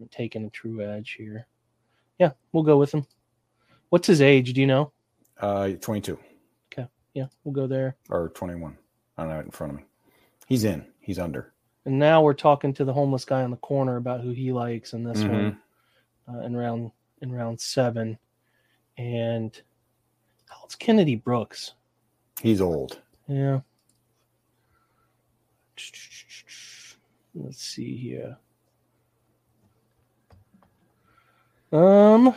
[0.00, 1.46] I'm taking a true edge here.
[2.18, 3.06] Yeah, we'll go with him.
[3.90, 4.52] What's his age?
[4.52, 4.92] Do you know?
[5.40, 6.18] Uh, 22
[6.72, 6.88] Okay.
[7.14, 7.96] Yeah, we'll go there.
[8.10, 8.76] or 21.
[9.18, 9.84] I don't have it in front of me.
[10.46, 10.84] He's in.
[11.00, 11.52] He's under.
[11.84, 14.92] And now we're talking to the homeless guy on the corner about who he likes
[14.92, 15.30] in this Mhm.
[15.30, 15.60] one
[16.28, 16.90] uh, in round
[17.22, 18.18] in round seven.
[18.98, 19.58] And
[20.50, 21.74] how old's Kennedy Brooks?
[22.42, 23.00] He's old.
[23.28, 23.60] Yeah.
[27.36, 28.36] Let's see here.
[31.72, 32.34] Um,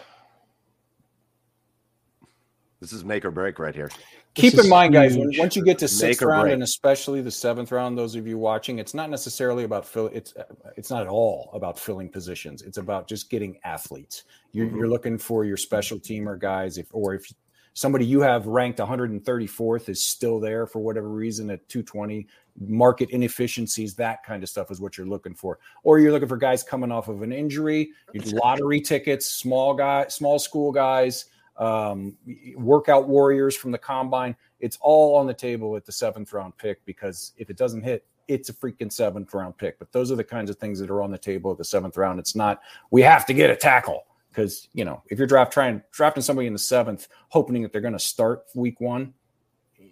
[2.81, 3.89] This is make or break right here.
[4.35, 6.53] Keep This in is mind, guys, once you get to Make sixth round break.
[6.53, 10.07] and especially the seventh round, those of you watching, it's not necessarily about fill.
[10.07, 10.33] It's
[10.77, 12.61] it's not at all about filling positions.
[12.61, 14.23] It's about just getting athletes.
[14.53, 14.77] You're, Mhm.
[14.77, 17.31] you're looking for your special teamer guys, if or if
[17.79, 22.27] somebody you have ranked 134th is still there for whatever reason at 220.
[22.67, 25.59] Market inefficiencies, that kind of stuff is what you're looking for.
[25.83, 27.91] Or you're looking for guys coming off of an injury,
[28.33, 32.17] lottery tickets, small guy, small school guys, um,
[32.57, 34.35] workout warriors from the combine.
[34.59, 38.05] It's all on the table at the seventh round pick because if it doesn't hit,
[38.27, 39.79] it's a freaking seventh round pick.
[39.79, 41.95] But those are the kinds of things that are on the table at the seventh
[41.95, 42.19] round.
[42.19, 42.61] It's not
[42.91, 46.47] we have to get a tackle because you know if you're draft trying drafting somebody
[46.47, 49.13] in the seventh, hoping that they're going to start week one,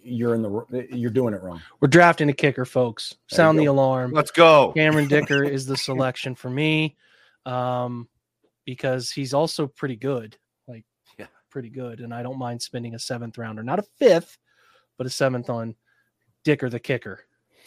[0.02, 1.60] you're in the you're doing it wrong.
[1.80, 3.16] We're drafting a kicker, folks.
[3.28, 4.12] Sound the alarm.
[4.12, 4.72] Let's go.
[4.76, 6.96] Cameron Dicker is the selection for me,
[7.46, 8.08] um,
[8.64, 10.36] because he's also pretty good,
[10.66, 10.84] like
[11.18, 11.26] Yeah.
[11.50, 14.38] pretty good, and I don't mind spending a seventh rounder, not a fifth,
[14.96, 15.74] but a seventh on
[16.44, 17.20] Dicker the kicker.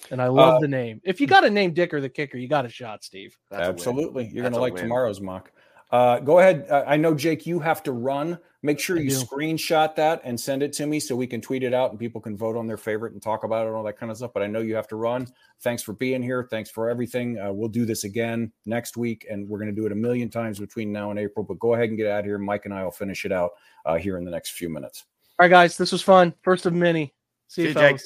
[0.10, 1.00] And I love Uh, the name.
[1.04, 3.38] If you got to name Dicker the kicker, you got a shot, Steve.
[3.52, 3.68] That's.
[3.68, 4.26] Absolutely.
[4.34, 4.82] You're going to like win.
[4.84, 5.52] tomorrow's mock.
[5.92, 6.66] Uh, go ahead.
[6.70, 8.40] Uh, I know, Jake, you have to run.
[8.64, 9.16] Make sure I you do.
[9.16, 12.22] screenshot that and send it to me so we can tweet it out and people
[12.22, 14.32] can vote on their favorite and talk about it and all that kind of stuff.
[14.34, 15.28] But I know you have to run.
[15.62, 16.48] Thanks for being here.
[16.50, 17.40] Thanks for everything.
[17.40, 20.30] Uh, we'll do this again next week, and we're going to do it a million
[20.30, 21.44] times between now and April.
[21.44, 22.38] But go ahead and get out of here.
[22.38, 23.52] Mike and I will finish it out
[23.86, 25.06] uh, here in the next few minutes.
[25.40, 26.34] All right, guys, this was fun.
[26.44, 27.14] First of many.
[27.48, 28.02] See, See you, you, Jake.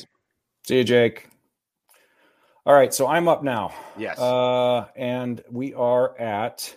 [0.65, 1.27] See you, Jake.
[2.65, 3.73] All right, so I'm up now.
[3.97, 4.17] Yes.
[4.17, 6.75] Uh, and we are at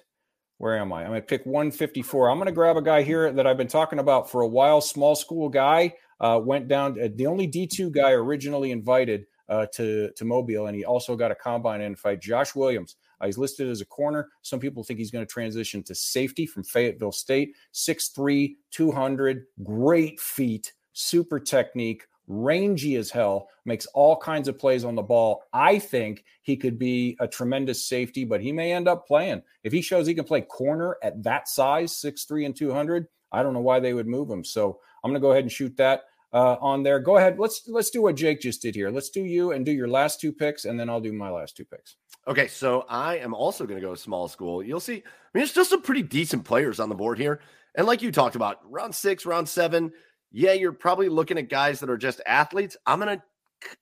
[0.59, 1.05] where am I?
[1.05, 2.31] I'm at pick 154.
[2.31, 4.81] I'm going to grab a guy here that I've been talking about for a while.
[4.81, 7.01] Small school guy uh, went down.
[7.01, 11.31] Uh, the only D2 guy originally invited uh, to to Mobile, and he also got
[11.31, 12.21] a combine in fight.
[12.21, 12.97] Josh Williams.
[13.21, 14.29] Uh, he's listed as a corner.
[14.43, 17.57] Some people think he's going to transition to safety from Fayetteville State.
[17.75, 24.95] 6'3, 200, great feet, super technique, rangy as hell, makes all kinds of plays on
[24.95, 25.43] the ball.
[25.53, 29.43] I think he could be a tremendous safety, but he may end up playing.
[29.65, 33.55] If he shows he can play corner at that size, 6'3 and 200, I don't
[33.55, 34.45] know why they would move him.
[34.45, 37.01] So I'm going to go ahead and shoot that uh, on there.
[37.01, 37.39] Go ahead.
[37.39, 38.91] Let's let's do what Jake just did here.
[38.91, 41.57] Let's do you and do your last two picks, and then I'll do my last
[41.57, 41.97] two picks.
[42.27, 44.63] Okay, so I am also going to go small school.
[44.63, 44.97] You'll see.
[44.97, 47.41] I mean, it's just some pretty decent players on the board here.
[47.75, 49.93] And like you talked about, round six, round seven,
[50.33, 52.77] yeah, you're probably looking at guys that are just athletes.
[52.87, 53.23] I'm gonna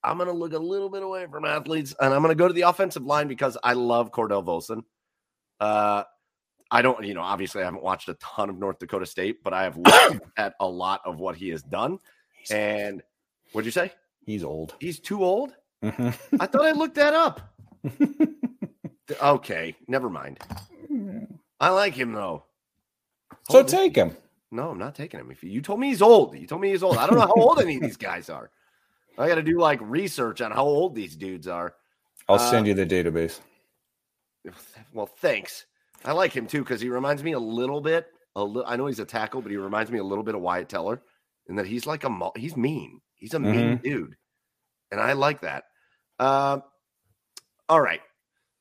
[0.02, 2.62] I'm gonna look a little bit away from athletes, and I'm gonna go to the
[2.62, 4.82] offensive line because I love Cordell Volson.
[5.60, 6.04] Uh,
[6.70, 9.52] I don't, you know, obviously I haven't watched a ton of North Dakota State, but
[9.54, 11.98] I have looked at a lot of what he has done.
[12.50, 13.02] And
[13.52, 13.92] what'd you say?
[14.24, 14.74] He's old.
[14.80, 15.54] He's too old.
[15.84, 16.16] Mhm.
[16.40, 17.40] I thought I looked that up.
[19.22, 20.38] Okay, never mind.
[21.60, 22.44] I like him though.
[23.48, 24.16] so take him.
[24.52, 25.30] No, I'm not taking him.
[25.30, 26.96] If you, you told me he's old, you told me he's old.
[26.96, 28.50] I don't know how old any of these guys are.
[29.18, 31.74] I got to do like research on how old these dudes are.
[32.28, 33.40] I'll Uh, send you the database.
[34.92, 35.66] Well, thanks.
[36.04, 38.06] I like him too because he reminds me a little bit.
[38.36, 40.40] A li- I know he's a tackle, but he reminds me a little bit of
[40.42, 41.00] Wyatt Teller,
[41.48, 43.00] and that he's like a mo- he's mean.
[43.14, 44.14] He's a mean dude,
[44.92, 45.64] and I like that.
[46.18, 46.62] Um,
[47.68, 48.02] all right.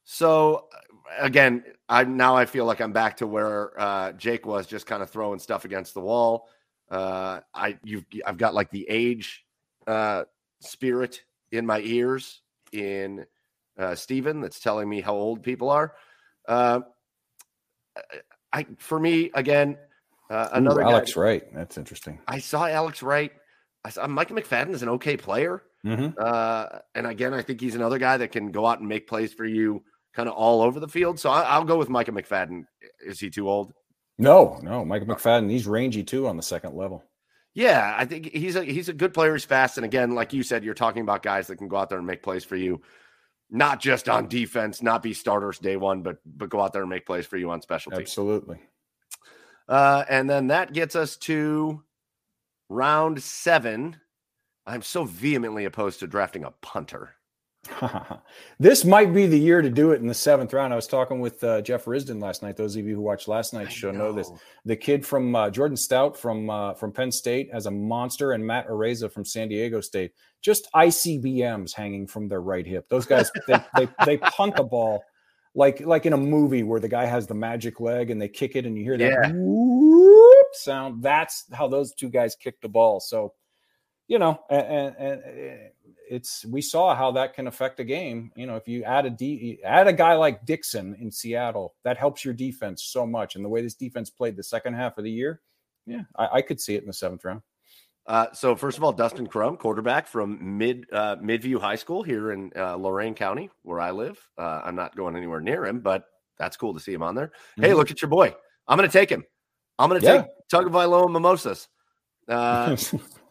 [0.05, 4.67] So uh, again, I now I feel like I'm back to where uh, Jake was,
[4.67, 6.47] just kind of throwing stuff against the wall.
[6.89, 9.45] Uh, I you've I've got like the age
[9.87, 10.23] uh,
[10.61, 12.41] spirit in my ears
[12.71, 13.25] in
[13.77, 15.95] uh, Steven that's telling me how old people are.
[16.47, 16.81] Uh,
[18.53, 19.77] I for me again,
[20.29, 21.43] uh, Ooh, another guy- Alex Wright.
[21.53, 22.19] That's interesting.
[22.27, 23.31] I saw Alex Wright.
[23.83, 25.63] I saw Micah McFadden is an okay player.
[25.85, 26.15] Mhm.
[26.17, 29.33] Uh, and again, I think he's another guy that can go out and make plays
[29.33, 29.83] for you
[30.15, 31.19] kind of all over the field.
[31.19, 32.65] So I, I'll go with Micah McFadden.
[33.05, 33.73] Is he too old?
[34.17, 35.49] No, no, Mike McFadden.
[35.49, 37.03] He's rangy too on the second level.
[37.53, 39.33] Yeah, I think he's a he's a good player.
[39.33, 41.89] He's fast, and again, like you said, you're talking about guys that can go out
[41.89, 42.81] there and make plays for you,
[43.49, 46.89] not just on defense, not be starters day one, but but go out there and
[46.89, 48.01] make plays for you on special teams.
[48.01, 48.59] Absolutely.
[49.67, 51.81] Uh, and then that gets us to
[52.69, 53.97] round seven.
[54.65, 57.15] I'm so vehemently opposed to drafting a punter.
[58.59, 60.73] this might be the year to do it in the seventh round.
[60.73, 62.57] I was talking with uh, Jeff Risdon last night.
[62.57, 64.11] Those of you who watched last night's show know.
[64.11, 64.31] this.
[64.65, 68.45] The kid from uh, Jordan Stout from uh, from Penn State as a monster, and
[68.45, 70.13] Matt Araiza from San Diego State.
[70.41, 72.87] Just ICBMs hanging from their right hip.
[72.89, 75.03] Those guys they, they they punt the ball
[75.55, 78.55] like like in a movie where the guy has the magic leg and they kick
[78.55, 79.31] it and you hear that Yeah.
[79.33, 81.01] whoop sound.
[81.01, 82.99] That's how those two guys kick the ball.
[82.99, 83.33] So
[84.07, 85.61] you know, and, and, and
[86.09, 88.31] it's we saw how that can affect a game.
[88.35, 91.97] You know, if you add a D, add a guy like Dickson in Seattle, that
[91.97, 93.35] helps your defense so much.
[93.35, 95.41] And the way this defense played the second half of the year,
[95.85, 97.41] yeah, I, I could see it in the seventh round.
[98.07, 102.31] Uh, so first of all, Dustin Crum, quarterback from Mid uh, Midview High School here
[102.33, 104.19] in uh, Lorain County, where I live.
[104.37, 106.05] Uh, I'm not going anywhere near him, but
[106.37, 107.31] that's cool to see him on there.
[107.57, 107.77] Hey, Mhm.
[107.77, 108.35] look at your boy.
[108.67, 109.23] I'm going to take him.
[109.79, 110.21] I'm going to Yeah.
[110.21, 111.67] take Tagovailoa Mimosas.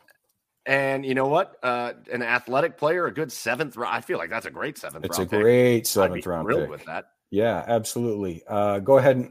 [0.66, 1.57] And you know what?
[1.62, 3.95] Uh, an athletic player, a good seventh round.
[3.95, 5.28] I feel like that's a great seventh It's round.
[5.28, 5.41] a pick.
[5.43, 6.70] great seventh round thrilled pick.
[6.70, 7.07] with that.
[7.31, 8.45] Yeah, absolutely.
[8.47, 9.31] Uh, go ahead and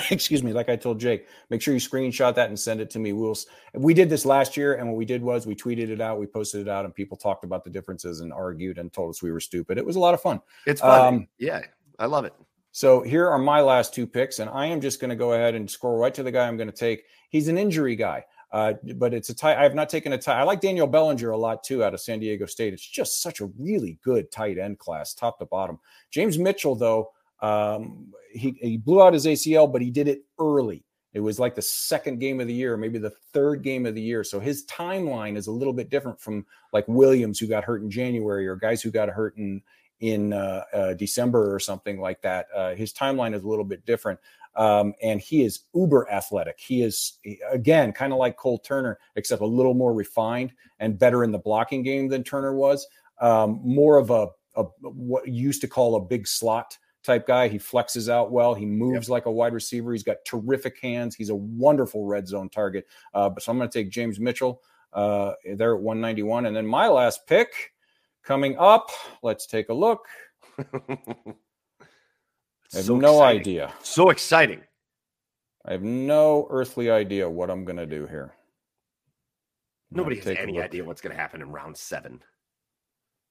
[0.10, 0.52] excuse me.
[0.54, 3.12] Like I told Jake, make sure you screenshot that and send it to me.
[3.12, 3.36] We'll.
[3.74, 6.26] We did this last year, and what we did was we tweeted it out, we
[6.26, 9.30] posted it out, and people talked about the differences and argued and told us we
[9.30, 9.76] were stupid.
[9.76, 10.40] It was a lot of fun.
[10.66, 11.14] It's fun.
[11.14, 11.60] Um, yeah,
[11.98, 12.32] I love it.
[12.74, 15.54] So here are my last two picks, and I am just going to go ahead
[15.54, 17.04] and scroll right to the guy I'm going to take.
[17.28, 19.56] He's an injury guy, uh, but it's a tight.
[19.56, 20.38] I have not taken a tight.
[20.38, 22.74] I like Daniel Bellinger a lot too out of San Diego State.
[22.74, 25.78] It's just such a really good tight end class, top to bottom.
[26.10, 27.10] James Mitchell, though,
[27.40, 30.84] um, he he blew out his ACL, but he did it early.
[31.14, 34.00] It was like the second game of the year, maybe the third game of the
[34.00, 34.24] year.
[34.24, 37.90] So his timeline is a little bit different from like Williams, who got hurt in
[37.90, 39.62] January, or guys who got hurt in
[40.00, 42.48] in uh, uh, December or something like that.
[42.54, 44.18] Uh, his timeline is a little bit different.
[44.54, 46.58] Um, and he is uber athletic.
[46.58, 47.18] He is,
[47.50, 51.38] again, kind of like Cole Turner, except a little more refined and better in the
[51.38, 52.86] blocking game than Turner was.
[53.20, 57.48] Um, more of a, a, what you used to call a big slot type guy.
[57.48, 58.54] He flexes out well.
[58.54, 59.92] He moves like a wide receiver.
[59.92, 61.14] He's got terrific hands.
[61.14, 62.86] He's a wonderful red zone target.
[63.14, 64.62] Uh, but so I'm going to take James Mitchell
[64.92, 66.46] uh, there at 191.
[66.46, 67.72] And then my last pick
[68.22, 68.90] coming up,
[69.22, 70.06] let's take a look.
[72.72, 73.40] I have So no exciting.
[73.40, 73.72] idea.
[73.82, 74.60] So exciting.
[75.64, 78.34] I have no earthly idea what I'm going to do here.
[79.90, 82.20] I'm Nobody has any idea what's going to happen in round seven.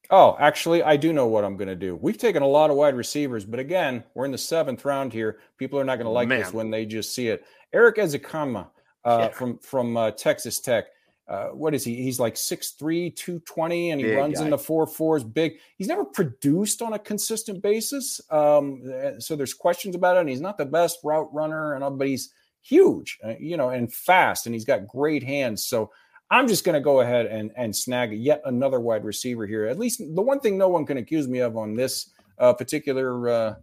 [0.09, 1.95] Oh, actually, I do know what I'm going to do.
[1.95, 5.39] We've taken a lot of wide receivers, but again, we're in the seventh round here.
[5.57, 7.45] People are not going to like this when they just see it.
[7.73, 8.67] Erik Ezukanma
[9.05, 9.29] uh, Yeah.
[9.29, 10.85] from from uh, Texas Tech.
[11.31, 11.95] Uh, what is he?
[11.95, 14.43] He's like 6'3", 220, and he Big runs guy.
[14.43, 15.23] in the four fours.
[15.23, 15.59] Big.
[15.77, 20.21] He's never produced on a consistent basis, um, uh, so there's questions about it.
[20.21, 23.69] And he's not the best route runner, and all, but he's huge, uh, you know,
[23.69, 25.63] and fast, and he's got great hands.
[25.63, 25.91] So
[26.29, 29.67] I'm just going to go ahead and and snag yet another wide receiver here.
[29.67, 32.09] At least the one thing no one can accuse me of on this
[32.39, 33.55] uh, particular uh,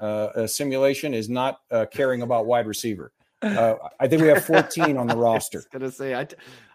[0.00, 3.12] uh, uh, simulation is not uh, caring about wide receiver.
[3.42, 5.58] Uh, I think we have 14 on the roster.
[5.58, 6.26] I was going to say I,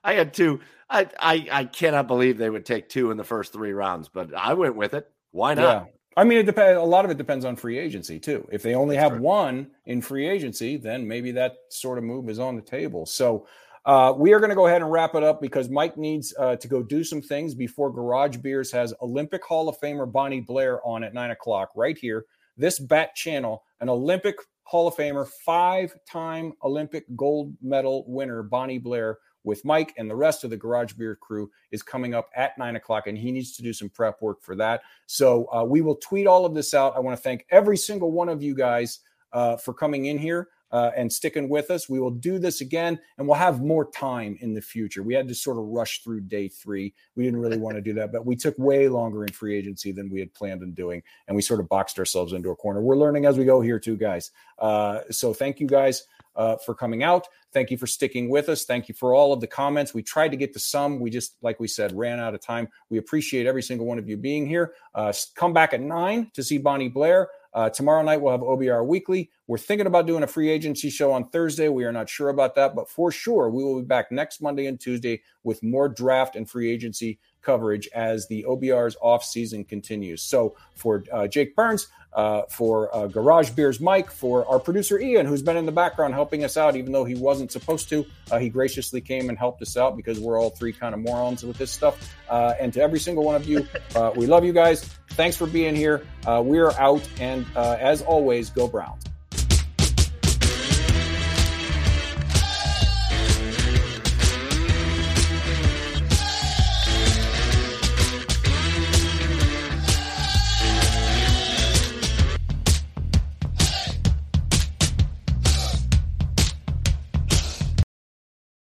[0.03, 0.60] I had two.
[0.89, 4.34] I, I I cannot believe they would take two in the first three rounds, but
[4.34, 5.10] I went with it.
[5.31, 5.61] Why not?
[5.61, 5.85] Yeah.
[6.18, 6.80] I mean, it depends.
[6.80, 8.48] A lot of it depends on free agency too.
[8.52, 9.22] If they only That's have right.
[9.22, 13.06] one in free agency, then maybe that sort of move is on the table.
[13.06, 13.45] So
[13.85, 16.56] uh, we are going to go ahead and wrap it up because Mike needs uh,
[16.57, 20.85] to go do some things before Garage Beers has Olympic Hall of Famer Bonnie Blair
[20.85, 22.26] on at nine o'clock right here.
[22.57, 24.35] This bat channel, an Olympic
[24.68, 30.44] Hall of Famer, five-time Olympic gold medal winner Bonnie Blair with Mike and the rest
[30.44, 33.64] of the Garage Beer crew is coming up at nine o'clock, and he needs to
[33.64, 34.81] do some prep work for that.
[35.06, 36.98] So uh, we will tweet all of this out.
[36.98, 38.99] I want to thank every single one of you guys
[39.31, 41.89] uh, for coming in here uh, and sticking with us.
[41.89, 45.03] We will do this again, and we'll have more time in the future.
[45.03, 46.94] We had to sort of rush through day three.
[47.15, 49.91] We didn't really want to do that, but we took way longer in free agency
[49.91, 52.81] than we had planned on doing, and we sort of boxed ourselves into a corner.
[52.81, 54.31] We're learning as we go here, too, guys.
[54.60, 56.07] Uh, so thank you guys
[56.38, 57.27] uh, for coming out.
[57.51, 58.65] Thank you for sticking with us.
[58.65, 59.93] Thank you for all of the comments.
[59.93, 60.99] We tried to get to some.
[60.99, 62.69] We just, like we said, ran out of time.
[62.89, 64.73] We appreciate every single one of you being here.
[64.93, 67.30] Uh, come back at nine to see Bonnie Blair.
[67.53, 69.31] Uh, tomorrow night we'll have OBR Weekly.
[69.47, 71.69] We're thinking about doing a free agency show on Thursday.
[71.69, 74.68] We are not sure about that, but for sure we will be back next Monday
[74.68, 80.22] and Tuesday with more draft and free agency coverage as the OBR's off season continues.
[80.22, 85.26] So for uh, Jake Burns, uh, for uh, Garage Beers Mike, for our producer Ian,
[85.26, 88.06] who's been in the background helping us out, even though he wasn't supposed to.
[88.30, 91.44] Uh, he graciously came and helped us out because we're all three kind of morons
[91.44, 92.14] with this stuff.
[92.30, 93.65] Uh, and to every single one of you,
[93.95, 94.84] uh, we love you guys.
[95.11, 96.06] Thanks for being here.
[96.26, 97.07] Uh, we are out.
[97.19, 99.03] And as always, go Browns.